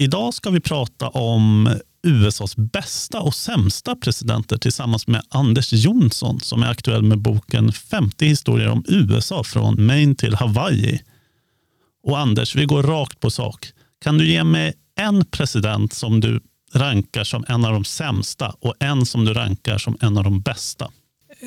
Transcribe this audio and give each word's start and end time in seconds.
Idag 0.00 0.34
ska 0.34 0.50
vi 0.50 0.60
prata 0.60 1.08
om 1.08 1.74
USAs 2.02 2.56
bästa 2.56 3.20
och 3.20 3.34
sämsta 3.34 3.96
presidenter 3.96 4.56
tillsammans 4.56 5.06
med 5.06 5.22
Anders 5.28 5.72
Jonsson 5.72 6.40
som 6.40 6.62
är 6.62 6.70
aktuell 6.70 7.02
med 7.02 7.18
boken 7.18 7.72
50 7.72 8.26
historier 8.26 8.68
om 8.68 8.84
USA 8.88 9.44
från 9.44 9.86
Maine 9.86 10.14
till 10.14 10.34
Hawaii. 10.34 11.00
Och 12.02 12.18
Anders, 12.18 12.56
vi 12.56 12.64
går 12.64 12.82
rakt 12.82 13.20
på 13.20 13.30
sak. 13.30 13.66
Kan 14.02 14.18
du 14.18 14.28
ge 14.28 14.44
mig 14.44 14.72
en 14.98 15.24
president 15.24 15.92
som 15.92 16.20
du 16.20 16.40
rankar 16.74 17.24
som 17.24 17.44
en 17.48 17.64
av 17.64 17.72
de 17.72 17.84
sämsta 17.84 18.54
och 18.60 18.74
en 18.80 19.06
som 19.06 19.24
du 19.24 19.34
rankar 19.34 19.78
som 19.78 19.96
en 20.00 20.18
av 20.18 20.24
de 20.24 20.40
bästa? 20.40 20.90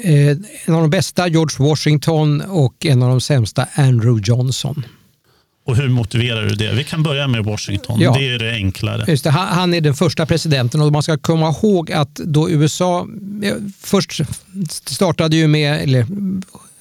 Eh, 0.04 0.38
en 0.66 0.76
av 0.76 0.82
de 0.82 0.90
bästa 0.90 1.28
George 1.28 1.70
Washington 1.70 2.42
och 2.42 2.86
en 2.86 3.04
av 3.04 3.10
de 3.10 3.22
sämsta 3.22 3.68
Andrew 3.76 4.22
Johnson. 4.32 4.84
Och 5.66 5.76
hur 5.76 5.90
motiverar 5.90 6.46
du 6.46 6.56
det? 6.56 6.74
Vi 6.74 6.84
kan 6.84 7.04
börja 7.04 7.28
med 7.28 7.46
Washington. 7.46 8.00
Ja. 8.00 8.16
Det 8.20 8.30
är 8.30 8.40
det 8.40 8.52
enklare. 8.52 9.06
Just 9.08 9.24
det, 9.24 9.30
han 9.30 9.74
är 9.74 9.82
den 9.82 9.94
första 9.94 10.26
presidenten 10.26 10.82
och 10.82 10.92
man 10.92 11.04
ska 11.04 11.18
komma 11.18 11.50
ihåg 11.50 11.92
att 11.92 12.16
då 12.16 12.50
USA 12.50 13.08
först 13.80 14.22
startade 14.70 15.36
ju 15.36 15.48
med 15.48 15.82
eller, 15.82 16.06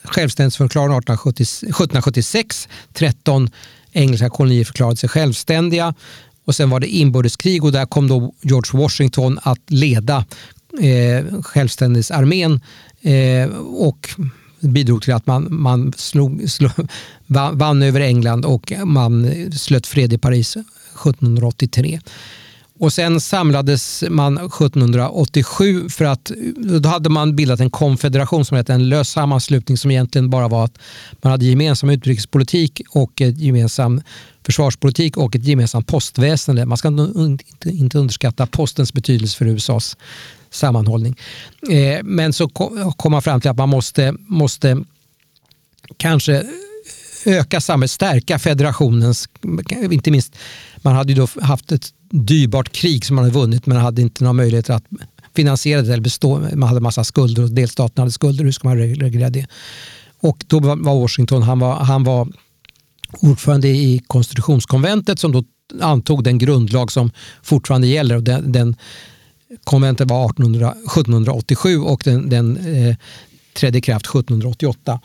självständighetsförklaringen 0.04 1.02
1776. 1.02 2.68
13 2.92 3.50
engelska 3.92 4.30
kolonier 4.30 4.64
förklarade 4.64 4.96
sig 4.96 5.09
självständiga 5.09 5.95
och 6.45 6.54
sen 6.54 6.70
var 6.70 6.80
det 6.80 6.87
inbördeskrig 6.87 7.64
och 7.64 7.73
där 7.73 7.87
kom 7.87 8.09
då 8.09 8.34
George 8.40 8.80
Washington 8.82 9.38
att 9.42 9.70
leda 9.70 10.24
eh, 10.80 11.42
självständighetsarmén 11.42 12.60
eh, 13.02 13.56
och 13.59 14.09
bidrog 14.62 15.02
till 15.02 15.15
att 15.15 15.27
man, 15.27 15.46
man 15.51 15.93
slog, 15.96 16.51
slog, 16.51 16.73
vann 17.52 17.82
över 17.82 18.01
England 18.01 18.45
och 18.45 18.73
man 18.85 19.32
slöt 19.52 19.87
fred 19.87 20.13
i 20.13 20.19
Paris 20.19 20.57
1783. 20.57 22.01
Och 22.82 22.93
sen 22.93 23.21
samlades 23.21 24.04
man 24.10 24.38
1787 24.38 25.88
för 25.88 26.04
att 26.04 26.30
då 26.57 26.88
hade 26.88 27.09
man 27.09 27.37
bildat 27.37 27.60
en 27.60 27.71
konfederation 27.71 28.45
som 28.45 28.57
hette 28.57 28.73
en 28.73 28.88
lös 28.88 29.10
sammanslutning 29.10 29.79
som 29.79 29.91
egentligen 29.91 30.30
bara 30.30 30.49
var 30.49 30.65
att 30.65 30.79
man 31.23 31.30
hade 31.30 31.45
gemensam 31.45 31.91
utrikespolitik 31.91 32.82
och 32.91 33.21
ett 33.21 33.38
gemensam 33.38 34.02
försvarspolitik 34.47 35.16
och 35.16 35.37
ett 35.37 35.45
gemensamt 35.45 35.87
postväsende. 35.87 36.66
Man 36.66 36.79
ska 36.79 36.88
inte, 36.88 37.71
inte 37.71 37.99
underskatta 37.99 38.47
postens 38.47 38.93
betydelse 38.93 39.38
för 39.38 39.47
USAs 39.47 39.97
sammanhållning. 40.52 41.16
Eh, 41.70 42.00
men 42.02 42.32
så 42.32 42.48
kom 42.96 43.12
man 43.12 43.22
fram 43.22 43.40
till 43.40 43.50
att 43.50 43.56
man 43.56 43.68
måste, 43.68 44.14
måste 44.18 44.84
kanske 45.96 46.45
öka 47.26 47.60
samhället, 47.60 47.90
stärka 47.90 48.38
federationens, 48.38 49.28
inte 49.90 50.10
minst, 50.10 50.36
man 50.76 50.95
hade 50.95 51.12
ju 51.12 51.18
då 51.18 51.28
haft 51.42 51.73
ett 51.73 51.88
dyrbart 52.10 52.73
krig 52.73 53.04
som 53.04 53.16
man 53.16 53.24
hade 53.24 53.34
vunnit 53.34 53.66
men 53.66 53.76
hade 53.76 54.02
inte 54.02 54.24
några 54.24 54.32
möjligheter 54.32 54.74
att 54.74 54.84
finansiera 55.36 55.82
det 55.82 55.92
eller 55.92 56.02
bestå. 56.02 56.48
Man 56.54 56.68
hade 56.68 56.80
massa 56.80 57.04
skulder 57.04 57.42
och 57.42 57.50
delstaterna 57.50 58.02
hade 58.02 58.12
skulder. 58.12 58.45
Hur 58.45 58.52
ska 58.52 58.68
man 58.68 58.78
reglera 58.78 59.30
det? 59.30 59.46
Och 60.20 60.45
då 60.46 60.60
var 60.60 61.00
Washington, 61.00 61.42
han 61.42 61.58
var, 61.58 61.74
han 61.74 62.04
var 62.04 62.28
ordförande 63.20 63.68
i 63.68 64.03
konstitutionskonventet 64.06 65.19
som 65.19 65.32
då 65.32 65.44
antog 65.80 66.25
den 66.25 66.38
grundlag 66.38 66.92
som 66.92 67.10
fortfarande 67.42 67.86
gäller. 67.86 68.16
Och 68.16 68.22
den, 68.22 68.53
den 68.53 68.76
konventet 69.64 70.10
var 70.10 70.25
1800, 70.25 70.70
1787 70.70 71.78
och 71.78 72.03
den, 72.04 72.28
den 72.28 72.56
eh, 72.56 72.97
trädde 73.54 73.78
i 73.78 73.81
kraft 73.81 74.06
1788. 74.06 75.00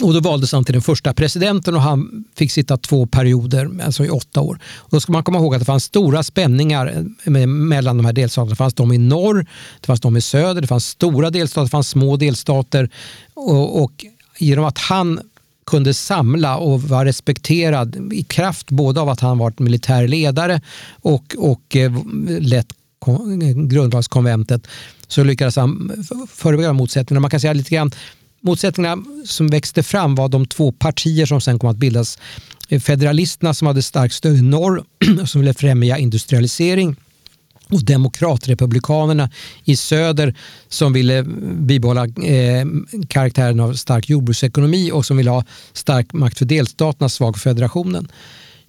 Och 0.00 0.14
då 0.14 0.20
valdes 0.20 0.52
han 0.52 0.64
till 0.64 0.72
den 0.72 0.82
första 0.82 1.14
presidenten 1.14 1.74
och 1.74 1.80
han 1.80 2.24
fick 2.34 2.52
sitta 2.52 2.76
två 2.76 3.06
perioder, 3.06 3.70
alltså 3.84 4.04
i 4.04 4.08
åtta 4.08 4.40
år. 4.40 4.58
Och 4.76 4.90
då 4.90 5.00
ska 5.00 5.12
man 5.12 5.22
komma 5.22 5.38
ihåg 5.38 5.54
att 5.54 5.60
det 5.60 5.64
fanns 5.64 5.84
stora 5.84 6.22
spänningar 6.22 7.04
eh, 7.24 7.46
mellan 7.46 7.96
de 7.96 8.06
här 8.06 8.12
delstaterna. 8.12 8.50
Det 8.50 8.56
fanns 8.56 8.74
de 8.74 8.92
i 8.92 8.98
norr, 8.98 9.46
det 9.80 9.86
fanns 9.86 10.00
de 10.00 10.16
i 10.16 10.20
söder, 10.20 10.60
det 10.60 10.66
fanns 10.66 10.86
stora 10.86 11.30
delstater, 11.30 11.64
det 11.64 11.70
fanns 11.70 11.88
små 11.88 12.16
delstater. 12.16 12.90
Och, 13.34 13.82
och 13.82 14.04
genom 14.38 14.64
att 14.64 14.78
han 14.78 15.20
kunde 15.66 15.94
samla 15.94 16.56
och 16.56 16.82
var 16.82 17.04
respekterad 17.04 18.12
i 18.12 18.22
kraft 18.22 18.70
både 18.70 19.00
av 19.00 19.08
att 19.08 19.20
han 19.20 19.38
varit 19.38 19.58
militär 19.58 20.08
ledare 20.08 20.60
och, 21.02 21.34
och 21.38 21.76
eh, 21.76 21.92
lett 22.40 22.72
grundlagskonventet 23.68 24.66
så 25.08 25.24
lyckades 25.24 25.56
han 25.56 26.04
förebygga 26.28 26.72
motsättningarna. 26.72 27.20
Man 27.20 27.30
kan 27.30 27.40
säga 27.40 27.52
lite 27.52 27.74
grann 27.74 27.90
Motsättningarna 28.46 29.04
som 29.24 29.46
växte 29.46 29.82
fram 29.82 30.14
var 30.14 30.28
de 30.28 30.46
två 30.46 30.72
partier 30.72 31.26
som 31.26 31.40
sen 31.40 31.58
kom 31.58 31.70
att 31.70 31.76
bildas. 31.76 32.18
Federalisterna 32.80 33.54
som 33.54 33.66
hade 33.66 33.82
starkt 33.82 34.14
stöd 34.14 34.36
i 34.36 34.42
norr 34.42 34.84
som 35.26 35.40
ville 35.40 35.54
främja 35.54 35.98
industrialisering 35.98 36.96
och 37.70 37.84
demokratrepublikanerna 37.84 39.30
i 39.64 39.76
söder 39.76 40.34
som 40.68 40.92
ville 40.92 41.22
bibehålla 41.58 42.04
eh, 42.06 42.66
karaktären 43.08 43.60
av 43.60 43.72
stark 43.72 44.08
jordbruksekonomi 44.08 44.90
och 44.92 45.06
som 45.06 45.16
ville 45.16 45.30
ha 45.30 45.44
stark 45.72 46.12
makt 46.12 46.38
för 46.38 46.44
delstaterna, 46.44 47.08
svag 47.08 47.34
för 47.36 47.40
federationen. 47.40 48.08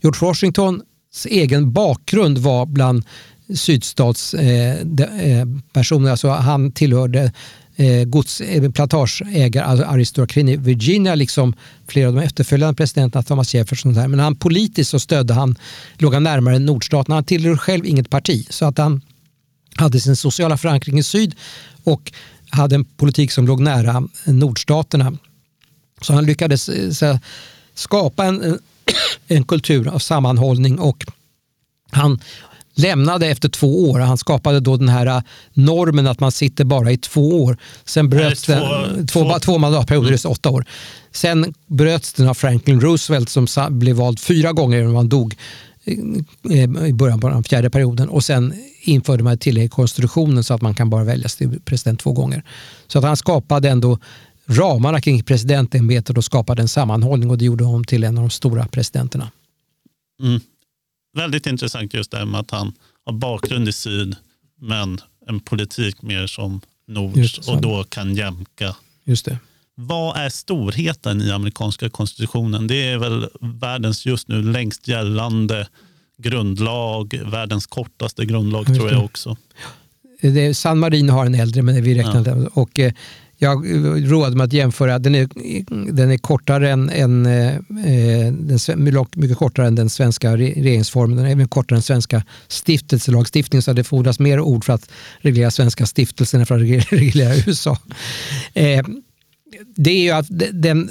George 0.02 0.28
Washingtons 0.28 0.84
egen 1.26 1.74
bakgrund 1.74 2.38
var 2.38 2.66
bland 2.66 3.04
sydstatspersoner. 3.56 6.06
Eh, 6.06 6.06
eh 6.06 6.12
alltså 6.12 6.30
han 6.30 6.72
tillhörde 6.72 7.32
eh, 7.78 8.04
godsplantageägare, 8.04 9.64
eh, 9.64 9.70
alltså 9.70 9.86
aristokratin 9.86 10.50
i 10.50 10.58
Virginia, 10.58 11.16
liksom 11.16 11.54
flera 11.88 12.08
av 12.08 12.14
de 12.14 12.22
efterföljande 12.22 12.76
presidenterna, 12.76 13.24
Thomas 13.24 13.56
Jefferson. 13.56 13.94
Där. 13.94 14.08
Men 14.08 14.20
han 14.20 14.36
politiskt 14.36 14.92
så 14.92 15.00
stödde 15.00 15.34
han, 15.34 15.56
låg 15.98 16.14
han 16.14 16.24
närmare 16.24 16.60
nordstaterna. 16.60 17.16
Han 17.16 17.24
tillhörde 17.24 17.58
själv 17.58 17.86
inget 17.86 18.10
parti. 18.10 18.48
Så 18.50 18.66
att 18.66 18.78
han 18.78 19.02
hade 19.76 20.00
sin 20.00 20.16
sociala 20.16 20.58
förankring 20.58 21.00
i 21.00 21.04
syd 21.04 21.36
och 21.84 22.12
hade 22.50 22.76
en 22.76 22.86
politik 22.86 23.32
som 23.32 23.48
låg 23.48 23.60
nära 23.60 24.08
nordstaterna. 24.26 25.18
Så 26.02 26.14
han 26.14 26.26
lyckades 26.26 26.70
eh, 26.70 26.92
så, 26.92 27.20
skapa 27.74 28.26
en, 28.26 28.60
en 29.28 29.44
kultur 29.44 29.88
av 29.88 30.00
sammanhållning 30.00 30.80
och 30.80 31.06
han 31.92 32.20
lämnade 32.78 33.28
efter 33.28 33.50
två 33.50 33.90
år. 33.90 34.00
Han 34.00 34.18
skapade 34.18 34.60
då 34.60 34.78
den 34.78 34.90
här 34.90 35.06
äh, 35.06 35.22
normen 35.54 36.08
att 36.08 36.20
man 36.20 36.32
sitter 36.32 36.66
bara 36.66 36.92
i 36.92 36.98
två 36.98 37.44
år. 37.44 37.58
Sen 37.86 38.10
bröts 38.10 38.42
två, 38.42 38.54
den, 38.54 39.08
två, 39.08 39.24
två, 39.24 39.40
två 39.40 39.58
mandatperioder, 39.58 40.10
mm. 40.10 40.32
åtta 40.32 40.50
år. 40.50 40.66
Sen 41.12 41.54
bröts 41.68 42.14
den 42.14 42.28
av 42.28 42.34
Franklin 42.34 42.82
Roosevelt 42.82 43.30
som 43.30 43.48
blev 43.70 43.96
vald 43.96 44.20
fyra 44.20 44.54
gånger 44.54 44.80
innan 44.80 44.96
han 44.96 45.10
dog 45.10 45.36
eh, 45.86 46.88
i 46.88 46.94
början 46.94 47.20
på 47.20 47.30
den 47.30 47.44
fjärde 47.44 47.70
perioden 47.70 48.10
och 48.10 48.24
sen 48.24 48.54
införde 48.82 49.24
man 49.24 49.34
ett 49.34 49.42
tillägg 49.42 49.66
i 49.66 49.70
konstitutionen 49.70 50.44
så 50.44 50.54
att 50.54 50.62
man 50.62 50.76
kan 50.76 50.90
bara 50.90 51.04
väljas 51.04 51.36
till 51.36 51.60
president 51.66 52.00
två 52.00 52.12
gånger. 52.12 52.44
Så 52.88 53.00
att 53.00 53.06
han 53.06 53.18
skapade 53.18 53.70
ändå 53.70 54.00
ramarna 54.46 55.02
kring 55.02 55.24
presidentämbetet 55.24 56.18
och 56.18 56.26
skapade 56.26 56.62
en 56.62 56.68
sammanhållning 56.68 57.30
och 57.30 57.38
det 57.38 57.46
gjorde 57.46 57.64
honom 57.64 57.84
till 57.84 58.04
en 58.04 58.18
av 58.18 58.24
de 58.24 58.30
stora 58.30 58.68
presidenterna. 58.68 59.32
Mm 60.24 60.42
väldigt 61.18 61.48
intressant 61.48 61.94
just 61.94 62.12
det 62.12 62.18
här 62.18 62.26
med 62.26 62.40
att 62.40 62.52
han 62.52 62.74
har 63.06 63.14
bakgrund 63.14 63.70
i 63.70 63.72
syd 63.72 64.16
men 64.62 65.00
en 65.28 65.40
politik 65.40 66.02
mer 66.02 66.28
som 66.28 66.62
nord 66.88 67.18
och 67.48 67.62
då 67.62 67.84
kan 67.84 68.16
jämka. 68.16 68.76
Just 69.04 69.26
det. 69.26 69.38
Vad 69.76 70.18
är 70.18 70.30
storheten 70.30 71.22
i 71.22 71.32
amerikanska 71.32 71.90
konstitutionen? 71.90 72.68
Det 72.68 72.88
är 72.88 72.98
väl 72.98 73.30
världens 73.42 74.06
just 74.06 74.28
nu 74.28 74.42
längst 74.44 74.88
gällande 74.88 75.68
grundlag, 76.18 77.22
världens 77.26 77.68
kortaste 77.68 78.26
grundlag 78.26 78.66
tror 78.66 78.92
jag 78.92 79.06
också. 79.06 79.38
Det, 80.22 80.54
San 80.54 80.80
Marino 80.80 81.12
har 81.12 81.26
en 81.26 81.36
äldre, 81.36 81.62
men 81.62 81.84
vi 81.84 81.96
räknar 81.96 82.16
ja. 82.16 82.36
det. 82.36 82.48
Och, 82.54 82.80
eh, 82.80 82.94
jag 83.38 83.66
roade 84.12 84.36
mig 84.36 84.46
att 84.46 84.54
jämföra. 84.54 85.00
Den 85.00 85.16
är, 85.16 85.30
den 85.92 86.12
är 86.12 86.18
kortare 86.18 86.72
än, 86.72 86.90
än 86.90 87.26
eh, 87.26 87.54
den, 88.34 88.84
mycket 89.16 89.38
kortare 89.38 89.68
än 89.68 89.76
den 89.76 89.90
svenska 89.90 90.38
regeringsformen. 90.38 91.18
Den 91.18 91.26
är 91.26 91.32
även 91.32 91.48
kortare 91.48 91.78
än 91.78 91.82
svenska 91.82 92.24
stiftelselagstiftningen 92.48 93.62
så 93.62 93.74
det 93.74 93.84
fordras 93.84 94.20
mer 94.20 94.40
ord 94.40 94.66
för 94.66 94.74
att 94.74 94.90
reglera 95.20 95.52
svenska 95.52 95.86
stiftelser 95.86 96.40
än 96.40 96.46
för 96.46 96.56
att 96.56 96.62
reglera 96.92 97.36
USA. 97.36 97.78
Eh, 98.54 98.86
det 99.76 99.92
är 99.92 100.02
ju 100.02 100.12
att 100.12 100.28
den, 100.54 100.90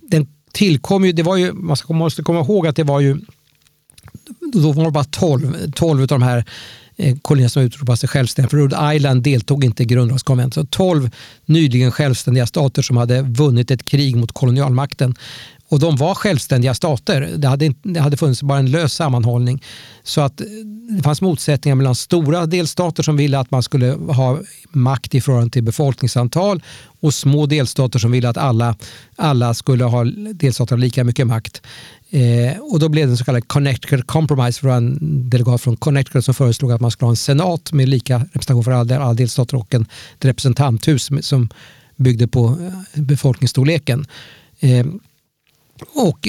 den 0.00 0.26
tillkom 0.52 1.04
ju, 1.04 1.12
det 1.12 1.22
var 1.22 1.36
ju, 1.36 1.52
man 1.52 1.76
måste 1.88 2.22
komma 2.22 2.40
ihåg 2.40 2.66
att 2.66 2.76
det 2.76 2.84
var 2.84 3.00
ju, 3.00 3.16
då 4.52 4.72
var 4.72 4.84
det 4.84 4.90
bara 4.90 5.04
12, 5.04 5.72
12 5.72 6.00
av 6.00 6.06
de 6.06 6.22
här 6.22 6.44
Eh, 6.96 7.16
kolonier 7.22 7.48
som 7.48 7.62
utropade 7.62 7.96
sig 7.96 8.08
självständiga. 8.08 8.50
För 8.50 8.56
Rhode 8.56 8.94
Island 8.96 9.22
deltog 9.22 9.64
inte 9.64 9.82
i 9.82 9.86
grundlagskonventet. 9.86 10.54
Så 10.54 10.66
12 10.66 11.10
nyligen 11.46 11.92
självständiga 11.92 12.46
stater 12.46 12.82
som 12.82 12.96
hade 12.96 13.22
vunnit 13.22 13.70
ett 13.70 13.84
krig 13.84 14.16
mot 14.16 14.32
kolonialmakten. 14.32 15.14
Och 15.74 15.80
de 15.80 15.96
var 15.96 16.14
självständiga 16.14 16.74
stater. 16.74 17.30
Det 17.36 17.48
hade, 17.48 17.74
det 17.82 18.00
hade 18.00 18.16
funnits 18.16 18.42
bara 18.42 18.58
en 18.58 18.70
lös 18.70 18.94
sammanhållning. 18.94 19.62
Så 20.02 20.20
att 20.20 20.40
eh, 20.40 20.46
det 20.96 21.02
fanns 21.02 21.20
motsättningar 21.20 21.76
mellan 21.76 21.94
stora 21.94 22.46
delstater 22.46 23.02
som 23.02 23.16
ville 23.16 23.38
att 23.38 23.50
man 23.50 23.62
skulle 23.62 23.86
ha 23.90 24.38
makt 24.70 25.14
i 25.14 25.20
förhållande 25.20 25.52
till 25.52 25.62
befolkningsantal 25.62 26.62
och 27.00 27.14
små 27.14 27.46
delstater 27.46 27.98
som 27.98 28.10
ville 28.10 28.28
att 28.28 28.36
alla, 28.36 28.76
alla 29.16 29.54
skulle 29.54 29.84
ha 29.84 30.04
delstater 30.34 30.76
lika 30.76 31.04
mycket 31.04 31.26
makt. 31.26 31.62
Eh, 32.10 32.58
och 32.60 32.78
då 32.78 32.88
blev 32.88 33.06
det 33.06 33.12
en 33.12 33.16
så 33.16 33.24
kallad 33.24 33.48
Connecticut 33.48 34.06
Compromise 34.06 34.60
för 34.60 34.68
en 34.68 34.98
delegat 35.30 35.62
från 35.62 35.76
Connecticut 35.76 36.24
som 36.24 36.34
föreslog 36.34 36.72
att 36.72 36.80
man 36.80 36.90
skulle 36.90 37.06
ha 37.06 37.12
en 37.12 37.16
senat 37.16 37.72
med 37.72 37.88
lika 37.88 38.18
representation 38.18 38.64
för 38.64 38.70
alla, 38.70 38.98
alla 38.98 39.14
delstater 39.14 39.56
och 39.56 39.74
en 39.74 39.86
representanthus 40.20 41.10
som 41.20 41.48
byggde 41.96 42.28
på 42.28 42.46
eh, 42.46 43.02
befolkningsstorleken. 43.02 44.06
Eh, 44.60 44.86
och 45.94 46.28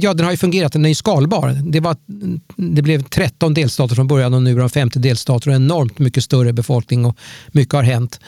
ja, 0.00 0.14
den 0.14 0.24
har 0.24 0.30
ju 0.30 0.36
fungerat, 0.36 0.72
den 0.72 0.84
är 0.84 0.88
ju 0.88 0.94
skalbar. 0.94 1.48
Det, 1.64 1.80
var, 1.80 1.96
det 2.56 2.82
blev 2.82 3.02
13 3.02 3.54
delstater 3.54 3.94
från 3.94 4.06
början 4.06 4.34
och 4.34 4.42
nu 4.42 4.52
är 4.52 4.58
de 4.58 4.70
50 4.70 4.98
delstater 4.98 5.50
och 5.50 5.56
enormt 5.56 5.98
mycket 5.98 6.24
större 6.24 6.52
befolkning 6.52 7.04
och 7.04 7.18
mycket 7.52 7.74
har 7.74 7.82
hänt. 7.82 8.20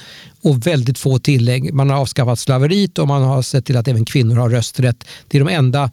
Och 0.43 0.67
väldigt 0.67 0.99
få 0.99 1.19
tillägg. 1.19 1.75
Man 1.75 1.91
har 1.91 1.97
avskaffat 1.97 2.38
slaveriet 2.38 2.99
och 2.99 3.09
man 3.09 3.23
har 3.23 3.43
sett 3.43 3.67
till 3.67 3.76
att 3.76 3.88
även 3.88 4.05
kvinnor 4.05 4.37
har 4.37 4.50
rösträtt. 4.50 5.05
Det 5.29 5.38
är 5.38 5.44
de 5.44 5.55
enda 5.55 5.91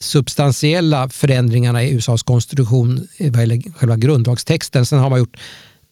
substantiella 0.00 1.08
förändringarna 1.08 1.84
i 1.84 1.90
USAs 1.90 2.22
konstitution 2.22 3.08
eh, 3.18 3.32
vad 3.32 3.40
gäller 3.40 3.72
själva 3.76 3.96
grundlagstexten. 3.96 4.86
Sen 4.86 4.98
har 4.98 5.10
man 5.10 5.18
gjort 5.18 5.36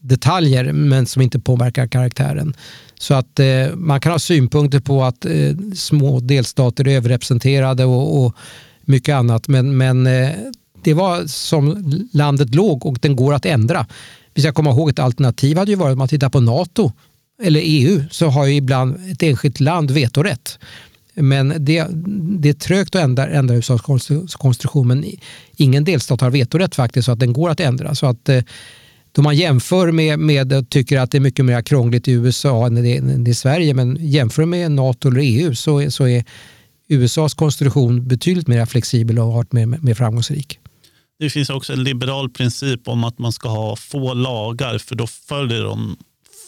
detaljer 0.00 0.72
men 0.72 1.06
som 1.06 1.22
inte 1.22 1.38
påverkar 1.38 1.87
karaktären. 1.87 2.54
Så 3.02 3.14
att 3.14 3.40
eh, 3.40 3.75
man 3.75 4.00
kan 4.00 4.12
ha 4.12 4.19
synpunkter 4.19 4.81
på 4.81 5.04
att 5.04 5.25
eh, 5.25 5.56
små 5.75 6.20
delstater 6.20 6.88
är 6.88 6.96
överrepresenterade 6.96 7.84
och, 7.84 8.25
och 8.25 8.34
mycket 8.82 9.14
annat. 9.14 9.49
Men, 9.49 9.76
men 9.76 10.06
eh, 10.06 10.31
det 10.82 10.94
var 10.94 11.26
som 11.26 11.93
landet 12.12 12.54
låg 12.54 12.87
och 12.87 12.99
den 13.00 13.16
går 13.16 13.34
att 13.34 13.46
ändra. 13.46 13.87
Vi 14.34 14.43
ska 14.43 14.52
komma 14.52 14.70
ihåg 14.70 14.90
ett 14.90 14.99
alternativ 14.99 15.56
hade 15.56 15.70
ju 15.70 15.76
varit 15.76 15.93
om 15.93 15.99
man 15.99 16.08
tittar 16.08 16.28
på 16.28 16.40
NATO 16.40 16.93
eller 17.43 17.60
EU 17.64 18.02
så 18.10 18.26
har 18.26 18.46
ju 18.46 18.54
ibland 18.54 19.10
ett 19.12 19.22
enskilt 19.22 19.60
land 19.60 19.90
vetorätt. 19.90 20.58
Men 21.14 21.54
det, 21.58 21.87
det 22.38 22.49
är 22.49 22.54
trögt 22.54 22.94
att 22.94 23.02
ändra, 23.02 23.26
ändra 23.26 23.54
USAs 23.54 23.82
konstruktion. 24.32 24.88
men 24.88 25.04
ingen 25.56 25.84
delstat 25.84 26.20
har 26.20 26.31
vetorätt 26.31 26.75
faktiskt 26.75 27.06
så 27.06 27.12
att 27.12 27.20
den 27.20 27.32
går 27.32 27.50
att 27.50 27.60
ändra. 27.60 27.94
Så 27.94 28.06
att 28.06 28.28
eh, 28.28 28.43
då 29.12 29.23
man 29.23 29.37
jämför 29.37 29.93
med, 29.93 30.19
med 30.19 30.70
tycker 30.70 30.99
att 30.99 31.11
det 31.11 31.19
är 31.19 31.20
mycket 31.20 31.44
mer 31.44 31.62
krångligt 31.62 32.09
i 32.09 32.12
USA 32.12 32.67
än 32.67 32.75
det, 32.75 32.97
än 32.97 33.26
i 33.26 33.35
Sverige, 33.35 33.75
men 33.75 33.97
jämför 34.00 34.44
med 34.44 34.73
NATO 34.73 35.09
eller 35.09 35.20
EU 35.20 35.55
så, 35.55 35.91
så 35.91 36.09
är 36.09 36.25
USAs 36.88 37.35
konstitution 37.35 38.09
betydligt 38.09 38.49
mer 38.49 38.67
flexibel 38.67 39.19
och 39.19 39.25
har 39.25 39.32
varit 39.32 39.53
mer, 39.53 39.67
mer 39.67 39.94
framgångsrik. 39.94 40.59
Det 41.19 41.31
finns 41.31 41.50
också 41.50 41.73
en 41.73 41.85
liberal 41.85 42.31
princip 42.31 42.88
om 42.88 43.05
att 43.05 43.19
man 43.19 43.32
ska 43.32 43.49
ha 43.49 43.76
få 43.76 44.14
lagar 44.14 44.79
för 44.79 44.94
då 44.94 45.06
följer 45.06 45.62
de 45.62 45.97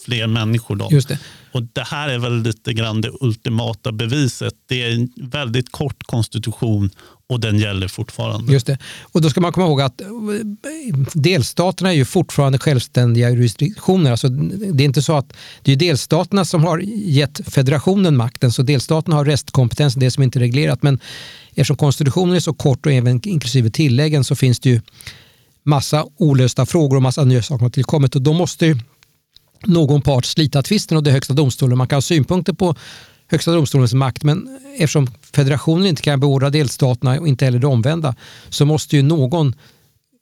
fler 0.05 0.27
människor. 0.27 0.75
Då. 0.75 0.87
Just 0.91 1.07
det. 1.07 1.19
Och 1.51 1.63
det 1.63 1.83
här 1.83 2.09
är 2.09 2.19
väl 2.19 2.41
lite 2.41 2.73
grann 2.73 3.01
det 3.01 3.11
ultimata 3.21 3.91
beviset. 3.91 4.53
Det 4.67 4.83
är 4.83 4.91
en 4.93 5.09
väldigt 5.15 5.71
kort 5.71 6.03
konstitution 6.03 6.89
och 7.27 7.39
den 7.39 7.59
gäller 7.59 7.87
fortfarande. 7.87 8.53
Just 8.53 8.67
det. 8.67 8.77
Och 9.01 9.21
då 9.21 9.29
ska 9.29 9.41
man 9.41 9.51
komma 9.51 9.65
ihåg 9.65 9.81
att 9.81 10.01
eh, 10.01 10.07
delstaterna 11.13 11.89
är 11.89 11.95
ju 11.95 12.05
fortfarande 12.05 12.59
självständiga 12.59 13.29
jurisdiktioner. 13.29 14.11
Alltså 14.11 14.29
det 14.29 14.83
är 14.83 14.85
inte 14.85 15.01
så 15.01 15.17
att 15.17 15.33
det 15.61 15.71
är 15.71 15.75
delstaterna 15.75 16.45
som 16.45 16.63
har 16.63 16.79
gett 16.95 17.53
federationen 17.53 18.17
makten, 18.17 18.51
så 18.51 18.61
delstaterna 18.61 19.15
har 19.15 19.25
restkompetens, 19.25 19.95
det 19.95 20.11
som 20.11 20.23
inte 20.23 20.39
är 20.39 20.41
reglerat. 20.41 20.83
Men 20.83 20.99
eftersom 21.49 21.77
konstitutionen 21.77 22.35
är 22.35 22.39
så 22.39 22.53
kort 22.53 22.85
och 22.85 22.91
även 22.91 23.27
inklusive 23.27 23.69
tilläggen 23.69 24.23
så 24.23 24.35
finns 24.35 24.59
det 24.59 24.69
ju 24.69 24.81
massa 25.63 26.05
olösta 26.17 26.65
frågor 26.65 26.95
och 26.95 27.01
massa 27.01 27.23
nya 27.23 27.41
saker 27.41 27.57
som 27.57 27.63
har 27.63 27.69
tillkommit 27.69 28.15
och 28.15 28.21
då 28.21 28.33
måste 28.33 28.79
någon 29.65 30.01
part 30.01 30.25
slita 30.25 30.63
tvisten 30.63 30.97
och 30.97 31.03
det 31.03 31.09
är 31.09 31.13
Högsta 31.13 31.33
domstolen. 31.33 31.77
Man 31.77 31.87
kan 31.87 31.97
ha 31.97 32.01
synpunkter 32.01 32.53
på 32.53 32.75
Högsta 33.27 33.51
domstolens 33.51 33.93
makt 33.93 34.23
men 34.23 34.59
eftersom 34.77 35.07
federationen 35.33 35.85
inte 35.85 36.01
kan 36.01 36.19
beordra 36.19 36.49
delstaterna 36.49 37.19
och 37.19 37.27
inte 37.27 37.45
heller 37.45 37.59
det 37.59 37.67
omvända 37.67 38.15
så 38.49 38.65
måste 38.65 38.95
ju 38.95 39.01
någon 39.01 39.55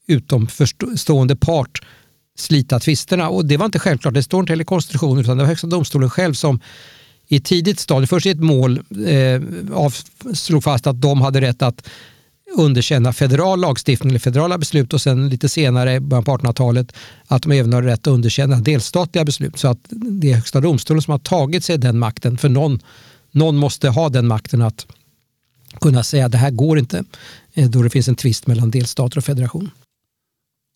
utomstående 0.07 1.35
part 1.35 1.81
slita 2.37 2.79
tvisterna 2.79 3.29
och 3.29 3.45
det 3.45 3.57
var 3.57 3.65
inte 3.65 3.79
självklart. 3.79 4.13
Det 4.13 4.23
står 4.23 4.39
inte 4.39 4.51
heller 4.51 4.63
i 4.63 4.65
konstitutionen 4.65 5.19
utan 5.19 5.37
det 5.37 5.43
var 5.43 5.47
Högsta 5.47 5.67
domstolen 5.67 6.09
själv 6.09 6.33
som 6.33 6.59
i 7.27 7.39
tidigt 7.39 7.79
stadium 7.79 8.07
först 8.07 8.25
i 8.25 8.29
ett 8.29 8.39
mål, 8.39 8.79
eh, 9.07 9.41
slog 10.33 10.63
fast 10.63 10.87
att 10.87 11.01
de 11.01 11.21
hade 11.21 11.41
rätt 11.41 11.61
att 11.61 11.89
underkänna 12.55 13.13
federal 13.13 13.59
lagstiftning 13.59 14.09
eller 14.09 14.19
federala 14.19 14.57
beslut 14.57 14.93
och 14.93 15.01
sen 15.01 15.29
lite 15.29 15.49
senare, 15.49 15.99
början 15.99 16.23
på 16.23 16.37
1800-talet, 16.37 16.95
att 17.27 17.43
de 17.43 17.51
även 17.51 17.73
har 17.73 17.81
rätt 17.81 18.07
att 18.07 18.13
underkänna 18.13 18.59
delstatliga 18.59 19.25
beslut. 19.25 19.59
Så 19.59 19.67
att 19.67 19.79
det 19.89 20.31
är 20.31 20.35
Högsta 20.35 20.61
domstolen 20.61 21.01
som 21.01 21.11
har 21.11 21.19
tagit 21.19 21.63
sig 21.63 21.77
den 21.77 21.99
makten. 21.99 22.37
För 22.37 22.49
någon, 22.49 22.79
någon 23.31 23.55
måste 23.55 23.89
ha 23.89 24.09
den 24.09 24.27
makten 24.27 24.61
att 24.61 24.85
kunna 25.81 26.03
säga 26.03 26.25
att 26.25 26.31
det 26.31 26.37
här 26.37 26.51
går 26.51 26.79
inte 26.79 27.03
eh, 27.53 27.69
då 27.69 27.81
det 27.81 27.89
finns 27.89 28.07
en 28.07 28.15
tvist 28.15 28.47
mellan 28.47 28.71
delstater 28.71 29.17
och 29.17 29.25
federation. 29.25 29.69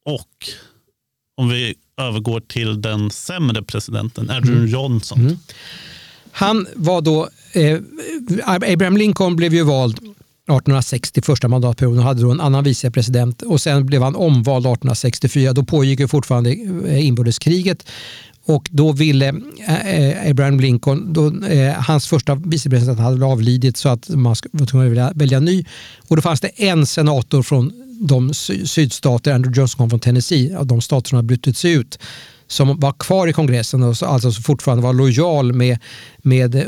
Och 0.06 0.50
om 1.38 1.50
vi 1.50 1.75
övergår 1.97 2.39
till 2.39 2.81
den 2.81 3.12
sämre 3.12 3.63
presidenten, 3.63 4.30
Andrew 4.30 4.57
mm. 4.57 4.68
Johnson. 4.68 5.19
Mm. 5.19 5.38
Han 6.31 6.68
var 6.75 7.01
då, 7.01 7.30
eh, 7.53 7.80
Abraham 8.45 8.97
Lincoln 8.97 9.35
blev 9.35 9.53
ju 9.53 9.63
vald 9.63 10.00
1860, 10.47 11.21
första 11.21 11.47
mandatperioden, 11.47 12.03
hade 12.03 12.21
då 12.21 12.31
en 12.31 12.41
annan 12.41 12.63
vicepresident 12.63 13.41
och 13.41 13.61
sen 13.61 13.85
blev 13.85 14.01
han 14.01 14.15
omvald 14.15 14.65
1864. 14.65 15.53
Då 15.53 15.63
pågick 15.63 15.99
ju 15.99 16.07
fortfarande 16.07 16.49
eh, 16.88 17.07
inbördeskriget 17.07 17.85
och 18.47 18.67
då 18.71 18.91
ville 18.91 19.27
eh, 19.67 19.88
eh, 19.88 20.31
Abraham 20.31 20.59
Lincoln, 20.59 21.13
då, 21.13 21.45
eh, 21.45 21.73
hans 21.73 22.07
första 22.07 22.35
vicepresident 22.35 22.99
hade 22.99 23.25
avlidit 23.25 23.77
så 23.77 23.89
att 23.89 24.09
man 24.09 24.35
var 24.51 24.65
tvungen 24.65 24.88
att 24.88 24.91
välja, 24.91 25.11
välja 25.15 25.39
ny. 25.39 25.65
Och 26.07 26.15
då 26.15 26.21
fanns 26.21 26.41
det 26.41 26.47
en 26.47 26.85
senator 26.85 27.44
från 27.44 27.71
de 27.99 28.33
sydstater, 28.33 29.33
Andrew 29.33 29.61
Johnson 29.61 29.77
kom 29.77 29.89
från 29.89 29.99
Tennessee, 29.99 30.57
av 30.57 30.65
de 30.65 30.81
stater 30.81 31.09
som 31.09 31.15
har 31.15 31.23
brutit 31.23 31.57
sig 31.57 31.71
ut 31.71 31.99
som 32.47 32.79
var 32.79 32.91
kvar 32.91 33.27
i 33.27 33.33
kongressen 33.33 33.83
och 33.83 33.95
alltså 34.01 34.31
fortfarande 34.31 34.83
var 34.83 34.94
lojal 34.94 35.53
med, 35.53 35.79
med 36.17 36.55
eh, 36.55 36.65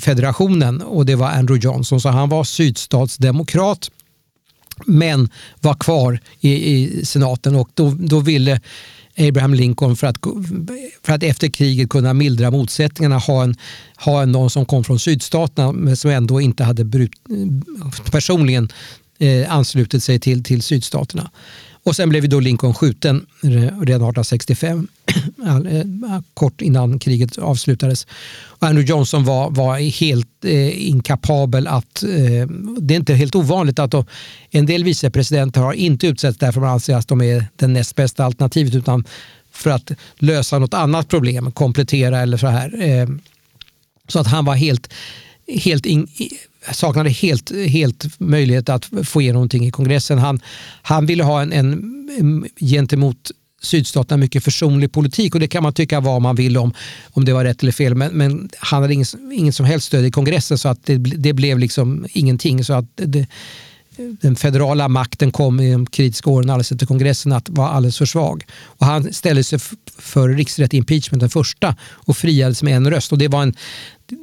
federationen 0.00 0.82
och 0.82 1.06
det 1.06 1.14
var 1.14 1.28
Andrew 1.28 1.66
Johnson. 1.66 2.00
Så 2.00 2.08
han 2.08 2.28
var 2.28 2.44
sydstatsdemokrat 2.44 3.90
men 4.86 5.28
var 5.60 5.74
kvar 5.74 6.20
i, 6.40 6.74
i 6.74 7.06
senaten 7.06 7.56
och 7.56 7.70
då, 7.74 7.96
då 7.98 8.20
ville 8.20 8.60
Abraham 9.18 9.54
Lincoln 9.54 9.96
för 9.96 10.06
att, 10.06 10.16
för 11.02 11.12
att 11.12 11.22
efter 11.22 11.48
kriget 11.48 11.88
kunna 11.88 12.14
mildra 12.14 12.50
motsättningarna 12.50 13.18
ha, 13.18 13.42
en, 13.42 13.56
ha 13.96 14.22
en 14.22 14.32
någon 14.32 14.50
som 14.50 14.66
kom 14.66 14.84
från 14.84 14.98
sydstaterna 14.98 15.72
men 15.72 15.96
som 15.96 16.10
ändå 16.10 16.40
inte 16.40 16.64
hade 16.64 16.84
brut, 16.84 17.12
personligen 18.10 18.68
eh, 19.18 19.52
anslutit 19.52 20.04
sig 20.04 20.20
till, 20.20 20.44
till 20.44 20.62
sydstaterna. 20.62 21.30
Och 21.86 21.96
sen 21.96 22.08
blev 22.08 22.28
då 22.28 22.40
Lincoln 22.40 22.74
skjuten 22.74 23.26
redan 23.42 23.64
1865, 23.64 24.88
eh, 25.46 26.20
kort 26.34 26.60
innan 26.60 26.98
kriget 26.98 27.38
avslutades. 27.38 28.06
Och 28.44 28.62
Andrew 28.62 28.90
Johnson 28.90 29.24
var, 29.24 29.50
var 29.50 29.78
helt 29.78 30.44
eh, 30.44 30.88
inkapabel 30.88 31.66
att... 31.66 32.02
Eh, 32.02 32.48
det 32.78 32.94
är 32.94 32.96
inte 32.96 33.14
helt 33.14 33.34
ovanligt 33.34 33.78
att 33.78 33.90
de, 33.90 34.04
en 34.50 34.66
del 34.66 34.84
vicepresidenter 34.84 35.60
har 35.60 35.72
inte 35.72 36.06
utsetts 36.06 36.38
därför 36.38 36.60
man 36.60 36.70
anser 36.70 36.96
att 36.96 37.08
de 37.08 37.22
är 37.22 37.46
det 37.56 37.66
näst 37.66 37.96
bästa 37.96 38.24
alternativet 38.24 38.74
utan 38.74 39.04
för 39.52 39.70
att 39.70 39.90
lösa 40.18 40.58
något 40.58 40.74
annat 40.74 41.08
problem, 41.08 41.52
komplettera 41.52 42.20
eller 42.20 42.36
så 42.36 42.46
här. 42.46 42.82
Eh, 42.82 43.08
så 44.08 44.18
att 44.18 44.26
han 44.26 44.44
var 44.44 44.54
helt, 44.54 44.92
helt 45.48 45.86
in, 45.86 46.08
saknade 46.72 47.10
helt, 47.10 47.52
helt 47.68 48.20
möjlighet 48.20 48.68
att 48.68 48.90
få 49.04 49.20
igenom 49.20 49.34
någonting 49.34 49.66
i 49.66 49.70
kongressen. 49.70 50.18
Han, 50.18 50.40
han 50.82 51.06
ville 51.06 51.24
ha 51.24 51.42
en, 51.42 51.52
en 51.52 52.48
gentemot 52.60 53.30
sydstaterna 53.62 54.16
mycket 54.16 54.44
försonlig 54.44 54.92
politik 54.92 55.34
och 55.34 55.40
det 55.40 55.48
kan 55.48 55.62
man 55.62 55.72
tycka 55.72 56.00
vad 56.00 56.22
man 56.22 56.36
vill 56.36 56.56
om, 56.56 56.74
om 57.12 57.24
det 57.24 57.32
var 57.32 57.44
rätt 57.44 57.62
eller 57.62 57.72
fel. 57.72 57.94
Men, 57.94 58.12
men 58.12 58.50
han 58.58 58.82
hade 58.82 58.94
ingen, 58.94 59.06
ingen 59.32 59.52
som 59.52 59.66
helst 59.66 59.86
stöd 59.86 60.04
i 60.04 60.10
kongressen 60.10 60.58
så 60.58 60.68
att 60.68 60.86
det, 60.86 60.96
det 60.96 61.32
blev 61.32 61.58
liksom 61.58 62.06
ingenting. 62.12 62.64
Så 62.64 62.72
att 62.72 62.84
det, 62.94 63.26
den 63.96 64.36
federala 64.36 64.88
makten 64.88 65.32
kom 65.32 65.60
i 65.60 65.72
de 65.72 65.86
kritiska 65.86 66.30
åren 66.30 66.50
alldeles 66.50 66.72
efter 66.72 66.86
kongressen 66.86 67.32
att 67.32 67.48
vara 67.48 67.68
alldeles 67.68 67.98
för 67.98 68.06
svag. 68.06 68.44
Och 68.64 68.86
han 68.86 69.12
ställde 69.12 69.44
sig 69.44 69.58
för 69.98 70.28
riksrätt 70.28 70.74
impeachment 70.74 71.20
den 71.20 71.30
första 71.30 71.76
och 71.82 72.16
friades 72.16 72.62
med 72.62 72.76
en 72.76 72.90
röst. 72.90 73.12
Och 73.12 73.18
det 73.18 73.28
var 73.28 73.42
en, 73.42 73.54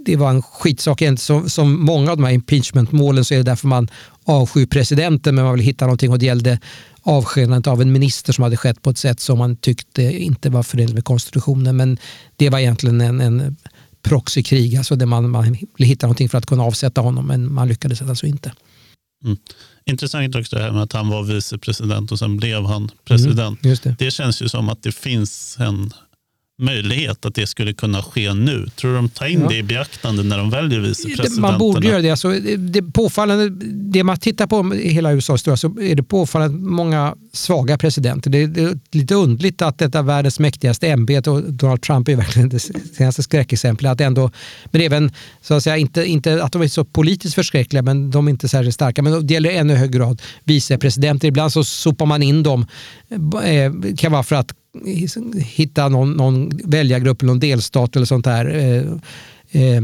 det 0.05 0.15
var 0.15 0.29
en 0.29 0.41
skitsak. 0.41 1.01
Som, 1.17 1.49
som 1.49 1.85
många 1.85 2.11
av 2.11 2.17
de 2.17 2.23
här 2.23 2.33
impeachmentmålen 2.33 3.25
så 3.25 3.33
är 3.33 3.37
det 3.37 3.43
därför 3.43 3.67
man 3.67 3.89
avskyr 4.23 4.65
presidenten 4.65 5.35
men 5.35 5.45
man 5.45 5.53
vill 5.53 5.65
hitta 5.65 5.85
någonting 5.85 6.11
och 6.11 6.19
det 6.19 6.25
gällde 6.25 6.59
avskedandet 7.01 7.67
av 7.67 7.81
en 7.81 7.91
minister 7.91 8.33
som 8.33 8.43
hade 8.43 8.57
skett 8.57 8.81
på 8.81 8.89
ett 8.89 8.97
sätt 8.97 9.19
som 9.19 9.37
man 9.37 9.55
tyckte 9.55 10.03
inte 10.03 10.49
var 10.49 10.63
förenligt 10.63 10.95
med 10.95 11.05
konstitutionen. 11.05 11.77
Men 11.77 11.97
det 12.35 12.49
var 12.49 12.59
egentligen 12.59 13.01
en, 13.01 13.21
en 13.21 13.57
proxykrig, 14.03 14.75
alltså 14.75 14.95
där 14.95 15.05
man, 15.05 15.29
man 15.29 15.57
hitta 15.77 16.07
någonting 16.07 16.29
för 16.29 16.37
att 16.37 16.45
kunna 16.45 16.63
avsätta 16.63 17.01
honom, 17.01 17.27
men 17.27 17.53
man 17.53 17.67
lyckades 17.67 18.01
alltså 18.01 18.25
inte. 18.25 18.51
Mm. 19.23 19.37
Intressant 19.85 20.35
också 20.35 20.55
det 20.55 20.61
här 20.61 20.71
med 20.71 20.83
att 20.83 20.93
han 20.93 21.09
var 21.09 21.23
vicepresident 21.23 22.11
och 22.11 22.19
sen 22.19 22.37
blev 22.37 22.65
han 22.65 22.91
president. 23.05 23.63
Mm, 23.65 23.77
det. 23.83 23.95
det. 23.99 24.11
känns 24.11 24.41
ju 24.41 24.49
som 24.49 24.69
att 24.69 24.83
det 24.83 24.91
finns 24.91 25.57
en 25.59 25.91
möjlighet 26.61 27.25
att 27.25 27.35
det 27.35 27.47
skulle 27.47 27.73
kunna 27.73 28.03
ske 28.03 28.33
nu? 28.33 28.67
Tror 28.75 28.91
du 28.91 28.95
de 28.95 29.09
tar 29.09 29.25
in 29.25 29.41
ja. 29.41 29.47
det 29.49 29.57
i 29.57 29.63
beaktande 29.63 30.23
när 30.23 30.37
de 30.37 30.49
väljer 30.49 30.79
vicepresidenterna? 30.79 31.47
Man 31.47 31.59
borde 31.59 31.87
göra 31.87 32.01
det. 32.01 32.09
Alltså, 32.09 32.29
det, 32.57 32.81
påfallande, 32.81 33.49
det 33.91 34.03
man 34.03 34.17
tittar 34.17 34.47
på 34.47 34.75
i 34.75 34.89
hela 34.89 35.09
historia 35.09 35.57
så 35.57 35.79
är 35.79 35.95
det 35.95 36.03
påfallande 36.03 36.57
många 36.57 37.15
svaga 37.33 37.77
presidenter. 37.77 38.29
Det 38.29 38.37
är, 38.37 38.47
det 38.47 38.61
är 38.61 38.79
lite 38.91 39.15
undligt 39.15 39.61
att 39.61 39.77
detta 39.77 40.01
världens 40.01 40.39
mäktigaste 40.39 40.87
ämbete, 40.87 41.29
och 41.31 41.53
Donald 41.53 41.81
Trump 41.81 42.07
är 42.07 42.15
verkligen 42.15 42.49
det 42.49 42.59
senaste 42.97 43.23
skräckexemplet, 43.23 43.91
att 43.91 44.01
ändå, 44.01 44.31
men 44.65 44.81
även 44.81 45.11
så 45.41 45.53
att 45.53 45.63
säga, 45.63 45.77
inte, 45.77 46.05
inte 46.05 46.43
att 46.43 46.51
de 46.51 46.61
är 46.61 46.67
så 46.67 46.85
politiskt 46.85 47.35
förskräckliga, 47.35 47.81
men 47.81 48.11
de 48.11 48.27
är 48.27 48.31
inte 48.31 48.47
särskilt 48.47 48.75
starka. 48.75 49.01
Men 49.01 49.27
det 49.27 49.33
gäller 49.33 49.51
i 49.51 49.57
ännu 49.57 49.75
högre 49.75 49.99
grad 49.99 50.21
vicepresidenter. 50.43 51.27
Ibland 51.27 51.53
så 51.53 51.63
sopar 51.63 52.05
man 52.05 52.23
in 52.23 52.43
dem, 52.43 52.65
det 53.09 53.63
eh, 53.63 53.95
kan 53.97 54.11
vara 54.11 54.23
för 54.23 54.35
att 54.35 54.51
hitta 55.35 55.89
någon, 55.89 56.11
någon 56.11 56.49
väljargrupp 56.63 57.21
eller 57.21 57.31
någon 57.31 57.39
delstat 57.39 57.95
eller 57.95 58.05
sånt 58.05 58.25
där. 58.25 58.45
Eh, 58.55 59.61
eh, 59.61 59.81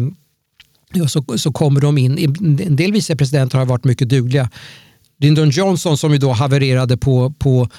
ja, 0.93 1.07
så, 1.07 1.23
så 1.37 1.51
kommer 1.51 1.81
de 1.81 1.97
in. 1.97 2.35
En 2.67 2.75
del 2.75 2.91
vicepresidenter 2.91 3.57
har 3.57 3.65
varit 3.65 3.83
mycket 3.83 4.09
dugliga. 4.09 4.49
Lyndon 5.19 5.49
Johnson 5.49 5.97
som 5.97 6.11
ju 6.11 6.17
då 6.17 6.31
havererade 6.31 6.97
på, 6.97 7.33
på, 7.39 7.69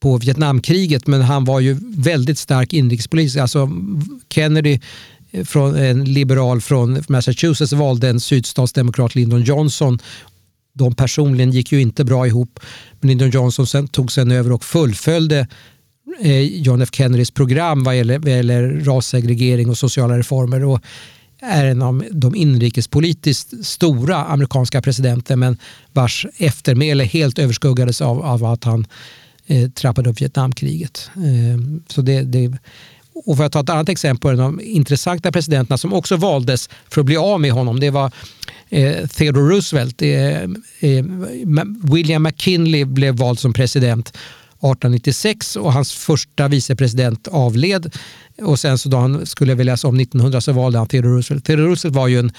på 0.00 0.18
Vietnamkriget 0.18 1.06
men 1.06 1.22
han 1.22 1.44
var 1.44 1.60
ju 1.60 1.76
väldigt 1.96 2.38
stark 2.38 2.72
inrikespolitisk. 2.72 3.36
Alltså 3.36 3.70
Kennedy 4.30 4.78
eh, 5.30 5.44
från 5.44 5.76
en 5.76 6.04
liberal 6.04 6.60
från 6.60 7.02
Massachusetts 7.08 7.72
valde 7.72 8.08
en 8.08 8.20
sydstatsdemokrat 8.20 9.14
Lyndon 9.14 9.42
Johnson. 9.42 9.98
De 10.72 10.94
personligen 10.94 11.50
gick 11.50 11.72
ju 11.72 11.80
inte 11.80 12.04
bra 12.04 12.26
ihop. 12.26 12.60
Men 13.00 13.08
Lyndon 13.08 13.30
Johnson 13.30 13.66
sen, 13.66 13.88
tog 13.88 14.12
sen 14.12 14.30
över 14.30 14.52
och 14.52 14.64
fullföljde 14.64 15.46
Eh, 16.18 16.42
John 16.42 16.82
F 16.82 16.88
Kennedys 16.92 17.30
program 17.30 17.84
vad 17.84 17.96
gäller, 17.96 18.18
vad 18.18 18.30
gäller 18.30 18.80
rassegregering 18.84 19.70
och 19.70 19.78
sociala 19.78 20.18
reformer 20.18 20.64
och 20.64 20.80
är 21.40 21.64
en 21.64 21.82
av 21.82 22.04
de 22.10 22.34
inrikespolitiskt 22.34 23.66
stora 23.66 24.16
amerikanska 24.16 24.82
presidenter 24.82 25.36
men 25.36 25.58
vars 25.92 26.26
eftermäle 26.36 27.04
helt 27.04 27.38
överskuggades 27.38 28.00
av, 28.00 28.22
av 28.22 28.44
att 28.44 28.64
han 28.64 28.86
eh, 29.46 29.70
trappade 29.70 30.10
upp 30.10 30.20
Vietnamkriget. 30.20 31.10
Eh, 31.16 31.82
så 31.88 32.02
det, 32.02 32.22
det, 32.22 32.58
och 33.24 33.36
för 33.36 33.44
att 33.44 33.52
ta 33.52 33.60
ett 33.60 33.70
annat 33.70 33.88
exempel, 33.88 34.30
en 34.30 34.40
av 34.40 34.52
de 34.52 34.60
intressanta 34.60 35.32
presidenterna 35.32 35.78
som 35.78 35.92
också 35.92 36.16
valdes 36.16 36.68
för 36.88 37.00
att 37.00 37.06
bli 37.06 37.16
av 37.16 37.40
med 37.40 37.52
honom, 37.52 37.80
det 37.80 37.90
var 37.90 38.12
eh, 38.68 39.06
Theodore 39.06 39.54
Roosevelt. 39.54 40.02
Eh, 40.02 40.42
eh, 40.80 41.04
William 41.92 42.22
McKinley 42.22 42.84
blev 42.84 43.16
vald 43.16 43.38
som 43.38 43.52
president 43.52 44.16
1896 44.60 45.56
och 45.56 45.72
hans 45.72 45.92
första 45.92 46.48
vicepresident 46.48 47.28
avled. 47.28 47.96
Och 48.42 48.58
sen 48.58 48.78
så 48.78 48.88
då 48.88 48.96
han 48.96 49.26
skulle 49.26 49.54
väljas 49.54 49.84
om 49.84 50.00
1900 50.00 50.40
så 50.40 50.52
valde 50.52 50.78
han 50.78 50.86
Theodore 50.86 51.12
Roosevelt. 51.12 51.44
Theodore 51.44 51.66
Roosevelt 51.68 51.96
var 51.96 52.08
ju 52.08 52.18
en 52.18 52.32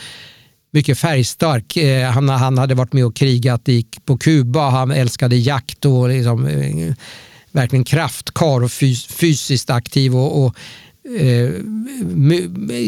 mycket 0.72 1.00
färgstark. 1.00 1.78
Eh, 1.78 2.10
han, 2.10 2.30
han 2.30 2.58
hade 2.58 2.76
varit 2.76 2.94
med 2.94 3.06
och 3.06 3.16
krigat 3.16 3.70
på 4.06 4.18
Kuba, 4.18 4.70
han 4.70 4.92
älskade 4.92 5.36
jakt 5.36 5.86
och 5.86 6.10
liksom, 6.10 6.48
eh, 6.48 6.94
verkligen 7.52 7.84
kraftkar 7.84 8.64
och 8.64 8.72
fys 8.72 9.06
fysiskt 9.06 9.70
aktiv. 9.70 10.16
och, 10.16 10.46
och 10.46 10.56
eh, 11.20 11.50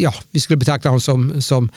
ja, 0.01 0.13
vi 0.31 0.39
skulle 0.39 0.57
betrakta 0.57 0.89
honom 0.89 1.01
som, 1.01 1.41
som 1.41 1.69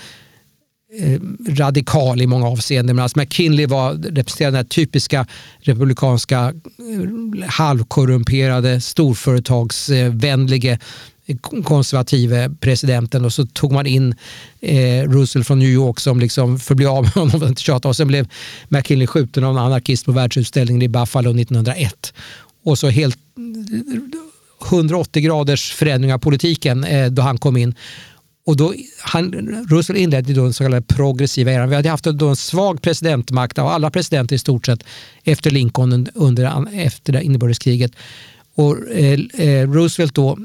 Eh, 0.99 1.21
radikal 1.49 2.23
i 2.23 2.26
många 2.26 2.47
avseenden. 2.47 2.97
Medan 2.97 3.03
alltså 3.03 3.19
McKinley 3.19 3.67
var, 3.67 3.95
representerade 3.95 4.57
den 4.57 4.67
typiska 4.67 5.26
republikanska 5.59 6.38
eh, 6.38 7.49
halvkorrumperade 7.49 8.81
storföretagsvänlige 8.81 10.79
eh, 11.26 11.37
konservative 11.65 12.50
presidenten 12.61 13.25
och 13.25 13.33
så 13.33 13.47
tog 13.47 13.73
man 13.73 13.87
in 13.87 14.15
eh, 14.61 15.03
Roosevelt 15.03 15.47
från 15.47 15.59
New 15.59 15.69
York 15.69 16.00
som 16.00 16.21
liksom 16.21 16.59
förblev 16.59 16.88
av 16.88 17.03
med 17.03 17.12
honom 17.12 17.43
inte 17.49 17.62
tjata. 17.62 17.88
och 17.88 17.97
sen 17.97 18.09
blev 18.09 18.29
McKinley 18.69 19.07
skjuten 19.07 19.45
av 19.45 19.57
en 19.57 19.62
anarkist 19.62 20.05
på 20.05 20.12
världsutställningen 20.12 20.83
i 20.83 20.88
Buffalo 20.88 21.31
1901. 21.31 22.15
Och 22.65 22.79
så 22.79 22.88
helt 22.88 23.19
180 24.71 25.23
graders 25.23 25.73
förändring 25.73 26.15
av 26.15 26.19
politiken 26.19 26.85
eh, 26.85 27.07
då 27.07 27.23
han 27.23 27.38
kom 27.38 27.57
in. 27.57 27.75
Och 28.47 28.57
då, 28.57 28.75
han, 29.00 29.33
Roosevelt 29.71 30.03
inledde 30.03 30.33
då 30.33 30.43
den 30.43 30.53
så 30.53 30.65
kallade 30.65 30.87
progressiva 30.87 31.53
eran. 31.53 31.69
Vi 31.69 31.75
hade 31.76 31.88
haft 31.88 32.05
då 32.05 32.29
en 32.29 32.37
svag 32.37 32.83
presidentmakt 32.83 33.59
av 33.59 33.67
alla 33.67 33.91
presidenter 33.91 34.37
i 34.37 34.38
stort 34.38 34.67
sett 34.67 34.85
efter 35.25 35.50
Lincoln 35.50 36.09
under 36.15 36.67
efter 36.73 37.21
inbördeskriget. 37.21 37.93
Och, 38.55 38.88
eh, 38.88 39.21
eh, 39.35 39.71
Roosevelt 39.71 40.15
då 40.15 40.38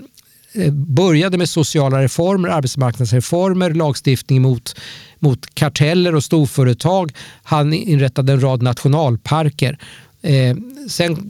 eh, 0.53 0.73
började 0.73 1.37
med 1.37 1.49
sociala 1.49 2.03
reformer, 2.03 2.49
arbetsmarknadsreformer, 2.49 3.69
lagstiftning 3.69 4.41
mot, 4.41 4.75
mot 5.19 5.55
karteller 5.55 6.15
och 6.15 6.23
storföretag. 6.23 7.11
Han 7.43 7.73
inrättade 7.73 8.33
en 8.33 8.41
rad 8.41 8.61
nationalparker. 8.61 9.77
Eh, 10.21 10.55
sen 10.87 11.29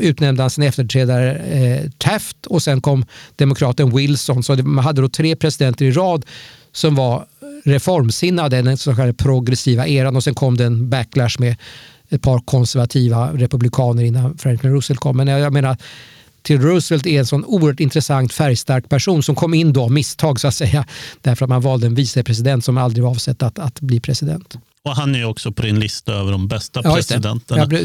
utnämnde 0.00 0.42
han 0.42 0.50
sin 0.50 0.64
efterträdare 0.64 1.34
eh, 1.34 1.90
Taft 1.98 2.46
och 2.46 2.62
sen 2.62 2.80
kom 2.80 3.04
demokraten 3.36 3.96
Wilson. 3.96 4.42
Så 4.42 4.56
man 4.56 4.84
hade 4.84 5.02
då 5.02 5.08
tre 5.08 5.36
presidenter 5.36 5.84
i 5.84 5.90
rad 5.90 6.24
som 6.72 6.94
var 6.94 7.26
reformsinnade, 7.64 8.62
den 8.62 8.78
så 8.78 8.94
kallade 8.94 9.14
progressiva 9.14 9.86
eran 9.86 10.16
och 10.16 10.24
sen 10.24 10.34
kom 10.34 10.56
det 10.56 10.64
en 10.64 10.88
backlash 10.90 11.36
med 11.38 11.56
ett 12.08 12.22
par 12.22 12.38
konservativa 12.38 13.32
republikaner 13.32 14.02
innan 14.02 14.38
Franklin 14.38 14.72
Roosevelt 14.72 15.00
kom. 15.00 15.16
Men 15.16 15.28
jag 15.28 15.52
menar 15.52 15.76
till 16.42 16.60
Roosevelt 16.60 17.06
är 17.06 17.18
en 17.18 17.26
sån 17.26 17.44
oerhört 17.44 17.80
intressant 17.80 18.32
färgstark 18.32 18.88
person 18.88 19.22
som 19.22 19.34
kom 19.34 19.54
in 19.54 19.72
då 19.72 19.82
av 19.82 19.92
misstag 19.92 20.40
så 20.40 20.48
att 20.48 20.54
säga 20.54 20.86
därför 21.20 21.44
att 21.44 21.48
man 21.48 21.60
valde 21.60 21.86
en 21.86 21.94
vicepresident 21.94 22.64
som 22.64 22.78
aldrig 22.78 23.04
var 23.04 23.10
avsett 23.10 23.42
att, 23.42 23.58
att 23.58 23.80
bli 23.80 24.00
president. 24.00 24.58
Och 24.82 24.96
han 24.96 25.14
är 25.14 25.24
också 25.24 25.52
på 25.52 25.62
din 25.62 25.80
lista 25.80 26.12
över 26.12 26.32
de 26.32 26.48
bästa 26.48 26.80
ja, 26.84 26.94
presidenterna 26.94 27.82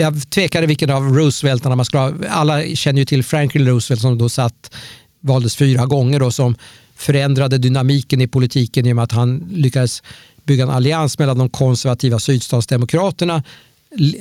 jag 0.00 0.30
tvekade 0.30 0.66
vilken 0.66 0.90
av 0.90 1.02
Rooseveltarna 1.02 1.76
man 1.76 1.84
skulle 1.84 2.00
ha. 2.00 2.12
Alla 2.28 2.66
känner 2.66 2.98
ju 2.98 3.04
till 3.04 3.24
Franklin 3.24 3.66
Roosevelt 3.66 4.00
som 4.00 4.18
då 4.18 4.28
satt, 4.28 4.74
valdes 5.20 5.56
fyra 5.56 5.86
gånger 5.86 6.22
och 6.22 6.34
som 6.34 6.56
förändrade 6.96 7.58
dynamiken 7.58 8.20
i 8.20 8.26
politiken 8.28 8.86
genom 8.86 9.04
att 9.04 9.12
han 9.12 9.48
lyckades 9.50 10.02
bygga 10.44 10.62
en 10.62 10.70
allians 10.70 11.18
mellan 11.18 11.38
de 11.38 11.48
konservativa 11.48 12.18
sydstatsdemokraterna, 12.18 13.42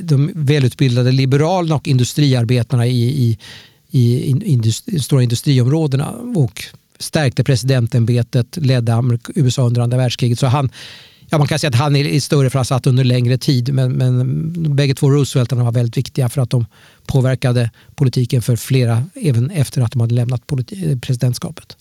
de 0.01 0.31
välutbildade 0.35 1.11
liberalerna 1.11 1.75
och 1.75 1.87
industriarbetarna 1.87 2.87
i, 2.87 3.03
i, 3.03 3.37
i 3.91 4.29
industri, 4.29 4.99
stora 4.99 5.23
industriområdena 5.23 6.09
och 6.35 6.63
stärkte 6.99 7.43
presidentämbetet, 7.43 8.57
ledde 8.57 9.19
USA 9.35 9.61
under 9.61 9.81
andra 9.81 9.97
världskriget. 9.97 10.39
Så 10.39 10.47
han 10.47 10.69
ja, 11.29 11.37
man 11.37 11.47
kan 11.47 11.59
säga 11.59 11.69
att 11.69 11.75
han 11.75 11.95
är 11.95 12.19
större 12.19 12.49
för 12.49 12.59
att 12.59 12.69
han 12.69 12.77
satt 12.77 12.87
under 12.87 13.03
längre 13.03 13.37
tid. 13.37 13.73
Men, 13.73 13.91
men 13.91 14.75
bägge 14.75 14.93
två 14.93 15.09
Rooseveltarna 15.09 15.63
var 15.63 15.71
väldigt 15.71 15.97
viktiga 15.97 16.29
för 16.29 16.41
att 16.41 16.49
de 16.49 16.65
påverkade 17.07 17.71
politiken 17.95 18.41
för 18.41 18.55
flera 18.55 19.03
även 19.15 19.51
efter 19.51 19.81
att 19.81 19.91
de 19.91 20.01
hade 20.01 20.15
lämnat 20.15 20.41
presidentskapet. 21.01 21.77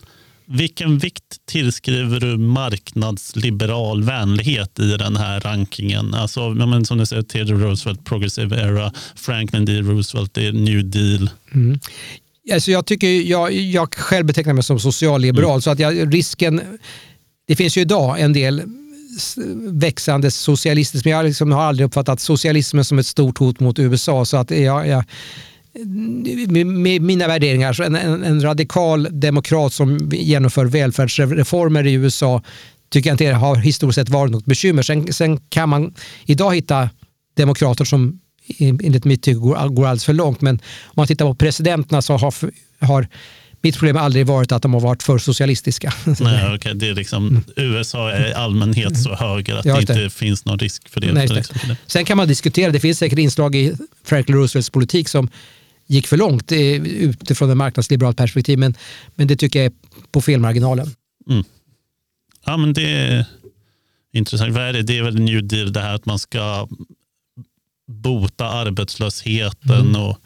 Vilken 0.50 0.98
vikt 0.98 1.46
tillskriver 1.46 2.20
du 2.20 2.38
marknadsliberal 2.38 4.02
vänlighet 4.02 4.78
i 4.78 4.96
den 4.96 5.16
här 5.16 5.40
rankingen? 5.40 6.14
Alltså, 6.14 6.50
men 6.50 6.84
som 6.84 6.98
du 6.98 7.06
säger, 7.06 7.22
Theodore 7.22 7.64
Roosevelt, 7.64 8.04
Progressive 8.04 8.60
Era, 8.60 8.92
Franklin 9.14 9.64
D. 9.64 9.80
Roosevelt, 9.80 10.36
New 10.36 10.90
Deal. 10.90 11.30
Mm. 11.54 11.80
Alltså 12.52 12.70
jag, 12.70 12.86
tycker, 12.86 13.08
jag, 13.08 13.52
jag 13.52 13.94
själv 13.94 14.26
betecknar 14.26 14.54
mig 14.54 14.62
som 14.62 14.80
socialliberal, 14.80 15.50
mm. 15.50 15.62
så 15.62 15.70
att 15.70 15.78
jag, 15.78 16.14
risken... 16.14 16.60
Det 17.46 17.56
finns 17.56 17.76
ju 17.76 17.80
idag 17.80 18.20
en 18.20 18.32
del 18.32 18.62
växande 19.72 20.30
socialistiskt. 20.30 21.04
Men 21.04 21.12
jag 21.12 21.24
liksom 21.24 21.52
har 21.52 21.62
aldrig 21.62 21.86
uppfattat 21.86 22.20
socialismen 22.20 22.84
som 22.84 22.98
ett 22.98 23.06
stort 23.06 23.38
hot 23.38 23.60
mot 23.60 23.78
USA. 23.78 24.24
Så 24.24 24.36
att 24.36 24.50
jag, 24.50 24.88
jag 24.88 25.04
med 26.66 27.02
mina 27.02 27.26
värderingar, 27.26 27.72
så 27.72 27.82
en, 27.82 27.96
en, 27.96 28.24
en, 28.24 28.42
radikal 28.42 29.08
demokrat 29.10 29.72
som 29.72 30.10
genomför 30.12 30.64
välfärdsreformer 30.64 31.86
i 31.86 31.92
USA 31.92 32.42
tycker 32.90 33.10
jag 33.10 33.14
inte 33.14 33.32
har 33.32 33.56
historiskt 33.56 33.94
sett 33.94 34.08
varit 34.08 34.32
något 34.32 34.44
bekymmer. 34.44 34.82
Sen, 34.82 35.12
sen 35.12 35.38
kan 35.48 35.68
man 35.68 35.94
idag 36.24 36.54
hitta 36.54 36.90
demokrater 37.36 37.84
som 37.84 38.20
enligt 38.58 39.04
mitt 39.04 39.22
tycke 39.22 39.38
går, 39.38 39.68
går 39.68 39.84
alldeles 39.84 40.04
för 40.04 40.12
långt. 40.12 40.40
Men 40.40 40.54
om 40.84 40.92
man 40.94 41.06
tittar 41.06 41.26
på 41.26 41.34
presidenterna 41.34 42.02
så 42.02 42.16
har, 42.16 42.34
har 42.80 43.08
mitt 43.60 43.76
problem 43.76 43.96
har 43.96 44.02
aldrig 44.02 44.26
varit 44.26 44.52
att 44.52 44.62
de 44.62 44.74
har 44.74 44.80
varit 44.80 45.02
för 45.02 45.18
socialistiska. 45.18 45.92
Nej, 46.20 46.54
okay. 46.54 46.74
det 46.74 46.88
är 46.88 46.94
liksom, 46.94 47.28
mm. 47.28 47.42
USA 47.56 48.10
är 48.10 48.30
i 48.30 48.34
allmänhet 48.34 49.02
så 49.02 49.14
höger 49.14 49.56
att 49.56 49.64
ja, 49.64 49.74
det 49.74 49.80
inte 49.80 50.10
finns 50.10 50.44
någon 50.44 50.58
risk 50.58 50.88
för 50.88 51.00
det. 51.00 51.12
Nej, 51.12 51.28
det. 51.28 51.76
Sen 51.86 52.04
kan 52.04 52.16
man 52.16 52.28
diskutera, 52.28 52.72
det 52.72 52.80
finns 52.80 52.98
säkert 52.98 53.18
inslag 53.18 53.54
i 53.54 53.74
Franklin 54.04 54.36
Roosevelts 54.36 54.70
politik 54.70 55.08
som 55.08 55.30
gick 55.86 56.06
för 56.06 56.16
långt 56.16 56.52
eh, 56.52 56.58
utifrån 56.82 57.50
ett 57.50 57.56
marknadsliberalt 57.56 58.16
perspektiv, 58.16 58.58
men, 58.58 58.74
men 59.14 59.26
det 59.28 59.36
tycker 59.36 59.58
jag 59.58 59.66
är 59.66 59.72
på 60.12 60.20
felmarginalen. 60.20 60.90
Mm. 61.30 61.44
Ja, 62.46 62.56
men 62.56 62.72
det 62.72 62.90
är 62.90 63.24
intressant. 64.12 64.54
Vad 64.54 64.62
är 64.62 64.72
det? 64.72 64.82
det 64.82 64.98
är 64.98 65.02
väl 65.02 65.20
New 65.20 65.48
Deal, 65.48 65.72
det 65.72 65.80
här 65.80 65.94
att 65.94 66.06
man 66.06 66.18
ska 66.18 66.68
bota 67.88 68.48
arbetslösheten 68.48 69.80
mm. 69.80 70.02
och 70.02 70.18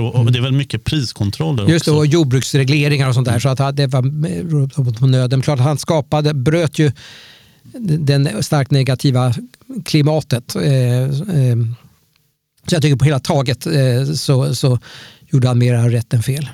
och 0.00 0.32
det 0.32 0.38
är 0.38 0.42
väl 0.42 0.52
mycket 0.52 0.84
priskontroller 0.84 1.62
också. 1.62 1.72
Just 1.72 1.84
det, 1.84 1.90
och 1.90 2.06
jordbruksregleringar 2.06 3.08
och 3.08 3.14
sånt 3.14 3.28
där. 3.28 3.38
Så 3.38 3.48
att 3.48 3.76
det 3.76 3.86
var 3.86 4.92
på 4.92 5.06
nöden. 5.06 5.42
Klart 5.42 5.58
han 5.58 5.78
skapade, 5.78 6.34
bröt 6.34 6.78
ju 6.78 6.92
det 7.80 8.44
starkt 8.44 8.70
negativa 8.70 9.34
klimatet. 9.84 10.56
Eh, 10.56 11.02
eh, 11.02 11.56
så 12.66 12.74
jag 12.74 12.82
tycker 12.82 12.96
på 12.96 13.04
hela 13.04 13.20
taget 13.20 13.66
eh, 13.66 14.04
så, 14.14 14.54
så 14.54 14.78
gjorde 15.26 15.48
han 15.48 15.58
mer 15.58 15.90
rätt 15.90 16.14
än 16.14 16.22
fel. 16.22 16.48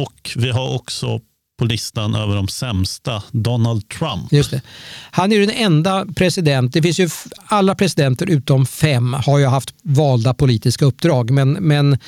Och 0.00 0.30
vi 0.36 0.50
har 0.50 0.74
också 0.74 1.20
på 1.58 1.64
listan 1.64 2.14
över 2.14 2.36
de 2.36 2.48
sämsta, 2.48 3.22
Donald 3.30 3.88
Trump. 3.88 4.32
Just 4.32 4.50
det. 4.50 4.60
Han 5.10 5.32
är 5.32 5.40
den 5.40 5.50
enda 5.50 6.06
president, 6.16 6.72
det 6.72 6.82
finns 6.82 7.00
ju 7.00 7.08
alla 7.46 7.74
presidenter 7.74 8.26
utom 8.26 8.66
fem 8.66 9.14
har 9.14 9.38
ju 9.38 9.46
haft 9.46 9.74
valda 9.82 10.34
politiska 10.34 10.84
uppdrag, 10.84 11.30
men, 11.30 11.52
men 11.52 11.98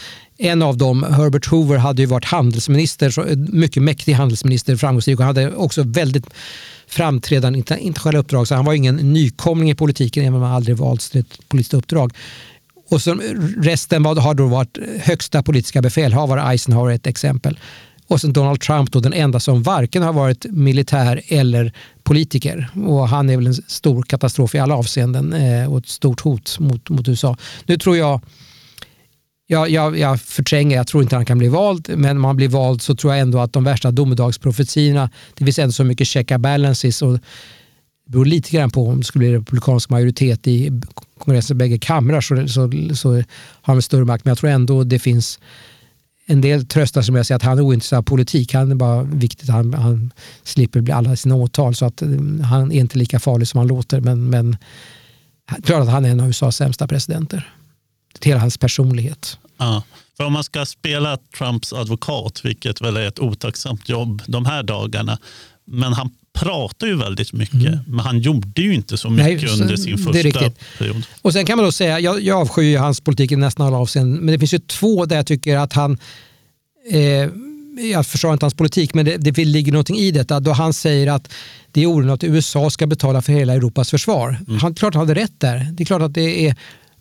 en 0.40 0.62
av 0.62 0.76
dem, 0.76 1.02
Herbert 1.02 1.46
Hoover, 1.46 1.76
hade 1.76 2.02
ju 2.02 2.06
varit 2.06 2.24
handelsminister, 2.24 3.30
eh, 3.30 3.36
mycket 3.36 3.82
mäktig 3.82 4.12
handelsminister, 4.12 4.76
framgångsrik 4.76 5.18
och 5.18 5.24
hade 5.24 5.54
också 5.54 5.82
väldigt 5.82 6.26
framträdande 6.86 7.58
internationella 7.58 8.18
uppdrag. 8.18 8.48
Så 8.48 8.54
han 8.54 8.64
var 8.64 8.74
ingen 8.74 8.96
nykomling 8.96 9.70
i 9.70 9.74
politiken, 9.74 10.22
även 10.24 10.34
om 10.34 10.42
han 10.42 10.52
aldrig 10.52 10.76
valts 10.76 11.10
till 11.10 11.20
ett 11.20 11.48
politiskt 11.48 11.74
uppdrag. 11.74 12.12
Och 12.88 13.02
så 13.02 13.10
eh, 13.10 13.16
resten 13.56 14.04
har 14.04 14.34
då 14.34 14.46
varit 14.46 14.78
högsta 15.00 15.42
politiska 15.42 15.82
befälhavare, 15.82 16.42
Eisenhower 16.42 16.90
är 16.90 16.94
ett 16.94 17.06
exempel. 17.06 17.58
Och 18.06 18.20
sen 18.20 18.32
Donald 18.32 18.60
Trump, 18.60 18.92
då, 18.92 19.00
den 19.00 19.12
enda 19.12 19.40
som 19.40 19.62
varken 19.62 20.02
har 20.02 20.12
varit 20.12 20.46
militär 20.50 21.22
eller 21.28 21.72
politiker. 22.02 22.68
Och 22.86 23.08
han 23.08 23.30
är 23.30 23.36
väl 23.36 23.46
en 23.46 23.54
stor 23.54 24.02
katastrof 24.02 24.54
i 24.54 24.58
alla 24.58 24.74
avseenden 24.74 25.32
eh, 25.32 25.72
och 25.72 25.78
ett 25.78 25.88
stort 25.88 26.20
hot 26.20 26.58
mot, 26.58 26.90
mot 26.90 27.08
USA. 27.08 27.36
Nu 27.66 27.78
tror 27.78 27.96
jag 27.96 28.20
jag, 29.50 29.70
jag, 29.70 29.98
jag 29.98 30.20
förtränger, 30.20 30.76
jag 30.76 30.86
tror 30.86 31.02
inte 31.02 31.16
han 31.16 31.24
kan 31.24 31.38
bli 31.38 31.48
vald, 31.48 31.88
men 31.96 32.16
om 32.16 32.24
han 32.24 32.36
blir 32.36 32.48
vald 32.48 32.82
så 32.82 32.94
tror 32.94 33.12
jag 33.12 33.20
ändå 33.20 33.38
att 33.38 33.52
de 33.52 33.64
värsta 33.64 33.90
domedagsprofetiorna, 33.90 35.10
det 35.34 35.44
finns 35.44 35.58
ändå 35.58 35.72
så 35.72 35.84
mycket 35.84 36.06
checka 36.06 36.38
balances 36.38 37.02
och 37.02 37.12
det 37.12 37.20
beror 38.04 38.24
lite 38.24 38.50
grann 38.50 38.70
på 38.70 38.88
om 38.88 38.98
det 38.98 39.04
skulle 39.04 39.20
bli 39.20 39.34
republikansk 39.34 39.90
majoritet 39.90 40.46
i 40.46 40.80
kongressens 41.18 41.58
bägge 41.58 41.78
kamrar 41.78 42.20
så, 42.20 42.48
så, 42.48 42.70
så 42.96 43.12
har 43.62 43.74
han 43.74 43.82
större 43.82 44.04
makt, 44.04 44.24
men 44.24 44.30
jag 44.30 44.38
tror 44.38 44.50
ändå 44.50 44.84
det 44.84 44.98
finns 44.98 45.38
en 46.26 46.40
del 46.40 46.66
tröstar 46.66 47.02
som 47.02 47.16
jag 47.16 47.26
säger 47.26 47.36
att 47.36 47.42
han 47.42 47.58
är 47.58 47.62
ointresserad 47.62 47.98
av 47.98 48.02
politik. 48.02 48.54
Han 48.54 48.70
är 48.70 48.74
bara 48.74 49.02
viktigt 49.02 49.48
att 49.48 49.54
han, 49.54 49.74
han 49.74 50.12
slipper 50.42 50.80
bli 50.80 50.92
alla 50.92 51.16
sina 51.16 51.34
åtal 51.34 51.74
så 51.74 51.86
att 51.86 52.02
eh, 52.02 52.08
han 52.44 52.72
är 52.72 52.80
inte 52.80 52.98
lika 52.98 53.18
farlig 53.18 53.48
som 53.48 53.58
han 53.58 53.66
låter. 53.66 54.00
Men, 54.00 54.30
men 54.30 54.56
klart 55.62 55.82
att 55.82 55.88
han 55.88 56.04
är 56.04 56.10
en 56.10 56.20
av 56.20 56.28
USAs 56.28 56.56
sämsta 56.56 56.88
presidenter. 56.88 57.54
Till 58.20 58.30
hela 58.30 58.40
hans 58.40 58.58
personlighet. 58.58 59.38
Ja, 59.58 59.82
för 60.16 60.24
om 60.24 60.32
man 60.32 60.44
ska 60.44 60.66
spela 60.66 61.18
Trumps 61.38 61.72
advokat, 61.72 62.44
vilket 62.44 62.80
väl 62.80 62.96
är 62.96 63.08
ett 63.08 63.18
otacksamt 63.18 63.88
jobb 63.88 64.22
de 64.26 64.46
här 64.46 64.62
dagarna, 64.62 65.18
men 65.64 65.92
han 65.92 66.10
pratar 66.32 66.86
ju 66.86 66.96
väldigt 66.96 67.32
mycket, 67.32 67.54
mm. 67.54 67.78
men 67.86 68.00
han 68.00 68.18
gjorde 68.18 68.62
ju 68.62 68.74
inte 68.74 68.98
så 68.98 69.10
mycket 69.10 69.42
Nej, 69.42 69.62
under 69.62 69.76
sin 69.76 69.98
första 69.98 70.50
period. 70.78 71.02
Och 71.22 71.32
Sen 71.32 71.46
kan 71.46 71.56
man 71.56 71.64
då 71.64 71.72
säga, 71.72 72.00
jag, 72.00 72.22
jag 72.22 72.40
avskyr 72.40 72.78
hans 72.78 73.00
politik 73.00 73.32
i 73.32 73.36
nästan 73.36 73.66
alla 73.66 73.76
avseenden, 73.76 74.20
men 74.20 74.32
det 74.32 74.38
finns 74.38 74.54
ju 74.54 74.58
två 74.58 75.06
där 75.06 75.16
jag 75.16 75.26
tycker 75.26 75.56
att 75.56 75.72
han 75.72 75.98
eh, 76.90 77.30
jag 77.78 78.06
förstår 78.06 78.32
inte 78.32 78.44
hans 78.44 78.54
politik, 78.54 78.94
men 78.94 79.04
det, 79.04 79.16
det 79.16 79.44
ligger 79.44 79.72
någonting 79.72 79.96
i 79.96 80.10
detta 80.10 80.40
då 80.40 80.52
han 80.52 80.72
säger 80.72 81.12
att 81.12 81.32
det 81.72 81.82
är 81.82 81.86
orimligt 81.86 82.14
att 82.14 82.24
USA 82.24 82.70
ska 82.70 82.86
betala 82.86 83.22
för 83.22 83.32
hela 83.32 83.54
Europas 83.54 83.90
försvar. 83.90 84.36
Mm. 84.48 84.60
Han, 84.60 84.74
klart 84.74 84.94
han 84.94 85.08
hade 85.08 85.20
rätt 85.20 85.40
där. 85.40 85.66
Det 85.72 85.82
är 85.82 85.84
klart 85.84 86.02
att 86.02 86.14
det 86.14 86.46
är 86.46 86.56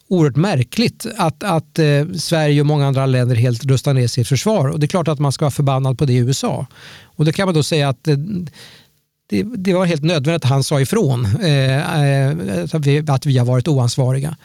oerhört 0.10 0.36
märkligt 0.36 1.06
att, 1.18 1.44
att 1.44 1.80
eh, 1.80 2.06
Sverige 2.16 2.62
och 2.62 2.68
många 2.68 2.88
andra 2.88 3.06
länder 3.06 3.36
helt 3.36 3.66
rustar 3.66 3.94
ner 3.94 4.08
sitt 4.08 4.28
försvar. 4.28 4.68
Och 4.68 4.80
det 4.80 4.86
är 4.86 4.88
klart 4.88 5.08
att 5.08 5.20
man 5.20 5.32
ska 5.32 5.46
vara 5.46 5.52
förbannad 5.52 5.98
på 5.98 6.06
det 6.06 6.14
i 6.14 6.18
USA. 6.18 6.66
Och 7.04 7.26
då 7.26 7.32
kan 7.32 7.48
man 7.48 7.56
då 7.56 7.64
säga 7.64 7.90
att 7.90 8.08
eh, 8.08 8.18
det, 9.30 9.44
det, 9.44 9.74
var 9.74 9.86
helt 9.86 10.04
nödvändigt 10.04 10.46
att 10.46 10.50
han 10.50 10.64
sa 10.64 10.82
ifrån 10.82 11.26
eh, 11.26 12.04
eh, 12.04 12.38
att, 12.74 12.86
vi, 12.86 13.04
att, 13.08 13.26
vi, 13.26 13.38
har 13.38 13.46
varit 13.46 13.68
oansvariga. 13.68 14.38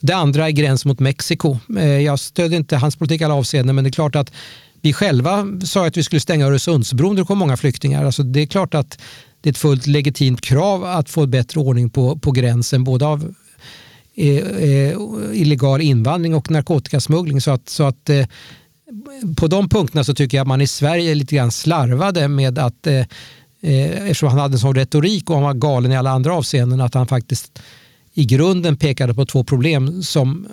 Det 0.00 0.12
andra 0.12 0.46
är 0.46 0.50
gräns 0.50 0.84
mot 0.84 1.00
Mexiko. 1.00 1.58
Eh, 1.78 2.00
jag 2.00 2.20
stödjer 2.20 2.58
inte 2.58 2.76
hans 2.76 2.96
politik 2.96 3.20
i 3.20 3.24
alla 3.24 3.34
avseenden 3.34 3.74
men 3.74 3.84
det 3.84 3.90
är 3.90 3.92
klart 3.92 4.16
att 4.16 4.32
vi 4.80 4.92
själva 4.92 5.46
sa 5.64 5.86
att 5.86 5.96
vi 5.96 6.02
skulle 6.02 6.20
stänga 6.20 6.46
Öresundsbron 6.46 7.16
det 7.16 7.24
kom 7.24 7.38
många 7.38 7.56
flyktingar. 7.56 8.04
Alltså 8.04 8.22
det 8.22 8.40
är 8.40 8.46
klart 8.46 8.74
att 8.74 8.98
det 9.40 9.48
är 9.48 9.50
ett 9.50 9.58
fullt 9.58 9.86
legitimt 9.86 10.40
krav 10.40 10.84
att 10.84 11.10
få 11.10 11.26
bättre 11.26 11.60
ordning 11.60 11.90
på, 11.90 12.18
på 12.18 12.30
gränsen 12.30 12.84
både 12.84 13.06
av 13.06 13.34
Eh, 14.14 14.36
eh, 14.36 14.98
illegal 15.32 15.80
invandring 15.80 16.34
och 16.34 16.50
narkotikasmuggling. 16.50 17.40
Så 17.40 17.50
att, 17.50 17.68
så 17.68 17.84
att 17.84 18.10
eh, 18.10 18.26
på 19.36 19.46
de 19.46 19.68
punkterna 19.68 20.04
så 20.04 20.14
tycker 20.14 20.36
jag 20.36 20.42
att 20.42 20.48
man 20.48 20.60
i 20.60 20.66
Sverige 20.66 21.14
lite 21.14 21.34
grann 21.34 21.50
slarvade 21.50 22.28
med 22.28 22.58
att 22.58 22.86
eftersom 23.62 24.28
han 24.28 24.38
hade 24.38 24.54
en 24.54 24.58
sån 24.58 24.74
retorik 24.74 25.30
och 25.30 25.36
han 25.36 25.44
var 25.44 25.54
galen 25.54 25.92
i 25.92 25.96
alla 25.96 26.10
andra 26.10 26.34
avseenden 26.34 26.80
att 26.80 26.94
han 26.94 27.06
faktiskt 27.06 27.62
i 28.14 28.24
grunden 28.24 28.76
pekade 28.76 29.14
på 29.14 29.26
två 29.26 29.44
problem 29.44 30.02
som 30.02 30.46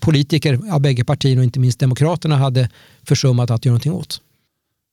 politiker 0.00 0.60
av 0.72 0.80
bägge 0.80 1.04
partierna 1.04 1.40
och 1.40 1.44
inte 1.44 1.60
minst 1.60 1.78
Demokraterna 1.78 2.36
hade 2.36 2.68
försummat 3.02 3.50
att 3.50 3.64
göra 3.64 3.72
någonting 3.72 3.92
åt. 3.92 4.20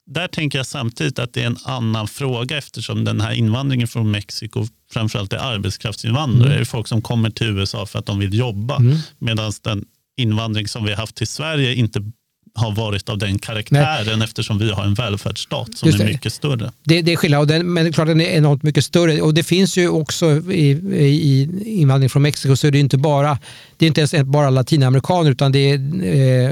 Där 0.05 0.27
tänker 0.27 0.59
jag 0.59 0.65
samtidigt 0.65 1.19
att 1.19 1.33
det 1.33 1.41
är 1.41 1.47
en 1.47 1.57
annan 1.63 2.07
fråga 2.07 2.57
eftersom 2.57 3.03
den 3.03 3.21
här 3.21 3.33
invandringen 3.33 3.87
från 3.87 4.11
Mexiko 4.11 4.67
framförallt 4.91 5.33
är 5.33 5.37
arbetskraftsinvandrare. 5.37 6.45
Mm. 6.45 6.57
Det 6.57 6.61
är 6.61 6.65
folk 6.65 6.87
som 6.87 7.01
kommer 7.01 7.29
till 7.29 7.47
USA 7.47 7.85
för 7.85 7.99
att 7.99 8.05
de 8.05 8.19
vill 8.19 8.33
jobba. 8.33 8.75
Mm. 8.75 8.97
Medan 9.19 9.51
den 9.61 9.85
invandring 10.17 10.67
som 10.67 10.83
vi 10.83 10.89
har 10.89 10.97
haft 10.97 11.15
till 11.15 11.27
Sverige 11.27 11.73
inte 11.75 12.11
har 12.55 12.71
varit 12.71 13.09
av 13.09 13.17
den 13.17 13.39
karaktären 13.39 14.19
Nej. 14.19 14.25
eftersom 14.25 14.59
vi 14.59 14.71
har 14.71 14.83
en 14.83 14.93
välfärdsstat 14.93 15.77
som 15.77 15.89
är 15.89 16.05
mycket 16.05 16.33
större. 16.33 16.71
Det, 16.83 17.01
det 17.01 17.11
är 17.11 17.15
skillnad, 17.15 17.47
den, 17.47 17.73
men 17.73 17.93
klart 17.93 18.07
den 18.07 18.21
är 18.21 18.25
enormt 18.25 18.63
mycket 18.63 18.85
större. 18.85 19.21
Och 19.21 19.33
det 19.33 19.43
finns 19.43 19.77
ju 19.77 19.89
också 19.89 20.51
i, 20.51 20.69
i 20.93 21.49
invandring 21.65 22.09
från 22.09 22.21
Mexiko 22.21 22.55
så 22.55 22.67
är 22.67 22.71
det 22.71 22.79
inte 22.79 22.97
bara, 22.97 23.37
det 23.77 23.85
är 23.85 23.87
inte 23.87 24.01
ens 24.01 24.13
bara 24.13 24.49
latinamerikaner 24.49 25.31
utan 25.31 25.51
det 25.51 25.59
är 25.59 25.75
eh, 26.03 26.51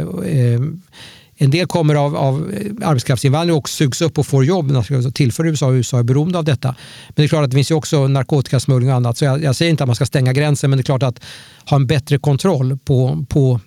eh, 0.54 0.62
en 1.44 1.52
del 1.52 1.68
kommer 1.68 1.96
av, 1.96 2.16
av 2.16 2.54
arbetskraftsinvandring 2.84 3.58
och 3.58 3.70
sugs 3.70 4.02
upp 4.02 4.18
och 4.18 4.28
får 4.28 4.46
jobb 4.46 4.86
tillför 5.14 5.48
USA 5.48 5.68
och 5.68 5.74
USA 5.74 6.00
är 6.00 6.04
beroende 6.04 6.38
av 6.38 6.44
detta. 6.44 6.68
Men 7.08 7.14
det 7.16 7.24
är 7.24 7.28
klart 7.28 7.44
att 7.44 7.52
det 7.52 7.56
finns 7.56 7.72
ju 7.72 7.76
också 7.76 8.08
narkotikasmuggling 8.08 8.90
och 8.90 8.96
annat. 8.96 9.18
Så 9.18 9.26
jag, 9.26 9.44
jag 9.44 9.56
säger 9.56 9.72
inte 9.72 9.84
att 9.84 9.88
man 9.88 9.96
ska 9.96 10.06
stänga 10.06 10.34
gränsen 10.34 10.70
men 10.70 10.78
det 10.78 10.82
är 10.82 10.84
klart 10.84 11.04
att 11.04 11.24
ha 11.70 11.78
en 11.78 11.88
bättre 11.88 12.18
kontroll 12.18 12.78
på, 12.78 13.26
på 13.30 13.60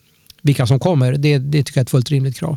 vilka 0.43 0.67
som 0.67 0.79
kommer. 0.79 1.13
Det, 1.13 1.39
det 1.39 1.65
tycker 1.65 1.79
jag 1.79 1.83
är 1.83 1.85
ett 1.85 1.91
fullt 1.91 2.11
rimligt 2.11 2.37
krav. 2.37 2.57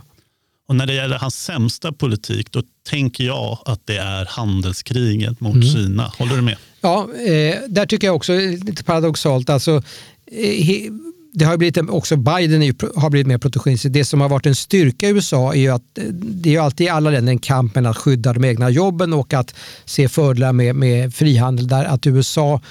Och 0.68 0.76
när 0.76 0.86
det 0.86 0.94
gäller 0.94 1.18
hans 1.18 1.44
sämsta 1.44 1.92
politik, 1.92 2.52
då 2.52 2.64
tänker 2.90 3.24
jag 3.24 3.58
att 3.66 3.82
det 3.86 3.98
är 3.98 4.26
handelskriget 4.26 5.40
mot 5.40 5.56
mm. 5.56 5.68
Kina. 5.68 6.12
Håller 6.18 6.36
du 6.36 6.42
med? 6.42 6.58
Ja, 6.82 7.08
eh, 7.14 7.56
där 7.70 7.86
tycker 7.86 8.08
jag 8.08 8.16
också 8.16 8.34
lite 8.38 8.84
paradoxalt. 8.84 9.50
Alltså, 9.50 9.84
eh, 10.32 10.92
det 11.34 11.46
har 11.46 11.58
blivit, 11.58 11.90
också 11.90 12.16
Biden 12.16 12.62
ju, 12.62 12.74
har 12.96 13.10
blivit 13.10 13.28
mer 13.28 13.38
protektionistisk. 13.38 13.94
Det 13.94 14.06
som 14.06 14.22
har 14.22 14.30
varit 14.30 14.46
en 14.46 14.56
styrka 14.56 15.08
i 15.08 15.10
USA 15.10 15.54
är 15.54 15.60
ju 15.60 15.70
att 15.70 15.98
eh, 15.98 16.04
det 16.14 16.56
är 16.56 16.60
alltid 16.60 16.88
i 16.88 16.90
alla 16.90 17.10
länder 17.10 17.32
en 17.32 17.40
kamp 17.40 17.76
mellan 17.76 17.92
att 17.92 17.98
skydda 17.98 18.34
de 18.34 18.44
egna 18.44 18.70
jobben 18.70 19.14
och 19.14 19.34
att 19.34 19.56
se 19.86 20.10
fördelar 20.10 20.54
med, 20.54 20.76
med 20.76 21.14
frihandel. 21.14 21.68
Där 21.68 21.86
att 21.86 22.08
USA 22.08 22.62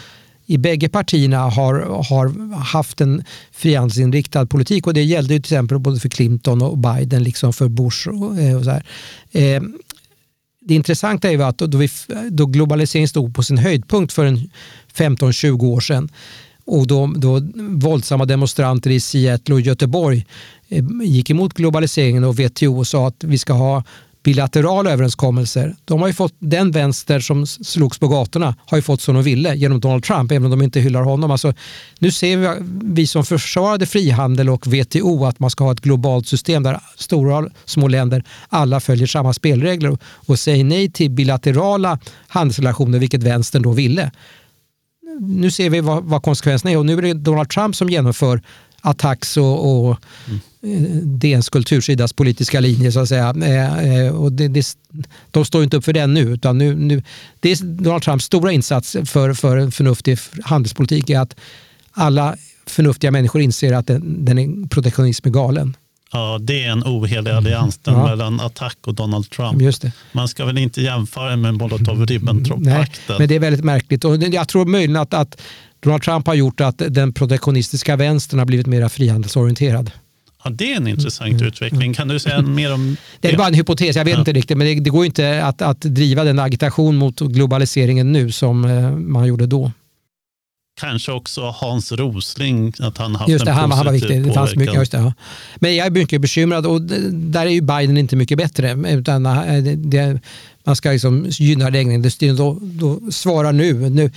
i 0.46 0.58
bägge 0.58 0.88
partierna 0.88 1.38
har, 1.38 1.74
har 2.08 2.54
haft 2.58 3.00
en 3.00 3.24
frihandelsinriktad 3.52 4.46
politik 4.46 4.86
och 4.86 4.94
det 4.94 5.02
gällde 5.02 5.34
ju 5.34 5.40
till 5.40 5.54
exempel 5.54 5.78
både 5.78 6.00
för 6.00 6.08
Clinton 6.08 6.62
och 6.62 6.78
Biden 6.78 7.22
liksom 7.22 7.52
för 7.52 7.68
Bush. 7.68 8.08
Och, 8.08 8.38
eh, 8.38 8.56
och 8.56 8.64
så 8.64 8.70
här. 8.70 8.84
Eh, 9.32 9.62
det 10.60 10.74
intressanta 10.74 11.28
är 11.28 11.32
ju 11.32 11.42
att 11.42 11.58
då, 11.58 11.78
vi, 11.78 11.88
då 12.30 12.46
globaliseringen 12.46 13.08
stod 13.08 13.34
på 13.34 13.42
sin 13.42 13.58
höjdpunkt 13.58 14.12
för 14.12 14.38
15-20 14.96 15.64
år 15.64 15.80
sedan 15.80 16.08
och 16.66 16.86
då, 16.86 17.06
då 17.16 17.40
våldsamma 17.56 18.24
demonstranter 18.24 18.90
i 18.90 19.00
Seattle 19.00 19.54
och 19.54 19.60
Göteborg 19.60 20.26
eh, 20.68 20.84
gick 21.02 21.30
emot 21.30 21.54
globaliseringen 21.54 22.24
och 22.24 22.38
WTO 22.40 22.78
och 22.78 22.86
sa 22.86 23.08
att 23.08 23.24
vi 23.24 23.38
ska 23.38 23.52
ha 23.52 23.82
bilaterala 24.26 24.90
överenskommelser. 24.90 25.76
De 25.84 26.00
har 26.00 26.08
ju 26.08 26.14
fått, 26.14 26.34
den 26.38 26.70
vänster 26.70 27.20
som 27.20 27.46
slogs 27.46 27.98
på 27.98 28.08
gatorna 28.08 28.54
har 28.66 28.78
ju 28.78 28.82
fått 28.82 29.00
som 29.00 29.14
de 29.14 29.24
ville 29.24 29.54
genom 29.54 29.80
Donald 29.80 30.04
Trump, 30.04 30.32
även 30.32 30.44
om 30.44 30.50
de 30.50 30.62
inte 30.62 30.80
hyllar 30.80 31.02
honom. 31.02 31.30
Alltså, 31.30 31.54
nu 31.98 32.12
ser 32.12 32.36
vi, 32.36 32.48
vi 32.82 33.06
som 33.06 33.24
försvarade 33.24 33.86
frihandel 33.86 34.50
och 34.50 34.66
WTO 34.66 35.24
att 35.24 35.38
man 35.38 35.50
ska 35.50 35.64
ha 35.64 35.72
ett 35.72 35.80
globalt 35.80 36.28
system 36.28 36.62
där 36.62 36.80
stora 36.96 37.38
och 37.38 37.48
små 37.64 37.88
länder 37.88 38.24
alla 38.48 38.80
följer 38.80 39.06
samma 39.06 39.32
spelregler 39.32 39.98
och 40.02 40.38
säger 40.38 40.64
nej 40.64 40.90
till 40.90 41.10
bilaterala 41.10 41.98
handelsrelationer, 42.28 42.98
vilket 42.98 43.22
vänstern 43.22 43.62
då 43.62 43.72
ville. 43.72 44.10
Nu 45.20 45.50
ser 45.50 45.70
vi 45.70 45.80
vad, 45.80 46.04
vad 46.04 46.22
konsekvenserna 46.22 46.70
är 46.70 46.78
och 46.78 46.86
nu 46.86 46.98
är 46.98 47.02
det 47.02 47.14
Donald 47.14 47.48
Trump 47.48 47.76
som 47.76 47.88
genomför 47.88 48.42
attacks 48.80 49.36
och, 49.36 49.88
och 49.88 49.96
DNs 51.02 51.48
kultursidas 51.48 52.12
politiska 52.12 52.60
linje 52.60 52.92
så 52.92 53.00
att 53.00 53.08
säga. 53.08 53.34
Och 54.12 54.32
det, 54.32 54.48
det, 54.48 54.76
de 55.30 55.44
står 55.44 55.64
inte 55.64 55.76
upp 55.76 55.84
för 55.84 55.92
den 55.92 56.14
nu. 56.14 56.20
Utan 56.20 56.58
nu, 56.58 56.74
nu 56.74 57.02
det 57.40 57.50
är 57.50 57.64
Donald 57.64 58.02
Trumps 58.02 58.24
stora 58.24 58.52
insats 58.52 58.96
för, 59.04 59.34
för 59.34 59.56
en 59.56 59.72
förnuftig 59.72 60.18
handelspolitik 60.42 61.10
är 61.10 61.20
att 61.20 61.36
alla 61.92 62.36
förnuftiga 62.66 63.10
människor 63.10 63.42
inser 63.42 63.72
att 63.72 63.86
den, 63.86 64.24
den 64.24 64.38
är, 64.38 64.68
protektionism 64.68 65.28
är 65.28 65.32
galen. 65.32 65.76
Ja, 66.12 66.38
det 66.40 66.64
är 66.64 66.70
en 66.70 66.82
ohelig 66.82 67.30
allians 67.30 67.80
ja. 67.84 68.06
mellan 68.06 68.40
attack 68.40 68.76
och 68.86 68.94
Donald 68.94 69.30
Trump. 69.30 69.62
Just 69.62 69.82
det. 69.82 69.92
Man 70.12 70.28
ska 70.28 70.44
väl 70.44 70.58
inte 70.58 70.82
jämföra 70.82 71.36
med 71.36 71.54
Molotov-Ribbentrop-pakten. 71.54 73.18
men 73.18 73.28
det 73.28 73.34
är 73.34 73.40
väldigt 73.40 73.64
märkligt. 73.64 74.04
Och 74.04 74.16
jag 74.22 74.48
tror 74.48 74.64
möjligen 74.64 74.96
att, 74.96 75.14
att 75.14 75.40
Donald 75.80 76.02
Trump 76.02 76.26
har 76.26 76.34
gjort 76.34 76.60
att 76.60 76.82
den 76.88 77.12
protektionistiska 77.12 77.96
vänstern 77.96 78.38
har 78.38 78.46
blivit 78.46 78.66
mer 78.66 78.88
frihandelsorienterad. 78.88 79.90
Ja, 80.44 80.50
det 80.50 80.72
är 80.72 80.76
en 80.76 80.86
intressant 80.86 81.32
mm. 81.32 81.46
utveckling. 81.46 81.94
Kan 81.94 82.08
du 82.08 82.18
säga 82.18 82.42
mer 82.42 82.74
om 82.74 82.96
det? 83.20 83.28
Det 83.28 83.34
är 83.34 83.38
bara 83.38 83.48
en 83.48 83.54
hypotes, 83.54 83.96
jag 83.96 84.04
vet 84.04 84.14
ja. 84.14 84.18
inte 84.18 84.32
riktigt. 84.32 84.56
Men 84.56 84.66
det, 84.66 84.80
det 84.80 84.90
går 84.90 85.06
inte 85.06 85.44
att, 85.44 85.62
att 85.62 85.80
driva 85.80 86.24
den 86.24 86.38
agitation 86.38 86.96
mot 86.96 87.20
globaliseringen 87.20 88.12
nu 88.12 88.32
som 88.32 88.64
eh, 88.64 88.90
man 88.90 89.26
gjorde 89.26 89.46
då. 89.46 89.72
Kanske 90.80 91.12
också 91.12 91.40
Hans 91.40 91.92
Rosling, 91.92 92.72
att 92.78 92.98
han 92.98 93.14
haft 93.14 93.30
just 93.30 93.44
det, 93.44 93.50
en 93.50 93.56
han, 93.56 93.72
han 93.72 93.86
var 93.86 93.92
viktig. 93.92 94.24
Det 94.24 94.32
fanns 94.32 94.56
mycket, 94.56 94.74
just 94.74 94.92
det, 94.92 94.98
ja. 94.98 95.12
Men 95.56 95.76
jag 95.76 95.86
är 95.86 95.90
mycket 95.90 96.20
bekymrad 96.20 96.66
och 96.66 96.82
där 97.12 97.46
är 97.46 97.50
ju 97.50 97.60
Biden 97.60 97.96
inte 97.96 98.16
mycket 98.16 98.38
bättre. 98.38 98.72
Utan 98.88 99.26
eh, 99.26 99.62
det, 99.62 100.20
man 100.64 100.76
ska 100.76 100.90
liksom 100.90 101.26
gynna 101.28 101.70
det 101.70 102.32
Då, 102.36 102.58
då 102.60 103.00
svara 103.10 103.52
nu. 103.52 103.90
nu 103.90 104.10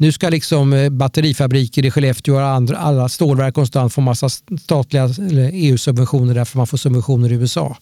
nu 0.00 0.12
ska 0.12 0.28
liksom 0.28 0.72
eh, 0.72 0.90
batterifabriker 0.90 1.84
i 1.84 1.90
Skellefteå 1.90 2.34
och 2.34 2.42
andra, 2.42 2.76
alla 2.76 3.08
stålverk 3.08 3.54
konstant 3.54 3.92
få 3.92 4.00
massa 4.00 4.28
statliga 4.28 5.08
EU-subventioner 5.52 6.34
därför 6.34 6.56
man 6.56 6.66
får 6.66 6.78
subventioner 6.78 7.32
i 7.32 7.34
USA. 7.34 7.76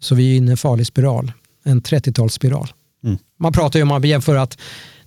Så 0.00 0.14
vi 0.14 0.32
är 0.32 0.36
inne 0.36 0.48
i 0.48 0.50
en 0.50 0.56
farlig 0.56 0.86
spiral, 0.86 1.32
en 1.64 1.82
30-talsspiral. 1.82 2.68
Mm. 3.04 3.18
Man 3.38 3.52
pratar 3.52 3.78
ju 3.78 3.82
om 3.82 3.88
man 3.88 4.02
jämför 4.02 4.36
att 4.36 4.58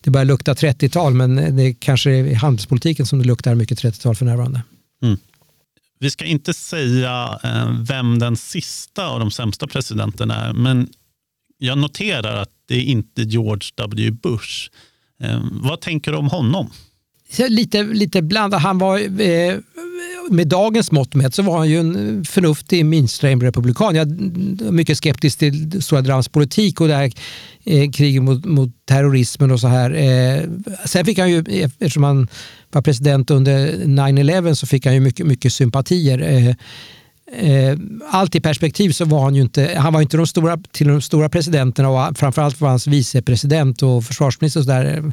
det 0.04 0.12
börjar 0.12 0.26
lukta 0.26 0.54
30-tal 0.54 1.14
men 1.14 1.58
det 1.58 1.74
kanske 1.74 2.12
är 2.12 2.24
i 2.24 2.34
handelspolitiken 2.34 3.06
som 3.06 3.20
det 3.20 3.26
luktar 3.26 3.56
mycket 3.56 3.84
30-tal 3.84 4.16
för 4.16 4.26
närvarande. 4.26 4.62
Mm. 5.04 5.18
Vi 6.00 6.12
ska 6.12 6.26
inte 6.26 6.54
säga 6.54 7.40
eh, 7.44 7.82
vem 7.82 8.20
den 8.20 8.36
sista 8.36 9.08
av 9.08 9.20
de 9.20 9.32
sämsta 9.32 9.68
presidenterna 9.68 10.36
är, 10.36 10.54
men 10.54 10.90
jag 11.58 11.78
noterar 11.78 12.42
att 12.42 12.50
det 12.68 12.76
är 12.76 12.82
inte 12.82 13.22
George 13.22 13.70
W. 13.76 14.12
Bush. 14.12 14.70
Eh, 15.24 15.40
vad 15.52 15.82
tänker 15.82 16.12
du 16.12 16.18
om 16.18 16.28
honom? 16.28 16.70
Lite, 17.48 17.84
lite 17.84 18.22
blandat. 18.22 18.62
Han 18.62 18.78
var, 18.78 19.22
eh, 19.22 19.58
med 20.30 20.48
dagens 20.48 20.92
mått 20.92 21.16
mätt 21.16 21.36
så 21.36 21.42
var 21.42 21.58
han 21.58 21.70
ju 21.70 21.80
en 21.80 22.26
förnuftig 22.26 22.86
mainstream-republikan. 22.86 23.96
Jag 23.96 24.08
är 24.12 24.72
mycket 24.72 24.98
skeptisk 24.98 25.40
till 25.40 25.82
Stora 25.82 26.02
Drams 26.02 26.30
politik 26.30 26.82
och 26.82 26.88
det 26.88 26.96
här 26.96 27.12
eh, 27.64 27.92
kriget 27.92 28.24
mot, 28.24 28.46
mot 28.46 28.70
terrorismen 28.86 29.52
och 29.52 29.60
så 29.60 29.68
här. 29.68 29.92
Eh, 29.92 30.44
sen 30.86 31.06
fick 31.06 31.20
han 31.20 31.32
ju, 31.32 31.44
eftersom 31.64 32.04
han 32.04 32.28
var 32.72 32.82
president 32.82 33.32
under 33.32 33.72
9-11 33.72 34.54
så 34.54 34.68
fick 34.68 34.86
han 34.86 34.94
ju 34.96 35.00
mycket, 35.00 35.26
mycket 35.26 35.54
sympatier. 35.54 36.20
Eh, 36.22 36.56
eh, 37.52 37.78
allt 38.12 38.36
i 38.36 38.42
perspektiv 38.42 38.92
så 38.92 39.06
var 39.06 39.24
han 39.24 39.36
ju 39.36 39.42
inte, 39.42 39.76
han 39.78 39.94
var 39.94 40.02
inte 40.02 40.18
de 40.18 40.28
stora, 40.28 40.58
till 40.72 40.88
de 40.88 41.02
stora 41.02 41.30
presidenterna 41.30 41.90
och 41.90 42.18
framförallt 42.18 42.62
var 42.62 42.70
hans 42.70 42.88
vicepresident 42.88 43.84
och 43.84 44.04
försvarsminister 44.04 44.60
och 44.60 44.66
så 44.66 44.72
där, 44.72 44.98
eh, 44.98 45.04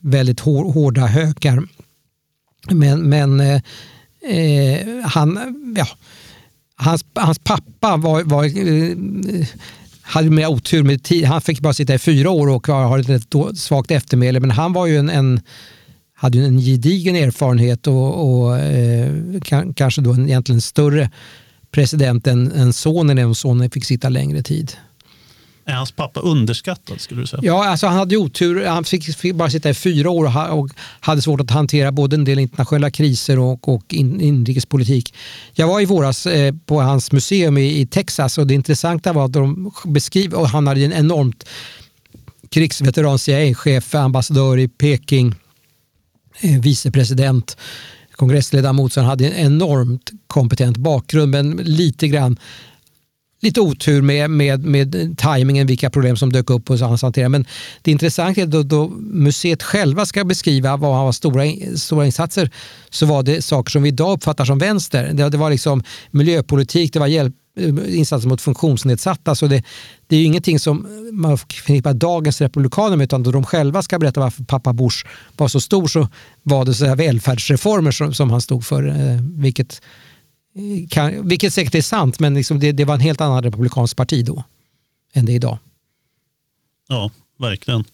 väldigt 0.00 0.40
hårda 0.40 1.06
hökar. 1.06 1.62
Men, 2.70 3.08
men 3.08 3.40
eh, 3.40 3.60
eh, 4.28 5.04
han, 5.04 5.38
ja, 5.76 5.88
hans, 6.76 7.04
hans 7.14 7.38
pappa 7.38 7.96
var, 7.96 8.22
var 8.22 8.44
eh, 8.44 9.46
hade 10.02 10.30
mer 10.30 10.46
otur 10.46 10.82
med 10.82 11.02
tid. 11.02 11.24
Han 11.24 11.40
fick 11.40 11.60
bara 11.60 11.74
sitta 11.74 11.94
i 11.94 11.98
fyra 11.98 12.30
år 12.30 12.48
och 12.48 12.66
har 12.66 13.10
ett 13.10 13.58
svagt 13.58 13.90
eftermäle. 13.90 14.40
Men 14.40 14.50
han 14.50 14.72
var 14.72 14.86
ju 14.86 14.98
en, 14.98 15.10
en 15.10 15.40
hade 16.14 16.38
en 16.38 16.60
gedigen 16.60 17.16
erfarenhet 17.16 17.86
och, 17.86 18.40
och 18.40 18.58
eh, 18.58 19.12
kanske 19.76 20.00
då 20.00 20.12
en 20.12 20.28
egentligen 20.28 20.60
större 20.60 21.10
president 21.70 22.26
än, 22.26 22.52
än 22.52 22.72
sonen, 22.72 23.18
även 23.18 23.28
om 23.28 23.34
sonen 23.34 23.70
fick 23.70 23.84
sitta 23.84 24.08
längre 24.08 24.42
tid. 24.42 24.72
Är 25.68 25.74
hans 25.74 25.92
pappa 25.92 26.20
underskattad 26.20 27.00
skulle 27.00 27.20
du 27.20 27.26
säga? 27.26 27.40
Ja, 27.44 27.66
alltså 27.68 27.86
han 27.86 27.96
hade 27.96 28.16
otur. 28.16 28.66
Han 28.66 28.84
fick, 28.84 29.16
fick 29.16 29.34
bara 29.34 29.50
sitta 29.50 29.70
i 29.70 29.74
fyra 29.74 30.10
år 30.10 30.52
och, 30.52 30.70
hade 31.00 31.22
svårt 31.22 31.40
att 31.40 31.50
hantera 31.50 31.92
både 31.92 32.16
en 32.16 32.24
del 32.24 32.38
internationella 32.38 32.90
kriser 32.90 33.38
och, 33.38 33.68
och 33.68 33.94
in, 33.94 34.20
inrikespolitik. 34.20 35.14
Jag 35.52 35.66
var 35.66 35.80
i 35.80 35.84
våras 35.84 36.26
eh, 36.26 36.54
på 36.66 36.80
hans 36.80 37.12
museum 37.12 37.58
i, 37.58 37.80
i, 37.80 37.86
Texas 37.86 38.38
och 38.38 38.46
det 38.46 38.54
intressanta 38.54 39.12
var 39.12 39.24
att 39.24 39.32
de 39.32 39.72
beskriver, 39.84 40.38
och 40.38 40.48
han 40.48 40.66
hade 40.66 40.84
en 40.84 40.92
enormt 40.92 41.44
krigsveteran 42.50 43.18
CIA-chef, 43.18 43.94
ambassadör 43.94 44.58
i 44.58 44.68
Peking, 44.68 45.34
eh, 46.40 46.60
vicepresident 46.60 47.56
kongressledamot 48.12 48.92
så 48.92 49.00
han 49.00 49.08
hade 49.08 49.26
en 49.26 49.46
enormt 49.46 50.10
kompetent 50.26 50.76
bakgrund 50.76 51.30
men 51.30 51.56
lite 51.56 52.08
grann 52.08 52.38
lite 53.40 53.60
otur 53.60 54.02
med, 54.02 54.30
med, 54.30 54.64
med 54.64 55.18
tajmingen, 55.18 55.66
vilka 55.66 55.90
problem 55.90 56.16
som 56.16 56.32
dök 56.32 56.50
upp 56.50 56.68
hos 56.68 56.80
hans 56.80 57.02
hantering. 57.02 57.30
Men 57.30 57.46
det 57.82 57.90
intressanta 57.90 58.40
är 58.40 58.46
då, 58.46 58.62
då 58.62 58.88
museet 58.98 59.62
själva 59.62 60.06
ska 60.06 60.24
beskriva 60.24 60.76
vad 60.76 60.94
han 60.94 61.04
var 61.04 61.12
stora, 61.12 61.44
stora 61.76 62.06
insatser 62.06 62.50
så 62.90 63.06
var 63.06 63.22
det 63.22 63.42
saker 63.42 63.70
som 63.70 63.82
vi 63.82 63.88
idag 63.88 64.12
uppfattar 64.12 64.44
som 64.44 64.58
vänster. 64.58 65.12
Det, 65.12 65.28
det 65.28 65.38
var 65.38 65.50
liksom 65.50 65.82
miljöpolitik, 66.10 66.92
det 66.92 66.98
var 66.98 67.06
hjälp, 67.06 67.34
eh, 67.60 67.98
insatser 67.98 68.28
mot 68.28 68.40
funktionsnedsatta. 68.40 69.34
Så 69.34 69.46
det, 69.46 69.62
det 70.06 70.16
är 70.16 70.20
ju 70.20 70.26
ingenting 70.26 70.58
som 70.58 70.86
man 71.12 71.38
förknippar 71.38 71.94
dagens 71.94 72.40
republikaner 72.40 72.96
med 72.96 73.04
utan 73.04 73.22
då 73.22 73.30
de 73.30 73.44
själva 73.44 73.82
ska 73.82 73.98
berätta 73.98 74.20
varför 74.20 74.44
pappa 74.44 74.72
Bush 74.72 75.06
var 75.36 75.48
så 75.48 75.60
stor 75.60 75.86
så 75.86 76.08
var 76.42 76.64
det 76.64 76.74
så 76.74 76.86
här 76.86 76.96
välfärdsreformer 76.96 77.90
som, 77.90 78.14
som 78.14 78.30
han 78.30 78.40
stod 78.40 78.64
för. 78.64 78.86
Eh, 78.88 79.20
vilket 79.22 79.80
kan, 80.90 81.28
vilket 81.28 81.54
säkert 81.54 81.74
är 81.74 81.82
sant, 81.82 82.20
men 82.20 82.34
liksom 82.34 82.60
det, 82.60 82.72
det 82.72 82.84
var 82.84 82.94
en 82.94 83.00
helt 83.00 83.20
annan 83.20 83.42
republikansk 83.42 83.96
parti 83.96 84.24
då 84.24 84.44
än 85.12 85.26
det 85.26 85.32
är 85.32 85.36
idag. 85.36 85.58
Ja, 86.88 87.10
verkligen. 87.38 87.84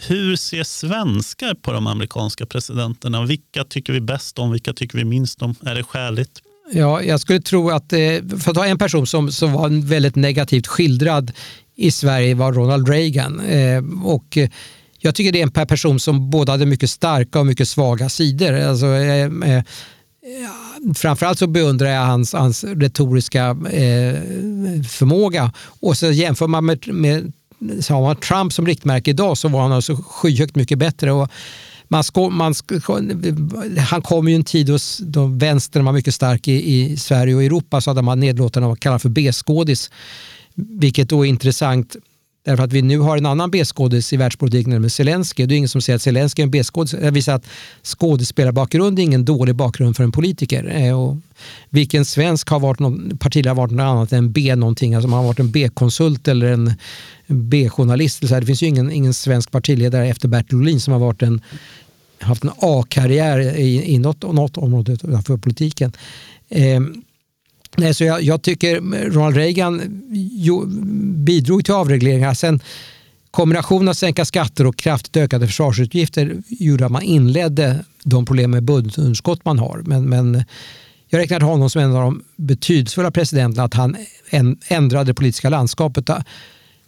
Hur 0.00 0.36
ser 0.36 0.64
svenskar 0.64 1.54
på 1.54 1.72
de 1.72 1.86
amerikanska 1.86 2.46
presidenterna? 2.46 3.24
Vilka 3.24 3.64
tycker 3.64 3.92
vi 3.92 4.00
bäst 4.00 4.38
om? 4.38 4.50
Vilka 4.50 4.72
tycker 4.72 4.98
vi 4.98 5.04
minst 5.04 5.42
om? 5.42 5.54
Är 5.62 5.74
det 5.74 5.82
skäligt? 5.82 6.42
Ja, 6.72 7.02
jag 7.02 7.20
skulle 7.20 7.40
tro 7.40 7.70
att, 7.70 7.92
eh, 7.92 7.98
för 8.40 8.50
att 8.50 8.54
ta 8.54 8.66
en 8.66 8.78
person 8.78 9.06
som, 9.06 9.32
som 9.32 9.52
var 9.52 9.86
väldigt 9.86 10.16
negativt 10.16 10.66
skildrad 10.66 11.32
i 11.74 11.90
Sverige 11.90 12.34
var 12.34 12.52
Ronald 12.52 12.88
Reagan. 12.88 13.40
Eh, 13.40 13.82
och 14.04 14.38
jag 14.98 15.14
tycker 15.14 15.32
det 15.32 15.40
är 15.40 15.42
en 15.60 15.66
person 15.66 16.00
som 16.00 16.30
både 16.30 16.52
hade 16.52 16.66
mycket 16.66 16.90
starka 16.90 17.40
och 17.40 17.46
mycket 17.46 17.68
svaga 17.68 18.08
sidor. 18.08 18.52
Alltså, 18.52 18.86
eh, 18.86 19.62
framförallt 20.94 21.38
så 21.38 21.46
beundrar 21.46 21.88
jag 21.88 22.06
hans, 22.06 22.32
hans 22.32 22.64
retoriska 22.64 23.46
eh, 23.50 24.14
förmåga. 24.88 25.52
Och 25.80 25.96
så 25.96 26.06
jämför 26.06 26.46
man 26.46 26.66
med, 26.66 26.94
med 26.94 27.32
så 27.80 27.94
har 27.94 28.02
man 28.02 28.16
Trump 28.16 28.52
som 28.52 28.66
riktmärke 28.66 29.10
idag 29.10 29.38
så 29.38 29.48
var 29.48 29.62
han 29.62 29.72
alltså 29.72 29.96
skyhögt 30.06 30.56
mycket 30.56 30.78
bättre. 30.78 31.12
Och 31.12 31.30
man 31.88 32.04
sko, 32.04 32.30
man 32.30 32.54
sko, 32.54 32.74
han 33.88 34.02
kom 34.02 34.28
ju 34.28 34.34
en 34.34 34.44
tid 34.44 34.70
då 35.00 35.26
vänstern 35.26 35.84
var 35.84 35.92
mycket 35.92 36.14
stark 36.14 36.48
i, 36.48 36.74
i 36.74 36.96
Sverige 36.96 37.34
och 37.34 37.42
Europa 37.42 37.80
så 37.80 37.90
hade 37.90 38.02
man 38.02 38.20
nedlåtande 38.20 38.72
att 38.72 38.80
kalla 38.80 38.98
för 38.98 39.08
B-skådis. 39.08 39.90
Vilket 40.54 41.08
då 41.08 41.26
är 41.26 41.28
intressant 41.28 41.96
Därför 42.48 42.64
att 42.64 42.72
vi 42.72 42.82
nu 42.82 42.98
har 42.98 43.16
en 43.16 43.26
annan 43.26 43.50
B-skådis 43.50 44.12
i 44.12 44.16
världspolitiken, 44.16 44.70
nämligen 44.70 44.90
Zelensky. 44.90 45.46
Det 45.46 45.54
är 45.54 45.56
ingen 45.56 45.68
som 45.68 45.80
säger 45.80 45.96
att 45.96 46.02
Zelensky 46.02 46.42
är 46.42 46.44
en 46.44 46.50
B-skådis. 46.50 46.90
Det 46.90 47.06
eh, 47.06 47.12
visar 47.12 47.34
att 47.34 47.46
skådespelarbakgrund 47.82 48.98
är 48.98 49.02
ingen 49.02 49.24
dålig 49.24 49.54
bakgrund 49.54 49.96
för 49.96 50.04
en 50.04 50.12
politiker. 50.12 50.76
Eh, 50.76 51.00
och 51.00 51.16
vilken 51.70 52.04
svensk 52.04 52.48
har 52.48 52.60
varit 52.60 52.78
någon, 52.78 53.18
partiledare 53.18 53.50
har 53.50 53.56
varit 53.56 53.72
något 53.72 53.82
annat 53.84 54.12
än 54.12 54.32
B 54.32 54.56
någonting? 54.56 54.94
Alltså 54.94 55.08
man 55.08 55.18
har 55.18 55.26
varit 55.26 55.38
en 55.38 55.50
B-konsult 55.50 56.28
eller 56.28 56.46
en 56.46 56.74
B-journalist. 57.26 58.20
Det 58.20 58.46
finns 58.46 58.62
ju 58.62 58.66
ingen, 58.66 58.90
ingen 58.92 59.14
svensk 59.14 59.50
partiledare 59.50 60.08
efter 60.08 60.28
Bertil 60.28 60.56
Ohlin 60.56 60.80
som 60.80 60.92
har 60.92 61.00
varit 61.00 61.22
en, 61.22 61.40
haft 62.20 62.44
en 62.44 62.50
A-karriär 62.58 63.56
i, 63.58 63.94
i 63.94 63.98
något, 63.98 64.22
något 64.22 64.56
område 64.56 65.22
för 65.26 65.36
politiken. 65.36 65.92
Eh, 66.48 66.80
Nej, 67.76 67.94
så 67.94 68.04
jag, 68.04 68.22
jag, 68.22 68.42
tycker 68.42 68.80
Ronald 69.10 69.36
Reagan 69.36 70.02
jo, 70.32 70.64
bidrog 71.14 71.64
till 71.64 71.74
avregleringar. 71.74 72.34
Sen 72.34 72.60
kombinationen 73.30 73.88
av 73.88 73.92
sänka 73.92 74.24
skatter 74.24 74.66
och 74.66 74.76
kraftigt 74.76 75.16
ökade 75.16 75.46
försvarsutgifter 75.46 76.42
gjorde 76.48 76.86
att 76.86 76.92
man 76.92 77.02
inledde 77.02 77.84
de 78.04 78.26
problem 78.26 78.50
med 78.50 78.62
budgetunderskott 78.62 79.44
man 79.44 79.58
har. 79.58 79.82
Men, 79.84 80.08
men 80.08 80.44
jag 81.08 81.18
räknar 81.18 81.40
honom 81.40 81.70
som 81.70 81.82
en 81.82 81.96
av 81.96 82.02
de 82.02 82.24
betydelsefulla 82.36 83.10
presidenterna 83.10 83.64
att 83.64 83.74
han 83.74 83.96
ändrade 84.68 85.04
det 85.04 85.14
politiska 85.14 85.48
landskapet 85.48 86.10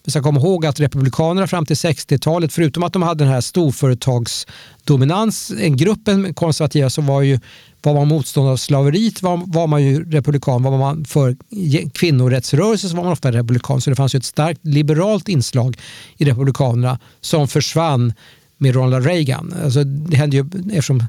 vi 0.04 0.10
ska 0.10 0.22
komma 0.22 0.40
ihåg 0.40 0.66
att 0.66 0.80
Republikanerna 0.80 1.46
fram 1.46 1.66
till 1.66 1.76
60-talet, 1.76 2.52
förutom 2.52 2.82
att 2.82 2.92
de 2.92 3.02
hade 3.02 3.24
den 3.24 3.32
här 3.32 3.40
storföretagsdominans, 3.40 5.52
en 5.58 5.76
gruppen 5.76 6.34
konservativa 6.34 6.90
så 6.90 7.02
var 7.02 7.22
ju 7.22 7.40
var 7.82 7.94
man 7.94 8.08
motståndare 8.08 8.52
av 8.52 8.56
slaveriet 8.56 9.22
var, 9.22 9.42
var 9.46 9.66
man 9.66 9.82
ju 9.82 10.10
republikan. 10.10 10.62
Var 10.62 10.78
man 10.78 11.04
för 11.04 11.36
kvinnorättsrörelsen 11.92 12.90
så 12.90 12.96
var 12.96 13.04
man 13.04 13.12
ofta 13.12 13.32
republikan. 13.32 13.80
Så 13.80 13.90
det 13.90 13.96
fanns 13.96 14.14
ju 14.14 14.16
ett 14.16 14.24
starkt 14.24 14.60
liberalt 14.62 15.28
inslag 15.28 15.76
i 16.16 16.24
republikanerna 16.24 16.98
som 17.20 17.48
försvann 17.48 18.12
med 18.58 18.74
Ronald 18.74 19.06
Reagan. 19.06 19.54
Alltså 19.64 19.84
det 19.84 20.16
hände 20.16 20.36
ju 20.36 20.44
eftersom 20.66 21.04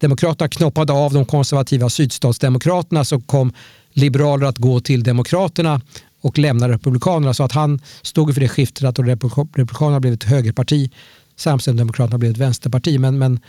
Demokraterna 0.00 0.48
knoppade 0.48 0.92
av 0.92 1.12
de 1.12 1.24
konservativa 1.24 1.90
sydstatsdemokraterna 1.90 3.04
så 3.04 3.20
kom 3.20 3.52
liberaler 3.92 4.46
att 4.46 4.58
gå 4.58 4.80
till 4.80 5.02
demokraterna 5.02 5.80
och 6.26 6.38
lämna 6.38 6.68
republikanerna. 6.68 7.34
Så 7.34 7.44
att 7.44 7.52
han 7.52 7.80
stod 8.02 8.34
för 8.34 8.40
det 8.40 8.48
skiftet 8.48 8.84
att 8.84 8.98
republikanerna 8.98 10.00
blev 10.00 10.12
ett 10.12 10.24
högerparti 10.24 10.90
samtidigt 11.36 11.64
som 11.64 11.76
demokraterna 11.76 12.18
blev 12.18 12.30
ett 12.30 12.38
vänsterparti. 12.38 12.98
Men, 12.98 13.18
men 13.18 13.40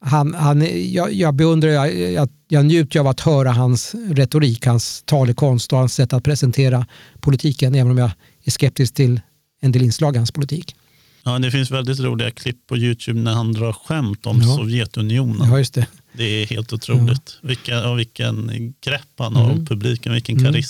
han, 0.00 0.34
han, 0.34 0.66
jag, 0.92 1.12
jag 1.12 1.34
beundrar, 1.34 1.68
jag, 1.68 1.94
jag, 2.12 2.28
jag 2.48 2.66
njuter 2.66 3.00
av 3.00 3.06
att 3.06 3.20
höra 3.20 3.50
hans 3.52 3.94
retorik, 4.10 4.66
hans 4.66 5.02
talekonst 5.02 5.72
och 5.72 5.78
hans 5.78 5.94
sätt 5.94 6.12
att 6.12 6.24
presentera 6.24 6.86
politiken, 7.20 7.74
även 7.74 7.90
om 7.90 7.98
jag 7.98 8.10
är 8.44 8.50
skeptisk 8.50 8.94
till 8.94 9.20
en 9.60 9.72
del 9.72 9.82
inslag 9.82 10.14
i 10.14 10.18
hans 10.18 10.32
politik. 10.32 10.76
Ja, 11.22 11.38
det 11.38 11.50
finns 11.50 11.70
väldigt 11.70 12.00
roliga 12.00 12.30
klipp 12.30 12.66
på 12.66 12.76
Youtube 12.76 13.20
när 13.20 13.32
han 13.32 13.52
drar 13.52 13.72
skämt 13.72 14.26
om 14.26 14.40
ja. 14.42 14.56
Sovjetunionen. 14.56 15.50
Ja, 15.50 15.58
just 15.58 15.74
det. 15.74 15.86
det 16.12 16.24
är 16.24 16.46
helt 16.46 16.72
otroligt. 16.72 17.38
Ja. 17.42 17.48
Vilka, 17.48 17.90
och 17.90 17.98
vilken 17.98 18.50
grepp 18.84 19.10
han 19.18 19.36
har 19.36 19.44
mm. 19.44 19.58
om 19.58 19.66
publiken, 19.66 20.12
vilken 20.12 20.38
mm. 20.38 20.62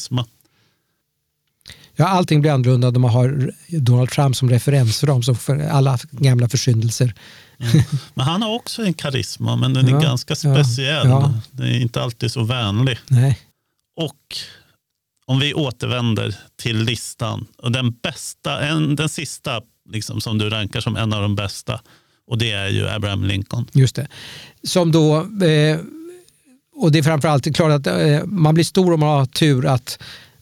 Ja, 2.00 2.08
allting 2.08 2.40
blir 2.40 2.50
annorlunda 2.50 2.90
när 2.90 2.98
man 2.98 3.10
har 3.10 3.52
Donald 3.68 4.10
Trump 4.10 4.36
som 4.36 4.50
referensram 4.50 5.22
som 5.22 5.36
för 5.36 5.68
alla 5.68 5.98
gamla 6.10 6.48
försyndelser. 6.48 7.14
Mm. 7.58 7.84
Men 8.14 8.26
han 8.26 8.42
har 8.42 8.54
också 8.54 8.82
en 8.82 8.94
karisma, 8.94 9.56
men 9.56 9.74
den 9.74 9.88
är 9.88 9.92
ja, 9.92 10.00
ganska 10.00 10.36
speciell. 10.36 11.08
Ja, 11.08 11.34
Den 11.50 11.66
är 11.66 11.80
inte 11.80 12.02
alltid 12.02 12.30
så 12.30 12.44
vänlig. 12.44 12.98
Nej. 13.08 13.38
Och 13.96 14.36
om 15.26 15.40
vi 15.40 15.54
återvänder 15.54 16.36
till 16.62 16.84
listan, 16.84 17.46
och 17.58 17.72
den 17.72 17.90
bästa, 17.90 18.60
en, 18.60 18.96
den 18.96 19.08
sista 19.08 19.60
liksom, 19.90 20.20
som 20.20 20.38
du 20.38 20.50
rankar 20.50 20.80
som 20.80 20.96
en 20.96 21.12
av 21.12 21.22
de 21.22 21.34
bästa, 21.34 21.80
och 22.26 22.38
det 22.38 22.50
är 22.50 22.68
ju 22.68 22.88
Abraham 22.88 23.24
Lincoln. 23.24 23.66
Just 23.72 23.96
det. 23.96 24.08
Som 24.62 24.92
då, 24.92 25.16
eh, 25.18 25.78
och 26.76 26.92
det 26.92 26.98
är 26.98 27.02
framförallt 27.02 27.56
klart 27.56 27.72
att 27.72 27.86
eh, 27.86 28.24
man 28.24 28.54
blir 28.54 28.64
stor 28.64 28.92
om 28.92 29.00
man 29.00 29.08
har 29.08 29.26
tur 29.26 29.66
att 29.66 29.98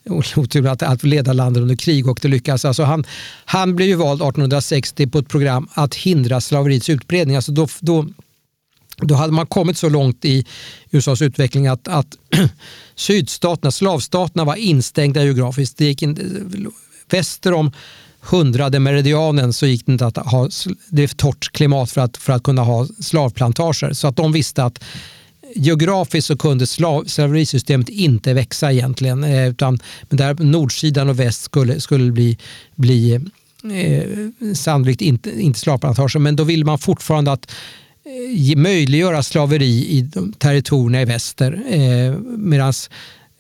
otur 0.36 0.66
att, 0.66 0.82
att 0.82 1.02
leda 1.02 1.32
landet 1.32 1.60
under 1.60 1.76
krig 1.76 2.08
och 2.08 2.18
det 2.22 2.28
lyckas. 2.28 2.64
Alltså 2.64 2.82
han, 2.82 3.04
han 3.44 3.76
blev 3.76 3.88
ju 3.88 3.94
vald 3.94 4.22
1860 4.22 5.06
på 5.06 5.18
ett 5.18 5.28
program 5.28 5.68
att 5.74 5.94
hindra 5.94 6.40
slaveriets 6.40 6.88
utbredning. 6.88 7.36
Alltså 7.36 7.52
då, 7.52 7.68
då, 7.80 8.06
då 8.96 9.14
hade 9.14 9.32
man 9.32 9.46
kommit 9.46 9.78
så 9.78 9.88
långt 9.88 10.24
i 10.24 10.46
USAs 10.90 11.22
utveckling 11.22 11.66
att, 11.66 11.88
att 11.88 12.16
sydstaterna, 12.94 13.70
slavstaterna 13.70 14.44
var 14.44 14.56
instängda 14.56 15.24
geografiskt. 15.24 15.78
Det 15.78 15.84
gick 15.84 16.02
in, 16.02 16.72
väster 17.10 17.52
om 17.52 17.72
hundrade 18.20 18.80
meridianen 18.80 19.52
så 19.52 19.66
gick 19.66 19.86
det 19.86 19.92
inte 19.92 20.06
att 20.06 20.16
ha, 20.16 20.48
det 20.88 21.02
är 21.02 21.08
torrt 21.08 21.52
klimat 21.52 21.90
för 21.90 22.00
att, 22.00 22.16
för 22.16 22.32
att 22.32 22.42
kunna 22.42 22.62
ha 22.62 22.86
slavplantager. 23.00 23.92
Så 23.92 24.08
att 24.08 24.16
de 24.16 24.32
visste 24.32 24.64
att 24.64 24.84
geografiskt 25.58 26.26
så 26.26 26.36
kunde 26.36 26.66
slaverisystemet 26.66 27.88
inte 27.88 28.34
växa 28.34 28.72
egentligen. 28.72 29.24
Eh, 29.24 29.48
utan, 29.48 29.78
men 30.02 30.16
där 30.16 30.34
nordsidan 30.34 31.08
och 31.08 31.20
väst 31.20 31.42
skulle, 31.42 31.80
skulle 31.80 32.12
bli, 32.12 32.38
bli 32.74 33.12
eh, 33.14 34.54
sannolikt 34.54 35.00
inte, 35.00 35.42
inte 35.42 35.58
slavplantager. 35.58 36.20
Men 36.20 36.36
då 36.36 36.44
vill 36.44 36.64
man 36.64 36.78
fortfarande 36.78 37.32
att 37.32 37.50
eh, 38.50 38.56
möjliggöra 38.56 39.22
slaveri 39.22 39.66
i 39.66 40.10
territorierna 40.38 41.02
i 41.02 41.04
väster. 41.04 41.62
Eh, 41.70 42.18
Medan 42.38 42.72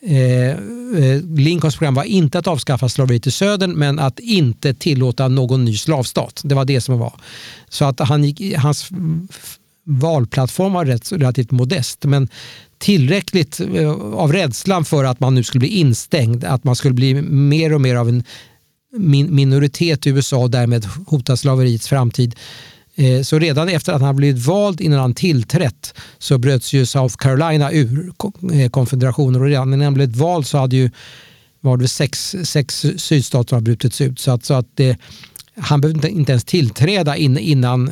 eh, 0.06 0.50
eh, 0.50 1.22
Lincolns 1.36 1.76
program 1.76 1.94
var 1.94 2.04
inte 2.04 2.38
att 2.38 2.46
avskaffa 2.46 2.88
slaveriet 2.88 3.26
i 3.26 3.30
södern 3.30 3.72
men 3.72 3.98
att 3.98 4.18
inte 4.18 4.74
tillåta 4.74 5.28
någon 5.28 5.64
ny 5.64 5.76
slavstat. 5.76 6.40
Det 6.44 6.54
var 6.54 6.64
det 6.64 6.80
som 6.80 6.98
var. 6.98 7.12
Så 7.68 7.84
att 7.84 8.00
han 8.00 8.24
gick, 8.24 8.56
hans 8.56 8.90
valplattform 9.88 10.72
var 10.72 10.84
rätt, 10.84 11.12
relativt 11.12 11.50
modest 11.50 12.04
men 12.04 12.28
tillräckligt 12.78 13.60
eh, 13.60 13.90
av 13.92 14.32
rädslan 14.32 14.84
för 14.84 15.04
att 15.04 15.20
man 15.20 15.34
nu 15.34 15.42
skulle 15.42 15.60
bli 15.60 15.68
instängd, 15.68 16.44
att 16.44 16.64
man 16.64 16.76
skulle 16.76 16.94
bli 16.94 17.22
mer 17.22 17.74
och 17.74 17.80
mer 17.80 17.96
av 17.96 18.08
en 18.08 18.24
minoritet 19.28 20.06
i 20.06 20.10
USA 20.10 20.36
och 20.36 20.50
därmed 20.50 20.86
hota 21.06 21.36
slaveriets 21.36 21.88
framtid. 21.88 22.34
Eh, 22.94 23.22
så 23.22 23.38
redan 23.38 23.68
efter 23.68 23.92
att 23.92 24.00
han 24.00 24.16
blivit 24.16 24.46
vald 24.46 24.80
innan 24.80 24.98
han 24.98 25.14
tillträtt 25.14 25.94
så 26.18 26.38
bröts 26.38 26.72
ju 26.72 26.86
South 26.86 27.16
Carolina 27.16 27.72
ur 27.72 28.12
eh, 28.52 28.70
konfederationen 28.70 29.40
och 29.40 29.46
redan 29.46 29.68
innan 29.68 29.84
han 29.84 29.94
blivit 29.94 30.16
vald 30.16 30.46
så 30.46 30.58
hade 30.58 30.76
ju 30.76 30.90
var 31.60 31.76
det 31.76 31.88
sex, 31.88 32.36
sex 32.44 32.86
sydstater 32.96 33.56
har 33.56 33.60
brutits 33.60 34.00
ut. 34.00 34.18
Så 34.18 34.30
att, 34.30 34.44
så 34.44 34.54
att 34.54 34.66
det, 34.74 34.96
han 35.56 35.80
behövde 35.80 36.10
inte 36.10 36.32
ens 36.32 36.44
tillträda 36.44 37.16
in, 37.16 37.38
innan 37.38 37.90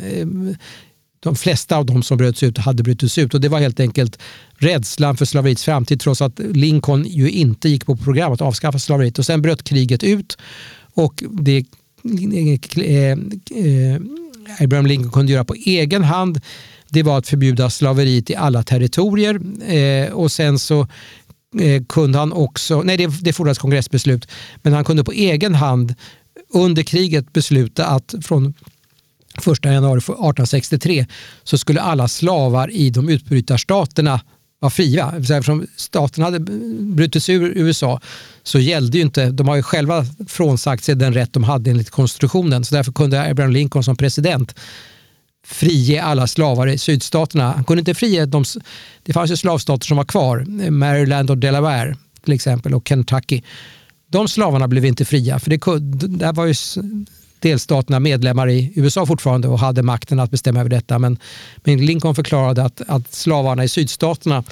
de 1.21 1.37
flesta 1.37 1.77
av 1.77 1.87
de 1.87 2.03
som 2.03 2.19
bröts 2.19 2.43
ut 2.43 2.59
hade 2.59 2.83
brutits 2.83 3.19
ut 3.19 3.35
och 3.35 3.41
det 3.41 3.49
var 3.49 3.59
helt 3.59 3.81
enkelt 3.81 4.19
rädslan 4.59 5.17
för 5.17 5.25
slaveriets 5.25 5.65
framtid 5.65 6.01
trots 6.01 6.23
att 6.23 6.39
Lincoln 6.39 7.05
ju 7.05 7.31
inte 7.31 7.69
gick 7.69 7.87
på 7.87 7.97
program 7.97 8.33
att 8.33 8.41
avskaffa 8.41 8.79
slaveriet. 8.79 9.19
Och 9.19 9.27
sen 9.27 9.43
bröt 9.43 9.63
kriget 9.63 10.03
ut 10.03 10.39
och 10.95 11.23
det 11.31 11.65
eh, 12.77 13.11
eh, 13.13 14.01
Abraham 14.61 14.87
Lincoln 14.87 15.13
kunde 15.13 15.33
göra 15.33 15.45
på 15.45 15.55
egen 15.55 16.05
hand 16.05 16.41
det 16.89 17.03
var 17.03 17.19
att 17.19 17.29
förbjuda 17.29 17.71
slaveriet 17.71 18.31
i 18.31 18.37
alla 18.37 18.63
territorier 18.63 19.41
eh, 19.73 20.13
och 20.13 20.33
sen 20.33 20.59
så 20.59 20.81
eh, 21.61 21.83
kunde 21.89 22.19
han 22.19 22.33
också, 22.33 22.83
nej 22.83 22.97
det, 22.97 23.07
det 23.21 23.33
fordrades 23.33 23.59
kongressbeslut, 23.59 24.29
men 24.63 24.73
han 24.73 24.85
kunde 24.85 25.05
på 25.05 25.13
egen 25.13 25.55
hand 25.55 25.95
under 26.49 26.83
kriget 26.83 27.33
besluta 27.33 27.87
att 27.87 28.15
från 28.23 28.55
1 29.39 29.65
januari 29.65 29.99
1863 29.99 31.07
så 31.45 31.59
skulle 31.59 31.81
alla 31.81 32.09
slavar 32.09 32.71
i 32.71 32.91
de 32.91 33.09
utbrytarstaterna 33.09 34.21
vara 34.61 34.71
fria. 34.71 35.15
Eftersom 35.19 35.67
staterna 35.77 36.27
hade 36.27 36.41
brutits 36.81 37.29
ur 37.29 37.53
USA 37.57 38.01
så 38.43 38.59
gällde 38.59 38.99
ju 38.99 39.05
inte, 39.05 39.31
de 39.31 39.49
har 39.49 39.57
ju 39.57 39.63
själva 39.63 40.05
frånsagt 40.29 40.85
sig 40.85 40.95
den 40.95 41.15
rätt 41.15 41.33
de 41.33 41.45
hade 41.45 41.71
enligt 41.71 41.91
konstitutionen. 41.91 42.65
Så 42.65 42.75
därför 42.75 42.93
kunde 42.93 43.31
Abraham 43.31 43.53
Lincoln 43.53 43.85
som 43.85 43.97
president 43.97 44.55
frige 45.47 46.03
alla 46.03 46.27
slavar 46.27 46.67
i 46.67 46.79
sydstaterna. 46.79 47.53
Han 47.53 47.65
kunde 47.65 47.81
inte 47.81 47.95
frige 47.95 48.27
de, 48.27 48.45
det 49.03 49.13
fanns 49.13 49.31
ju 49.31 49.37
slavstater 49.37 49.87
som 49.87 49.97
var 49.97 50.05
kvar, 50.05 50.71
Maryland 50.71 51.31
och 51.31 51.39
Delaware 51.39 51.97
till 52.25 52.35
exempel 52.35 52.75
och 52.75 52.89
Kentucky. 52.89 53.43
De 54.11 54.29
slavarna 54.29 54.69
blev 54.69 54.85
inte 54.85 55.05
fria 55.05 55.39
för 55.39 55.51
det, 55.51 55.59
där 56.19 56.33
var 56.33 56.47
ju 56.47 56.55
delstaterna 57.41 58.01
medlemmar 58.01 58.51
i 58.51 58.73
USA 58.75 59.07
fortfarande 59.07 59.49
och 59.49 59.59
hade 59.59 59.83
makten 59.83 60.21
att 60.21 60.31
bestämma 60.31 60.61
över 60.61 60.71
detta. 60.71 60.99
Men, 60.99 61.19
men 61.57 61.87
Lincoln 61.87 62.15
förklarade 62.15 62.65
att, 62.65 62.83
att 62.87 63.15
slavarna 63.15 63.65
i 63.65 63.69
sydstaterna 63.69 64.45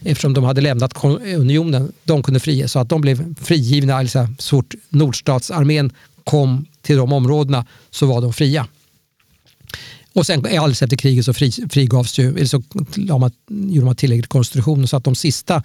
eftersom 0.00 0.34
de 0.34 0.44
hade 0.44 0.60
lämnat 0.60 1.04
unionen, 1.24 1.92
de 2.04 2.22
kunde 2.22 2.40
friges. 2.40 2.72
Så 2.72 2.78
att 2.78 2.88
de 2.88 3.00
blev 3.00 3.34
frigivna, 3.34 3.94
alltså 3.96 4.28
så 4.38 4.56
fort 4.56 4.74
nordstatsarmén 4.88 5.92
kom 6.24 6.66
till 6.82 6.96
de 6.96 7.12
områdena 7.12 7.66
så 7.90 8.06
var 8.06 8.20
de 8.20 8.32
fria. 8.32 8.66
Och 10.12 10.26
sen 10.26 10.46
alldeles 10.46 10.82
efter 10.82 10.96
kriget 10.96 11.24
så 11.24 11.32
fri, 11.32 11.52
frigavs 11.70 12.18
ju, 12.18 12.30
eller 12.30 12.46
så 12.46 12.62
man, 13.18 13.30
gjorde 13.46 13.86
man 13.86 13.96
tillägg 13.96 14.22
till 14.22 14.28
konstitutionen 14.28 14.88
så 14.88 14.96
att 14.96 15.04
de 15.04 15.14
sista 15.14 15.62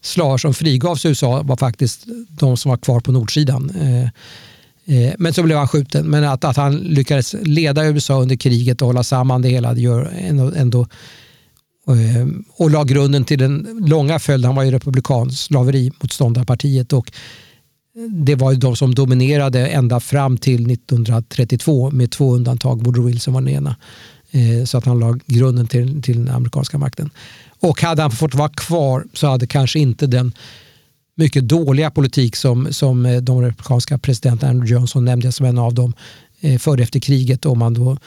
slavar 0.00 0.38
som 0.38 0.54
frigavs 0.54 1.04
i 1.04 1.08
USA 1.08 1.42
var 1.42 1.56
faktiskt 1.56 2.06
de 2.28 2.56
som 2.56 2.68
var 2.68 2.76
kvar 2.76 3.00
på 3.00 3.12
nordsidan. 3.12 3.70
Eh, 3.70 4.08
Eh, 4.88 5.12
men 5.18 5.34
så 5.34 5.42
blev 5.42 5.58
han 5.58 5.68
skjuten. 5.68 6.06
Men 6.06 6.24
att, 6.24 6.44
att 6.44 6.56
han 6.56 6.76
lyckades 6.76 7.34
leda 7.42 7.86
USA 7.86 8.20
under 8.22 8.36
kriget 8.36 8.82
och 8.82 8.86
hålla 8.86 9.04
samman 9.04 9.42
det 9.42 9.48
hela 9.48 9.74
det 9.74 9.80
gör 9.80 10.12
ändå, 10.18 10.52
ändå 10.56 10.80
eh, 11.88 12.26
och 12.56 12.70
la 12.70 12.84
grunden 12.84 13.24
till 13.24 13.38
den 13.38 13.84
långa 13.86 14.18
följden. 14.18 14.48
Han 14.48 14.56
var 14.56 14.62
ju 14.62 14.70
republikan, 14.70 15.30
slaverimotståndarpartiet 15.30 16.92
och 16.92 17.12
det 18.10 18.34
var 18.34 18.52
ju 18.52 18.58
de 18.58 18.76
som 18.76 18.94
dominerade 18.94 19.66
ända 19.66 20.00
fram 20.00 20.36
till 20.36 20.70
1932 20.70 21.90
med 21.90 22.10
två 22.10 22.34
undantag. 22.34 22.84
Woodrow 22.84 23.06
Wilson 23.06 23.34
var 23.34 23.40
den 23.40 23.54
ena. 23.54 23.76
Eh, 24.30 24.64
så 24.64 24.78
att 24.78 24.84
han 24.84 24.98
la 24.98 25.18
grunden 25.26 25.66
till, 25.66 26.02
till 26.02 26.24
den 26.24 26.34
amerikanska 26.34 26.78
makten. 26.78 27.10
Och 27.60 27.82
hade 27.82 28.02
han 28.02 28.10
fått 28.10 28.34
vara 28.34 28.48
kvar 28.48 29.04
så 29.12 29.26
hade 29.26 29.46
kanske 29.46 29.78
inte 29.78 30.06
den 30.06 30.32
mycket 31.18 31.48
dåliga 31.48 31.90
politik 31.90 32.36
som, 32.36 32.72
som 32.72 33.06
eh, 33.06 33.20
de 33.20 33.42
republikanska 33.42 33.98
presidenterna 33.98 34.50
Andrew 34.50 34.74
Johnson 34.74 35.04
nämnde 35.04 35.32
som 35.32 35.46
en 35.46 35.58
av 35.58 35.74
dem 35.74 35.94
eh, 36.40 36.58
före 36.58 36.82
efter 36.82 37.00
kriget 37.00 37.46
och 37.46 37.56
man 37.56 37.74
då 37.74 37.98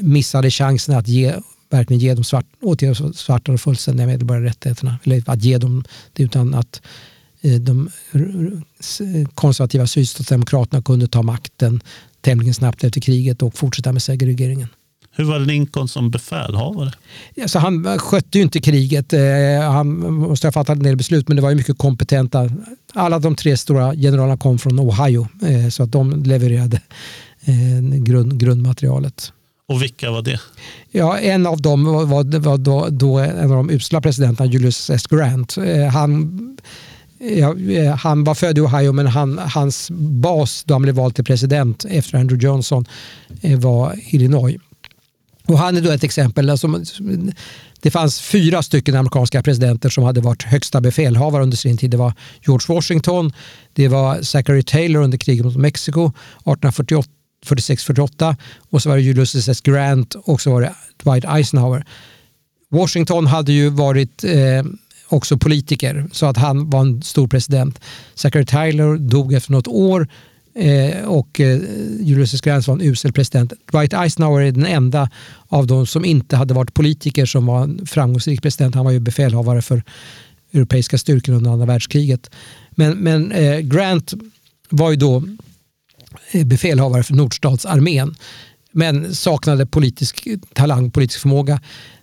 missade 0.00 0.50
chansen 0.50 0.96
att 0.96 1.08
ge, 1.08 1.34
verkligen 1.70 2.00
ge 2.00 2.14
de 2.14 2.24
svart, 2.24 2.46
åt 2.60 2.80
svarta 3.14 3.52
de 3.52 3.58
fullständiga 3.58 4.06
medborgerliga 4.06 4.50
rättigheterna. 4.50 4.98
Eller 5.04 5.22
att 5.26 5.44
ge 5.44 5.58
dem 5.58 5.84
det 6.12 6.22
utan 6.22 6.54
att 6.54 6.82
eh, 7.40 7.54
de 7.54 7.90
eh, 8.12 9.28
konservativa 9.34 9.86
sydstatsdemokraterna 9.86 10.82
kunde 10.82 11.06
ta 11.06 11.22
makten 11.22 11.80
tämligen 12.20 12.54
snabbt 12.54 12.84
efter 12.84 13.00
kriget 13.00 13.42
och 13.42 13.58
fortsätta 13.58 13.92
med 13.92 14.02
segregeringen. 14.02 14.68
Hur 15.18 15.24
var 15.24 15.38
Lincoln 15.38 15.88
som 15.88 16.10
befälhavare? 16.10 16.92
Alltså 17.42 17.58
han 17.58 17.98
skötte 17.98 18.38
ju 18.38 18.44
inte 18.44 18.60
kriget. 18.60 19.12
Eh, 19.12 19.20
han 19.60 20.12
måste 20.12 20.46
ha 20.46 20.52
fattat 20.52 20.76
en 20.76 20.82
del 20.82 20.96
beslut 20.96 21.28
men 21.28 21.36
det 21.36 21.42
var 21.42 21.50
ju 21.50 21.56
mycket 21.56 21.78
kompetenta. 21.78 22.50
Alla 22.92 23.18
de 23.18 23.36
tre 23.36 23.56
stora 23.56 23.94
generalerna 23.94 24.36
kom 24.36 24.58
från 24.58 24.80
Ohio 24.80 25.28
eh, 25.42 25.68
så 25.68 25.82
att 25.82 25.92
de 25.92 26.22
levererade 26.22 26.80
eh, 27.44 27.98
grund, 27.98 28.40
grundmaterialet. 28.40 29.32
Och 29.68 29.82
vilka 29.82 30.10
var 30.10 30.22
det? 30.22 30.40
Ja, 30.90 31.18
en 31.18 31.46
av 31.46 31.62
dem 31.62 31.84
var, 31.84 32.04
var, 32.04 32.38
var 32.38 32.58
då, 32.58 32.88
då, 32.90 33.18
en 33.18 33.52
av 33.52 33.56
de 33.56 33.70
usla 33.70 34.00
presidenterna, 34.00 34.50
Julius 34.50 34.90
S. 34.90 35.06
Grant. 35.06 35.56
Han, 35.92 36.38
ja, 37.18 37.54
han 37.94 38.24
var 38.24 38.34
född 38.34 38.58
i 38.58 38.60
Ohio 38.60 38.92
men 38.92 39.06
han, 39.06 39.38
hans 39.38 39.90
bas 39.90 40.64
då 40.64 40.74
han 40.74 40.82
blev 40.82 40.94
vald 40.94 41.14
till 41.14 41.24
president 41.24 41.84
efter 41.88 42.18
Andrew 42.18 42.46
Johnson 42.46 42.84
var 43.42 43.94
Illinois. 44.08 44.56
Och 45.46 45.58
han 45.58 45.76
är 45.76 45.80
då 45.80 45.90
ett 45.90 46.04
exempel. 46.04 46.50
Alltså, 46.50 46.82
det 47.80 47.90
fanns 47.90 48.20
fyra 48.20 48.62
stycken 48.62 48.96
amerikanska 48.96 49.42
presidenter 49.42 49.88
som 49.88 50.04
hade 50.04 50.20
varit 50.20 50.42
högsta 50.42 50.80
befälhavare 50.80 51.42
under 51.42 51.56
sin 51.56 51.78
tid. 51.78 51.90
Det 51.90 51.96
var 51.96 52.12
George 52.46 52.74
Washington, 52.74 53.32
det 53.72 53.88
var 53.88 54.22
Zachary 54.22 54.62
Taylor 54.62 55.02
under 55.02 55.18
kriget 55.18 55.44
mot 55.44 55.56
Mexiko 55.56 56.12
1846-48 56.44 58.36
och 58.70 58.82
så 58.82 58.88
var 58.88 58.96
det 58.96 59.02
Julius 59.02 59.48
S. 59.48 59.60
Grant 59.60 60.14
och 60.14 60.40
så 60.40 60.50
var 60.50 60.60
det 60.60 60.74
Dwight 61.04 61.24
Eisenhower. 61.24 61.84
Washington 62.70 63.26
hade 63.26 63.52
ju 63.52 63.68
varit 63.68 64.24
eh, 64.24 64.64
också 65.08 65.38
politiker 65.38 66.08
så 66.12 66.26
att 66.26 66.36
han 66.36 66.70
var 66.70 66.80
en 66.80 67.02
stor 67.02 67.28
president. 67.28 67.80
Zachary 68.14 68.46
Taylor 68.46 68.96
dog 68.96 69.32
efter 69.32 69.52
något 69.52 69.68
år 69.68 70.08
Eh, 70.58 71.04
och 71.04 71.40
eh, 71.40 71.60
Julius 72.00 72.40
Grant 72.40 72.66
var 72.68 72.74
en 72.74 72.80
usel 72.80 73.12
president. 73.12 73.52
Dwight 73.72 73.92
Eisenhower 73.92 74.42
är 74.42 74.52
den 74.52 74.66
enda 74.66 75.10
av 75.48 75.66
dem 75.66 75.86
som 75.86 76.04
inte 76.04 76.36
hade 76.36 76.54
varit 76.54 76.74
politiker 76.74 77.26
som 77.26 77.46
var 77.46 77.62
en 77.62 77.86
framgångsrik 77.86 78.42
president. 78.42 78.74
Han 78.74 78.84
var 78.84 78.92
ju 78.92 79.00
befälhavare 79.00 79.62
för 79.62 79.82
europeiska 80.52 80.98
styrkor 80.98 81.32
under 81.32 81.50
andra 81.50 81.66
världskriget. 81.66 82.30
Men, 82.70 82.98
men 82.98 83.32
eh, 83.32 83.58
Grant 83.58 84.14
var 84.68 84.90
ju 84.90 84.96
då 84.96 85.22
eh, 86.32 86.46
befälhavare 86.46 87.02
för 87.02 87.14
nordstatsarmén 87.14 88.14
men 88.72 89.14
saknade 89.14 89.66
politisk 89.66 90.28
talang, 90.52 90.90
politisk 90.90 91.20
förmåga. 91.20 91.60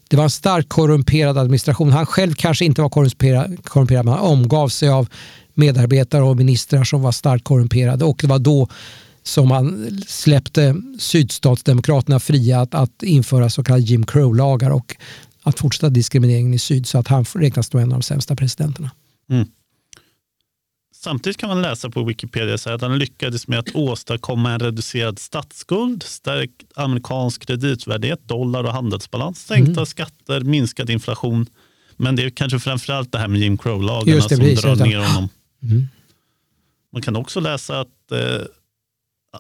Det 0.07 0.17
var 0.17 0.23
en 0.23 0.29
starkt 0.29 0.69
korrumperad 0.69 1.37
administration. 1.37 1.91
Han 1.91 2.05
själv 2.05 2.33
kanske 2.33 2.65
inte 2.65 2.81
var 2.81 2.89
korrumperad, 2.89 3.63
korrumperad 3.63 4.05
men 4.05 4.13
han 4.13 4.23
omgav 4.23 4.69
sig 4.69 4.89
av 4.89 5.09
medarbetare 5.53 6.23
och 6.23 6.37
ministrar 6.37 6.83
som 6.83 7.01
var 7.01 7.11
starkt 7.11 7.43
korrumperade 7.43 8.05
och 8.05 8.17
det 8.21 8.27
var 8.27 8.39
då 8.39 8.67
som 9.23 9.47
man 9.47 9.97
släppte 10.07 10.75
sydstatsdemokraterna 10.99 12.19
fria 12.19 12.61
att, 12.61 12.73
att 12.73 13.03
införa 13.03 13.49
så 13.49 13.63
kallade 13.63 13.83
Jim 13.83 14.05
Crow-lagar 14.05 14.71
och 14.71 14.95
att 15.43 15.59
fortsätta 15.59 15.89
diskrimineringen 15.89 16.53
i 16.53 16.59
syd 16.59 16.87
så 16.87 16.97
att 16.97 17.07
han 17.07 17.25
räknas 17.33 17.67
som 17.67 17.79
en 17.79 17.91
av 17.91 17.99
de 17.99 18.03
sämsta 18.03 18.35
presidenterna. 18.35 18.91
Mm. 19.29 19.47
Samtidigt 20.95 21.37
kan 21.37 21.49
man 21.49 21.61
läsa 21.61 21.89
på 21.89 22.03
Wikipedia 22.03 22.57
att 22.65 22.81
han 22.81 22.99
lyckades 22.99 23.47
med 23.47 23.59
att 23.59 23.75
åstadkomma 23.75 24.51
en 24.51 24.59
reducerad 24.59 25.19
statsskuld, 25.19 26.03
stärkt 26.03 26.63
amerikansk 26.75 27.45
kreditvärdighet, 27.47 28.27
dollar 28.27 28.63
och 28.63 28.73
handelsbalans, 28.73 29.45
sänkta 29.45 29.71
mm. 29.71 29.85
skatter, 29.85 30.41
minskad 30.41 30.89
inflation. 30.89 31.45
Men 31.97 32.15
det 32.15 32.23
är 32.23 32.29
kanske 32.29 32.59
framförallt 32.59 33.11
det 33.11 33.17
här 33.17 33.27
med 33.27 33.39
Jim 33.39 33.57
Crow-lagarna 33.57 34.21
som 34.21 34.37
drar 34.37 34.85
ner 34.85 34.97
honom. 34.97 35.29
Mm. 35.63 35.87
Man 36.93 37.01
kan 37.01 37.15
också 37.15 37.39
läsa 37.39 37.79
att 37.79 38.11
eh, 38.11 38.45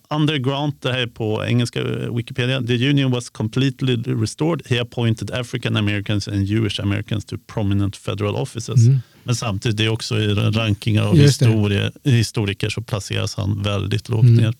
under 0.09 0.37
Grant, 0.37 0.81
det 0.81 0.91
här 0.91 0.99
är 0.99 1.07
på 1.07 1.45
engelska 1.45 1.83
Wikipedia, 2.11 2.61
the 2.61 2.89
union 2.89 3.11
was 3.11 3.29
completely 3.29 3.95
restored. 3.95 4.61
He 4.65 4.81
appointed 4.81 5.31
African 5.31 5.77
Americans 5.77 6.27
and 6.27 6.45
Jewish 6.45 6.79
Americans 6.79 7.25
to 7.25 7.35
prominent 7.47 7.95
federal 7.95 8.35
offices. 8.35 8.87
Mm. 8.87 8.99
Men 9.23 9.35
samtidigt, 9.35 9.77
det 9.77 9.85
är 9.85 9.89
också 9.89 10.19
i 10.19 10.33
rankingar 10.33 11.03
av 11.03 11.15
historie, 11.15 11.91
historiker 12.03 12.69
så 12.69 12.81
placeras 12.81 13.35
han 13.35 13.63
väldigt 13.63 14.09
lågt 14.09 14.23
mm. 14.23 14.35
ner. 14.35 14.53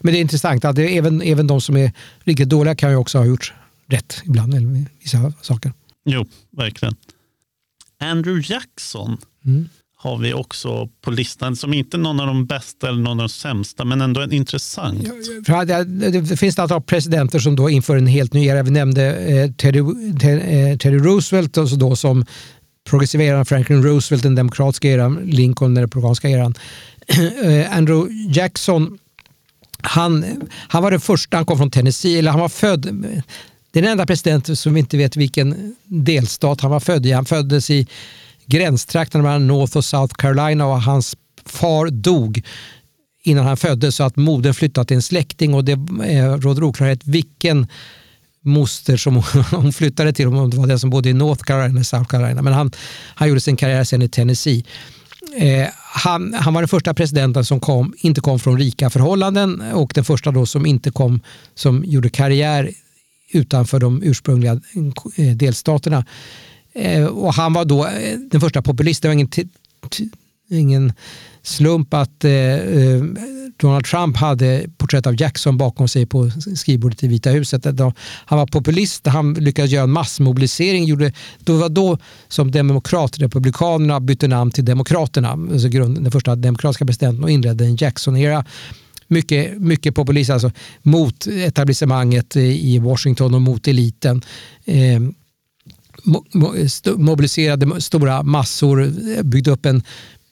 Men 0.00 0.12
det 0.12 0.18
är 0.18 0.20
intressant 0.20 0.64
att 0.64 0.76
det, 0.76 0.96
även, 0.96 1.22
även 1.22 1.46
de 1.46 1.60
som 1.60 1.76
är 1.76 1.92
riktigt 2.20 2.48
dåliga 2.48 2.74
kan 2.74 2.90
ju 2.90 2.96
också 2.96 3.18
ha 3.18 3.24
gjort 3.24 3.52
rätt 3.86 4.22
ibland, 4.24 4.54
eller 4.54 4.86
vissa 5.02 5.32
saker. 5.42 5.72
Jo, 6.04 6.26
verkligen. 6.50 6.96
Andrew 7.98 8.54
Jackson 8.54 9.18
mm 9.44 9.68
har 10.02 10.18
vi 10.18 10.34
också 10.34 10.88
på 11.00 11.10
listan 11.10 11.56
som 11.56 11.74
inte 11.74 11.96
är 11.96 11.98
någon 11.98 12.20
av 12.20 12.26
de 12.26 12.46
bästa 12.46 12.88
eller 12.88 12.98
någon 12.98 13.20
av 13.20 13.28
de 13.28 13.28
sämsta 13.28 13.84
men 13.84 14.00
ändå 14.00 14.20
en 14.20 14.32
intressant. 14.32 15.08
Ja, 15.46 15.64
det 15.64 16.36
finns 16.36 16.54
ett 16.54 16.58
antal 16.58 16.82
presidenter 16.82 17.38
som 17.38 17.56
då 17.56 17.70
inför 17.70 17.96
en 17.96 18.06
helt 18.06 18.32
ny 18.32 18.46
era. 18.46 18.62
Vi 18.62 18.70
nämnde 18.70 19.16
eh, 19.16 19.52
Teddy, 19.52 19.78
eh, 19.78 20.78
Teddy 20.78 20.98
Roosevelt 20.98 21.58
alltså 21.58 21.76
då 21.76 21.96
som 21.96 22.26
progressiva 22.90 23.24
eran, 23.24 23.46
Franklin 23.46 23.82
Roosevelt 23.82 24.22
den 24.22 24.34
demokratiska 24.34 24.88
eran, 24.88 25.20
Lincoln 25.24 25.74
den 25.74 25.84
republikanska 25.84 26.28
eran. 26.28 26.54
Eh, 27.44 27.76
Andrew 27.76 28.14
Jackson 28.32 28.98
han, 29.82 30.24
han 30.68 30.82
var 30.82 30.90
den 30.90 31.00
första, 31.00 31.36
han 31.36 31.46
kom 31.46 31.58
från 31.58 31.70
Tennessee, 31.70 32.18
eller 32.18 32.30
han 32.30 32.40
var 32.40 32.48
född 32.48 33.04
det 33.72 33.78
är 33.78 33.82
den 33.82 33.92
enda 33.92 34.06
presidenten 34.06 34.56
som 34.56 34.74
vi 34.74 34.80
inte 34.80 34.96
vet 34.96 35.16
vilken 35.16 35.76
delstat 35.84 36.60
han 36.60 36.70
var 36.70 36.80
född 36.80 37.06
i. 37.06 37.12
Han 37.12 37.24
föddes 37.24 37.70
i 37.70 37.86
gränstrakterna 38.46 39.24
mellan 39.24 39.46
North 39.46 39.76
och 39.76 39.84
South 39.84 40.14
Carolina 40.14 40.66
och 40.66 40.82
hans 40.82 41.16
far 41.46 41.86
dog 41.90 42.42
innan 43.22 43.46
han 43.46 43.56
föddes 43.56 43.96
så 43.96 44.04
att 44.04 44.16
modern 44.16 44.54
flyttade 44.54 44.86
till 44.86 44.96
en 44.96 45.02
släkting 45.02 45.54
och 45.54 45.64
det 45.64 45.72
eh, 46.04 46.32
råder 46.32 46.64
oklarhet 46.64 47.00
vilken 47.04 47.66
moster 48.44 48.96
som 48.96 49.16
hon 49.50 49.72
flyttade 49.72 50.12
till, 50.12 50.26
om 50.26 50.50
det 50.50 50.56
var 50.56 50.66
den 50.66 50.78
som 50.78 50.90
bodde 50.90 51.08
i 51.08 51.12
North 51.12 51.44
Carolina 51.44 51.70
eller 51.70 51.82
South 51.82 52.04
Carolina. 52.04 52.42
Men 52.42 52.52
han, 52.52 52.70
han 53.14 53.28
gjorde 53.28 53.40
sin 53.40 53.56
karriär 53.56 53.84
sen 53.84 54.02
i 54.02 54.08
Tennessee. 54.08 54.64
Eh, 55.36 55.68
han, 55.94 56.34
han, 56.34 56.54
var 56.54 56.60
den 56.60 56.68
första 56.68 56.94
presidenten 56.94 57.44
som 57.44 57.60
kom, 57.60 57.94
inte 57.98 58.20
kom 58.20 58.38
från 58.38 58.58
rika 58.58 58.90
förhållanden 58.90 59.60
och 59.60 59.92
den 59.94 60.04
första 60.04 60.30
då 60.30 60.46
som 60.46 60.66
inte 60.66 60.90
kom 60.90 61.20
som 61.54 61.84
gjorde 61.84 62.10
karriär 62.10 62.70
utanför 63.32 63.80
de 63.80 64.02
ursprungliga 64.02 64.60
eh, 65.16 65.36
delstaterna. 65.36 66.04
Eh, 66.74 67.04
och 67.04 67.34
han 67.34 67.52
var 67.52 67.64
då 67.64 67.86
eh, 67.86 68.18
den 68.30 68.40
första 68.40 68.62
populisten. 68.62 69.08
Det 69.10 69.16
var 69.16 69.40
ingen, 69.40 69.50
ingen 70.50 70.92
slump 71.42 71.94
att 71.94 72.24
eh, 72.24 72.32
eh, 72.32 73.02
Donald 73.56 73.84
Trump 73.84 74.16
hade 74.16 74.66
porträtt 74.78 75.06
av 75.06 75.20
Jackson 75.20 75.56
bakom 75.56 75.88
sig 75.88 76.06
på 76.06 76.30
skrivbordet 76.56 77.04
i 77.04 77.08
Vita 77.08 77.30
huset. 77.30 77.64
Han 78.24 78.38
var 78.38 78.46
populist, 78.46 79.06
han 79.06 79.34
lyckades 79.34 79.70
göra 79.70 79.84
en 79.84 79.90
massmobilisering. 79.90 80.84
Gjorde, 80.84 81.12
det 81.38 81.52
var 81.52 81.68
då 81.68 81.98
som 82.28 82.50
demokratrepublikanerna 82.50 84.00
bytte 84.00 84.28
namn 84.28 84.50
till 84.50 84.64
Demokraterna, 84.64 85.30
alltså 85.30 85.68
grund, 85.68 86.02
den 86.02 86.12
första 86.12 86.36
demokratiska 86.36 86.86
presidenten 86.86 87.24
och 87.24 87.30
inledde 87.30 87.64
en 87.64 87.76
Jackson-era 87.76 88.44
mycket, 89.08 89.58
mycket 89.60 89.94
populist 89.94 90.30
alltså, 90.30 90.50
mot 90.82 91.26
etablissemanget 91.26 92.36
i 92.36 92.78
Washington 92.78 93.34
och 93.34 93.42
mot 93.42 93.68
eliten. 93.68 94.22
Mobiliserade 96.96 97.80
stora 97.80 98.22
massor, 98.22 98.82
eh, 98.82 99.22
byggde 99.22 99.50
upp 99.50 99.66
en 99.66 99.82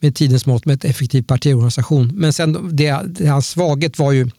med 0.00 0.14
tidens 0.14 0.46
mått 0.46 0.66
med 0.66 0.74
ett 0.74 0.84
effektiv 0.84 1.22
partiorganisation. 1.22 2.12
Men 2.14 2.32
sen 2.32 2.76
det, 2.76 3.00
det, 3.06 3.26
hans 3.26 3.48
svaghet 3.48 3.98
var 3.98 4.12
ju 4.12 4.30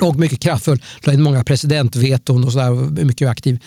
och 0.00 0.16
mycket 0.16 0.40
kraftfull, 0.40 0.82
la 1.00 1.12
in 1.12 1.22
många 1.22 1.44
presidentveton 1.44 2.44
och 2.44 2.52
sådär, 2.52 3.04
mycket 3.04 3.28
aktiv. 3.28 3.58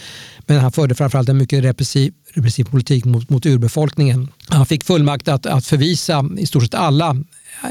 Men 0.45 0.59
han 0.59 0.71
förde 0.71 0.95
framförallt 0.95 1.29
en 1.29 1.37
mycket 1.37 1.63
repressiv, 1.63 2.13
repressiv 2.33 2.63
politik 2.63 3.05
mot, 3.05 3.29
mot 3.29 3.45
urbefolkningen. 3.45 4.27
Han 4.47 4.65
fick 4.65 4.83
fullmakt 4.83 5.27
att, 5.27 5.45
att 5.45 5.65
förvisa 5.65 6.29
i 6.37 6.45
stort 6.45 6.63
sett 6.63 6.73
alla 6.73 7.17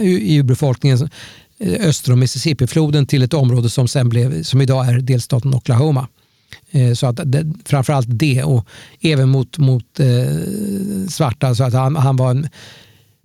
i 0.01 0.39
urbefolkningen 0.39 1.09
eh, 1.59 1.89
öster 1.89 2.13
om 2.13 2.21
Mississippifloden 2.21 3.07
till 3.07 3.23
ett 3.23 3.35
område 3.35 3.71
som, 3.71 3.89
sen 3.89 4.09
blev, 4.09 4.43
som 4.43 4.61
idag 4.61 4.89
är 4.89 4.99
delstaten 4.99 5.55
Oklahoma. 5.55 6.09
Eh, 6.71 6.95
så 6.95 7.07
att 7.07 7.21
det, 7.25 7.53
framförallt 7.65 8.09
det 8.11 8.43
och 8.43 8.69
även 9.01 9.29
mot, 9.29 9.59
mot 9.59 10.01
eh, 10.01 11.09
svarta. 11.09 11.55
Så 11.55 11.65
att 11.65 11.73
han, 11.73 11.97
han 11.97 12.17
var 12.17 12.31
en 12.31 12.49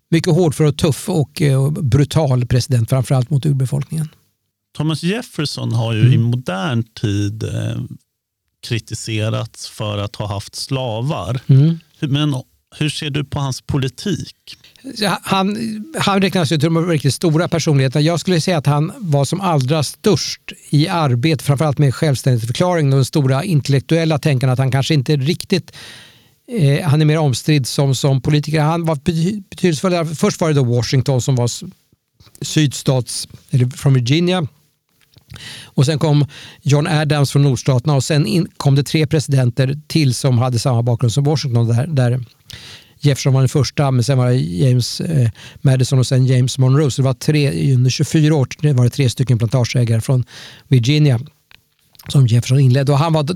mycket 0.10 0.34
hårdför 0.34 0.64
och 0.64 0.78
tuff 0.78 1.10
och, 1.10 1.42
och 1.42 1.74
brutal 1.74 2.46
president, 2.46 2.90
framförallt 2.90 3.30
mot 3.30 3.46
urbefolkningen. 3.46 4.10
Thomas 4.78 5.04
Jefferson 5.04 5.72
har 5.74 5.94
ju 5.94 6.02
mm. 6.02 6.14
i 6.14 6.18
modern 6.18 6.84
tid 6.84 7.44
eh, 7.44 7.82
kritiserats 8.68 9.70
för 9.70 9.98
att 9.98 10.16
ha 10.16 10.28
haft 10.28 10.56
slavar. 10.56 11.42
Mm. 11.48 11.80
Men 12.00 12.36
hur 12.78 12.90
ser 12.90 13.10
du 13.10 13.26
på 13.26 13.40
hans 13.40 13.62
politik? 13.62 14.58
Han, 15.22 15.58
han 16.00 16.22
räknas 16.22 16.52
ju 16.52 16.58
till 16.58 16.74
de 16.74 16.88
riktigt 16.88 17.14
stora 17.14 17.48
personligheterna. 17.48 18.02
Jag 18.02 18.20
skulle 18.20 18.42
säga 18.42 18.58
att 18.58 18.66
han 18.66 18.92
var 18.98 19.26
som 19.26 19.42
allra 19.42 19.84
störst 19.84 20.42
i 20.70 20.88
arbete, 20.88 21.44
framförallt 21.44 21.78
med 21.78 21.96
självständighetsförklaringen 21.96 22.94
och 22.94 22.98
den 22.98 23.06
stora 23.06 23.44
intellektuella 23.44 24.20
tänkandet. 24.20 24.54
Att 24.54 24.60
han 24.60 24.72
kanske 24.72 24.94
inte 24.94 25.16
riktigt 25.16 25.72
Eh, 26.48 26.88
han 26.88 27.02
är 27.02 27.06
mer 27.06 27.18
omstridd 27.18 27.68
som, 27.68 27.96
som 27.96 28.22
politiker. 28.22 28.62
Han 28.62 28.86
var 28.86 28.96
betydelsefull. 29.50 30.16
Först 30.16 30.42
var 30.42 30.48
det 30.48 30.54
då 30.54 30.64
Washington 30.64 31.22
som 31.22 31.36
var 31.36 31.50
sydstats, 32.42 33.28
eller 33.50 33.68
från 33.68 33.94
Virginia. 33.94 34.48
Och 35.64 35.86
sen 35.86 36.00
kom 36.00 36.28
John 36.62 36.88
Adams 36.88 37.32
från 37.32 37.44
nordstaterna 37.44 37.96
och 37.96 38.04
sen 38.04 38.26
in, 38.26 38.48
kom 38.58 38.76
det 38.76 38.84
tre 38.84 39.08
presidenter 39.08 39.80
till 39.88 40.14
som 40.14 40.38
hade 40.38 40.60
samma 40.60 40.84
bakgrund 40.84 41.14
som 41.14 41.24
Washington. 41.24 41.68
Där, 41.68 41.88
där 41.88 42.24
Jefferson 43.06 43.34
var 43.34 43.42
den 43.42 43.50
första, 43.50 43.92
men 43.92 44.04
sen 44.04 44.18
var 44.18 44.28
det 44.28 44.36
James 44.36 45.02
eh, 45.02 45.30
Madison 45.62 46.00
och 46.00 46.08
sen 46.08 46.26
James 46.26 46.58
Monroe. 46.58 46.92
Så 46.92 47.02
det 47.02 47.06
var 47.06 47.14
tre, 47.14 47.74
under 47.74 47.90
24 47.90 48.36
år 48.36 48.48
det 48.62 48.74
var 48.74 48.84
det 48.84 48.90
tre 48.90 49.10
stycken 49.10 49.38
plantageägare 49.38 50.02
från 50.02 50.24
Virginia 50.68 51.20
som 52.08 52.28
Jefferson 52.28 52.60
inledde. 52.60 52.92
Och 52.92 52.98
han 52.98 53.14
var 53.14 53.28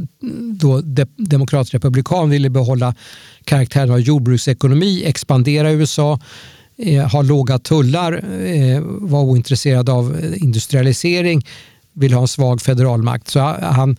då 0.54 0.82
de, 0.82 1.06
demokratisk 1.18 1.74
republikan, 1.74 2.30
ville 2.30 2.50
behålla 2.50 2.96
karaktären 3.44 3.92
av 3.92 4.00
jordbruksekonomi, 4.00 5.04
expandera 5.06 5.72
USA, 5.72 6.20
eh, 6.78 7.08
ha 7.08 7.22
låga 7.22 7.60
tullar, 7.60 8.14
eh, 8.46 8.82
var 8.84 9.22
ointresserad 9.22 9.90
av 9.90 10.18
eh, 10.20 10.44
industrialisering, 10.44 11.46
ville 11.94 12.16
ha 12.16 12.22
en 12.22 12.28
svag 12.28 12.62
federalmakt. 12.62 13.28
Så 13.28 13.40
han, 13.62 13.98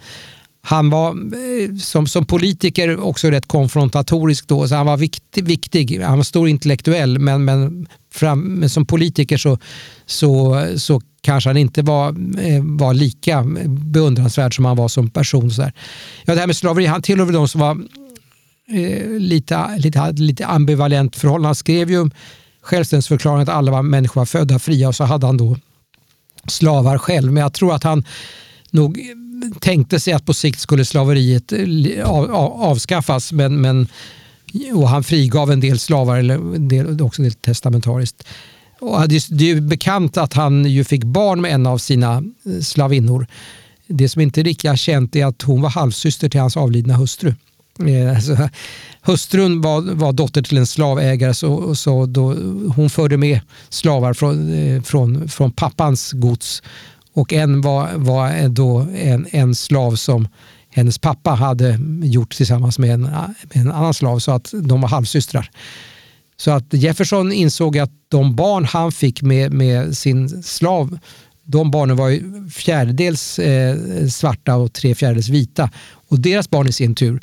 han 0.63 0.91
var 0.91 1.11
eh, 1.11 1.77
som, 1.77 2.07
som 2.07 2.27
politiker 2.27 3.01
också 3.01 3.31
rätt 3.31 3.49
konfrontatorisk 3.49 4.49
då, 4.49 4.69
så 4.69 4.75
han 4.75 4.87
var 4.87 4.97
viktig. 4.97 5.45
viktig. 5.45 6.01
Han 6.01 6.17
var 6.17 6.25
stor 6.25 6.49
intellektuell, 6.49 7.19
men, 7.19 7.45
men, 7.45 7.87
fram, 8.13 8.41
men 8.41 8.71
som 8.71 8.87
politiker 8.87 9.37
så, 9.37 9.59
så, 10.07 10.67
så 10.77 11.01
kanske 11.21 11.51
han 11.51 11.57
inte 11.57 11.83
var, 11.83 12.09
eh, 12.41 12.63
var 12.65 12.95
lika 12.95 13.45
beundransvärd 13.69 14.57
som 14.57 14.65
han 14.65 14.77
var 14.77 14.89
som 14.89 15.11
person. 15.11 15.51
Så 15.51 15.63
där. 15.63 15.73
Ja, 16.25 16.35
det 16.35 16.41
här 16.41 16.47
med 16.47 16.57
slaveri, 16.57 16.87
han 16.87 17.03
tillhörde 17.03 17.33
de 17.33 17.49
som 17.49 17.61
var 17.61 17.79
eh, 18.69 19.11
lite, 19.11 19.77
lite, 19.79 20.13
lite 20.13 20.47
ambivalent 20.47 21.17
förhållande. 21.17 21.49
Han 21.49 21.55
skrev 21.55 21.91
ju 21.91 22.11
självständighetsförklaringen 22.63 23.49
att 23.49 23.55
alla 23.55 23.73
var 23.73 23.83
människor 23.83 24.21
var 24.21 24.27
födda 24.27 24.59
fria 24.59 24.89
och 24.89 24.97
så 24.97 25.05
hade 25.05 25.27
han 25.27 25.37
då 25.37 25.57
slavar 26.47 26.99
själv. 26.99 27.33
Men 27.33 27.43
jag 27.43 27.53
tror 27.53 27.75
att 27.75 27.85
han 27.85 28.05
nog 28.71 29.01
tänkte 29.61 30.01
sig 30.01 30.13
att 30.13 30.27
på 30.27 30.35
sikt 30.35 30.61
skulle 30.61 30.85
slaveriet 30.85 31.53
eh, 31.53 32.11
avskaffas. 32.11 33.33
Men, 33.33 33.61
men, 33.61 33.89
och 34.75 34.89
han 34.89 35.05
frigav 35.05 35.51
en 35.51 35.61
del 35.61 35.79
slavar, 35.79 36.17
eller 36.17 36.35
en 36.35 36.69
del, 36.69 37.03
också 37.03 37.23
en 37.23 37.29
del 37.29 37.35
testamentariskt. 37.35 38.25
Och 38.81 39.09
det 39.09 39.51
är 39.51 39.61
bekant 39.61 40.17
att 40.17 40.35
han 40.35 40.65
ju 40.65 40.85
fick 40.85 41.05
barn 41.05 41.41
med 41.41 41.53
en 41.55 41.67
av 41.67 41.79
sina 41.79 42.17
eh, 42.17 42.61
slavinnor. 42.63 43.27
Det 43.87 44.09
som 44.09 44.23
inte 44.23 44.41
är 44.41 44.45
lika 44.45 44.77
känt 44.77 45.17
är 45.17 45.27
att 45.27 45.43
hon 45.43 45.63
var 45.63 45.71
halvsyster 45.71 46.29
till 46.29 46.41
hans 46.41 46.57
avlidna 46.57 46.97
hustru. 46.97 47.35
Eh, 47.87 48.17
alltså, 48.17 48.49
hustrun 49.03 49.61
var, 49.61 49.81
var 49.95 50.13
dotter 50.13 50.43
till 50.43 50.59
en 50.59 50.67
slavägare 50.67 51.35
så, 51.35 51.75
så 51.75 52.07
då, 52.07 52.35
hon 52.77 52.91
förde 52.91 53.17
med 53.17 53.41
slavar 53.69 54.15
från, 54.15 54.83
från, 54.83 55.29
från 55.29 55.53
pappans 55.53 56.13
gods 56.13 56.63
och 57.13 57.33
en 57.33 57.61
var, 57.61 57.91
var 57.95 58.49
då 58.49 58.87
en, 58.95 59.27
en 59.31 59.55
slav 59.55 59.97
som 59.97 60.29
hennes 60.71 60.99
pappa 60.99 61.31
hade 61.31 61.79
gjort 62.03 62.35
tillsammans 62.35 62.79
med 62.79 62.91
en, 62.91 63.03
med 63.03 63.57
en 63.57 63.73
annan 63.73 63.95
slav 63.95 64.19
så 64.19 64.33
att 64.33 64.55
de 64.63 64.81
var 64.81 64.89
halvsystrar. 64.89 65.51
Så 66.37 66.51
att 66.51 66.73
Jefferson 66.73 67.33
insåg 67.33 67.79
att 67.79 67.91
de 68.09 68.37
barn 68.37 68.65
han 68.65 68.93
fick 68.93 69.23
med, 69.23 69.53
med 69.53 69.97
sin 69.97 70.43
slav, 70.43 70.99
de 71.45 71.71
barnen 71.71 71.97
var 71.97 72.09
ju 72.09 72.49
fjärdedels 72.51 73.39
eh, 73.39 73.77
svarta 74.09 74.57
och 74.57 74.73
tre 74.73 74.95
fjärdedels 74.95 75.29
vita. 75.29 75.71
Och 76.09 76.21
deras 76.21 76.51
barn 76.51 76.69
i 76.69 76.73
sin 76.73 76.95
tur 76.95 77.21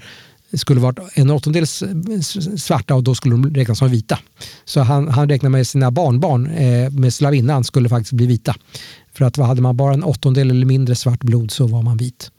skulle 0.53 0.79
varit 0.79 0.99
en 1.13 1.29
åttondels 1.29 1.81
eh, 1.81 2.19
svarta 2.57 2.95
och 2.95 3.03
då 3.03 3.15
skulle 3.15 3.35
de 3.35 3.55
räknas 3.55 3.77
som 3.77 3.89
vita. 3.89 4.19
Så 4.65 4.81
han, 4.81 5.07
han 5.07 5.29
räknade 5.29 5.51
med 5.51 5.67
sina 5.67 5.91
barnbarn 5.91 6.47
eh, 6.47 6.91
med 6.91 7.13
slavinnan 7.13 7.63
skulle 7.63 7.89
faktiskt 7.89 8.13
bli 8.13 8.25
vita. 8.25 8.55
För 9.17 9.25
att 9.25 9.37
hade 9.37 9.61
man 9.61 9.77
bara 9.77 9.93
en 9.93 10.03
åttondel 10.03 10.51
eller 10.51 10.65
mindre 10.65 10.95
svart 10.95 11.23
blod 11.23 11.51
så 11.51 11.67
var 11.67 11.81
man 11.81 11.97
vit. 11.97 12.31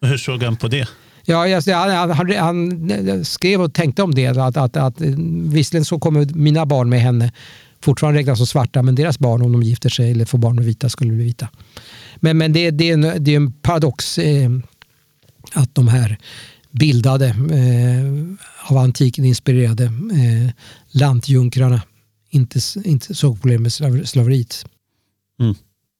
hur 0.00 0.16
såg 0.16 0.42
han 0.42 0.56
på 0.56 0.68
det? 0.68 0.88
Ja, 1.24 1.60
han, 1.66 2.10
han, 2.10 2.32
han, 2.36 3.24
skrev 3.24 3.62
och 3.62 3.74
tänkte 3.74 4.02
om 4.02 4.14
det. 4.14 4.26
Att, 4.26 4.56
att, 4.56 4.76
att, 4.76 5.00
visserligen 5.00 5.84
så 5.84 5.98
kommer 5.98 6.34
mina 6.34 6.66
barn 6.66 6.88
med 6.88 7.00
henne 7.00 7.32
fortfarande 7.80 8.20
räknas 8.20 8.38
som 8.38 8.46
svarta, 8.46 8.82
men 8.82 8.94
deras 8.94 9.18
barn 9.18 9.42
om 9.42 9.52
de 9.52 9.62
gifter 9.62 9.88
sig 9.88 10.10
eller 10.10 10.24
får 10.24 10.38
barn 10.38 10.56
med 10.56 10.64
vita 10.64 10.88
skulle 10.88 11.12
bli 11.12 11.24
vita. 11.24 11.48
Men, 12.16 12.38
men 12.38 12.52
det, 12.52 12.70
det, 12.70 12.90
är 12.90 12.92
en, 12.92 13.24
det 13.24 13.32
är 13.32 13.36
en 13.36 13.52
paradox 13.52 14.18
eh, 14.18 14.50
att 15.52 15.74
de 15.74 15.88
här 15.88 16.18
bildade, 16.70 17.26
eh, 17.28 18.70
av 18.70 18.76
antiken 18.76 19.24
inspirerade 19.24 19.84
eh, 19.84 20.50
lantjunkrarna 20.90 21.82
inte, 22.30 22.60
inte 22.84 23.14
såg 23.14 23.40
problem 23.40 23.62
med 23.62 23.72
slaveriet. 24.08 24.66
Mm. 25.40 25.54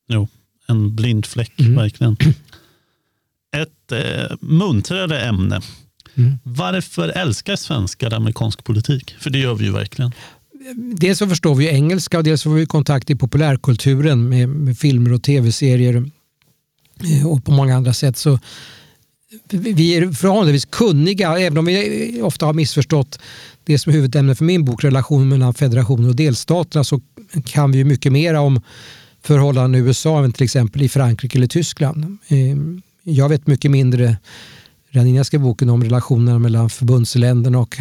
Jo, 0.08 0.28
en 0.66 0.96
blind 0.96 1.26
fläck 1.26 1.60
mm. 1.60 1.76
verkligen. 1.76 2.16
Ett 3.56 3.92
eh, 3.92 4.36
muntrare 4.40 5.20
ämne. 5.20 5.60
Mm. 6.14 6.38
Varför 6.42 7.08
älskar 7.08 7.56
svenskar 7.56 8.12
amerikansk 8.12 8.64
politik? 8.64 9.14
För 9.18 9.30
det 9.30 9.38
gör 9.38 9.54
vi 9.54 9.64
ju 9.64 9.72
verkligen. 9.72 10.12
Dels 10.76 11.18
så 11.18 11.28
förstår 11.28 11.54
vi 11.54 11.68
engelska 11.68 12.18
och 12.18 12.24
dels 12.24 12.42
får 12.42 12.54
vi 12.54 12.66
kontakt 12.66 13.10
i 13.10 13.14
populärkulturen 13.14 14.28
med, 14.28 14.48
med 14.48 14.78
filmer 14.78 15.12
och 15.12 15.22
tv-serier 15.22 16.10
eh, 17.04 17.26
och 17.26 17.44
på 17.44 17.50
många 17.50 17.76
andra 17.76 17.92
sätt. 17.92 18.16
Så 18.16 18.38
vi 19.50 19.96
är 19.96 20.12
förhållandevis 20.12 20.64
kunniga, 20.64 21.38
även 21.38 21.58
om 21.58 21.64
vi 21.64 22.20
ofta 22.22 22.46
har 22.46 22.52
missförstått 22.52 23.18
det 23.64 23.78
som 23.78 23.90
är 23.90 23.94
huvudämne 23.94 24.34
för 24.34 24.44
min 24.44 24.64
bok, 24.64 24.84
relationen 24.84 25.28
mellan 25.28 25.54
federationen 25.54 26.08
och 26.08 26.16
delstaterna, 26.16 26.84
så 26.84 27.00
kan 27.44 27.72
vi 27.72 27.84
mycket 27.84 28.12
mer 28.12 28.34
om 28.34 28.60
förhållanden 29.26 29.80
i 29.80 29.84
USA 29.84 30.24
än 30.24 30.32
till 30.32 30.44
exempel 30.44 30.82
i 30.82 30.88
Frankrike 30.88 31.38
eller 31.38 31.46
Tyskland. 31.46 32.18
Ehm, 32.28 32.82
jag 33.02 33.28
vet 33.28 33.46
mycket 33.46 33.70
mindre 33.70 34.16
redan 34.88 35.06
innan 35.06 35.24
boken 35.32 35.70
om 35.70 35.84
relationerna 35.84 36.38
mellan 36.38 36.70
förbundsländerna 36.70 37.58
och 37.58 37.76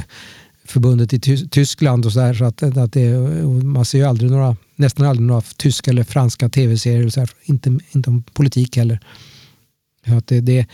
förbundet 0.66 1.14
i 1.14 1.20
Tyskland. 1.50 2.06
och 2.06 2.12
så, 2.12 2.20
där, 2.20 2.34
så 2.34 2.46
att, 2.46 2.64
att 2.64 2.94
det, 2.94 3.18
Man 3.64 3.86
ser 3.86 3.98
ju 3.98 4.04
aldrig 4.04 4.32
några, 4.32 4.58
nästan 4.76 5.06
aldrig 5.06 5.28
några 5.28 5.42
tyska 5.42 5.92
eller 5.92 6.04
franska 6.04 6.50
tv-serier. 6.50 7.30
Inte, 7.44 7.80
inte 7.92 8.10
om 8.10 8.24
politik 8.24 8.78
heller. 8.78 9.00
Så 10.08 10.14
att 10.14 10.28
det, 10.28 10.42
det, 10.42 10.68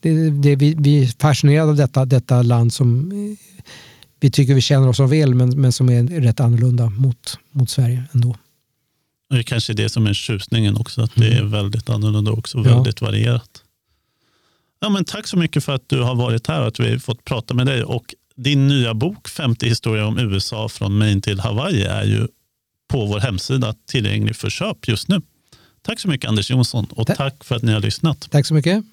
det, 0.00 0.30
det, 0.30 0.56
vi, 0.56 0.74
vi 0.78 1.02
är 1.02 1.20
fascinerade 1.20 1.70
av 1.70 1.76
detta, 1.76 2.04
detta 2.04 2.42
land 2.42 2.72
som 2.72 3.12
eh, 3.12 3.38
vi 4.20 4.30
tycker 4.30 4.54
vi 4.54 4.60
känner 4.60 4.88
oss 4.88 4.96
så 4.96 5.06
väl 5.06 5.34
men, 5.34 5.60
men 5.60 5.72
som 5.72 5.88
är 5.88 6.20
rätt 6.20 6.40
annorlunda 6.40 6.90
mot, 6.90 7.38
mot 7.52 7.70
Sverige 7.70 8.04
ändå. 8.12 8.36
Det 9.30 9.38
är 9.38 9.42
kanske 9.42 9.72
det 9.72 9.88
som 9.88 10.06
är 10.06 10.14
tjusningen 10.14 10.76
också, 10.76 11.02
att 11.02 11.14
det 11.14 11.26
är 11.26 11.38
mm. 11.38 11.50
väldigt 11.50 11.90
annorlunda 11.90 12.30
också, 12.30 12.62
väldigt 12.62 13.00
ja. 13.00 13.06
varierat. 13.06 13.62
Ja, 14.80 14.88
men 14.88 15.04
tack 15.04 15.26
så 15.26 15.36
mycket 15.36 15.64
för 15.64 15.74
att 15.74 15.88
du 15.88 16.02
har 16.02 16.14
varit 16.14 16.46
här 16.46 16.60
och 16.60 16.66
att 16.66 16.80
vi 16.80 16.90
har 16.90 16.98
fått 16.98 17.24
prata 17.24 17.54
med 17.54 17.66
dig. 17.66 17.84
Och 17.84 18.14
din 18.36 18.68
nya 18.68 18.94
bok 18.94 19.28
50 19.28 19.68
historier 19.68 20.04
om 20.04 20.18
USA 20.18 20.68
från 20.68 20.98
Maine 20.98 21.20
till 21.20 21.40
Hawaii 21.40 21.82
är 21.82 22.04
ju 22.04 22.28
på 22.88 23.06
vår 23.06 23.20
hemsida 23.20 23.74
tillgänglig 23.86 24.36
för 24.36 24.50
köp 24.50 24.88
just 24.88 25.08
nu. 25.08 25.22
Tack 25.82 26.00
så 26.00 26.08
mycket 26.08 26.28
Anders 26.28 26.50
Jonsson 26.50 26.86
och 26.90 27.06
tack, 27.06 27.16
tack 27.16 27.44
för 27.44 27.54
att 27.54 27.62
ni 27.62 27.72
har 27.72 27.80
lyssnat. 27.80 28.28
Tack 28.30 28.46
så 28.46 28.54
mycket. 28.54 28.84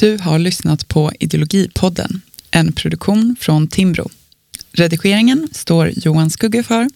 Du 0.00 0.18
har 0.18 0.38
lyssnat 0.38 0.88
på 0.88 1.12
Ideologipodden, 1.20 2.22
en 2.50 2.72
produktion 2.72 3.36
från 3.40 3.68
Timbro. 3.68 4.10
Redigeringen 4.72 5.48
står 5.52 5.92
Johan 5.96 6.30
Skugge 6.30 6.62
för 6.62 6.88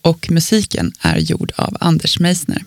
och 0.00 0.30
musiken 0.30 0.92
är 1.00 1.18
gjord 1.18 1.52
av 1.56 1.76
Anders 1.80 2.18
Meissner. 2.18 2.64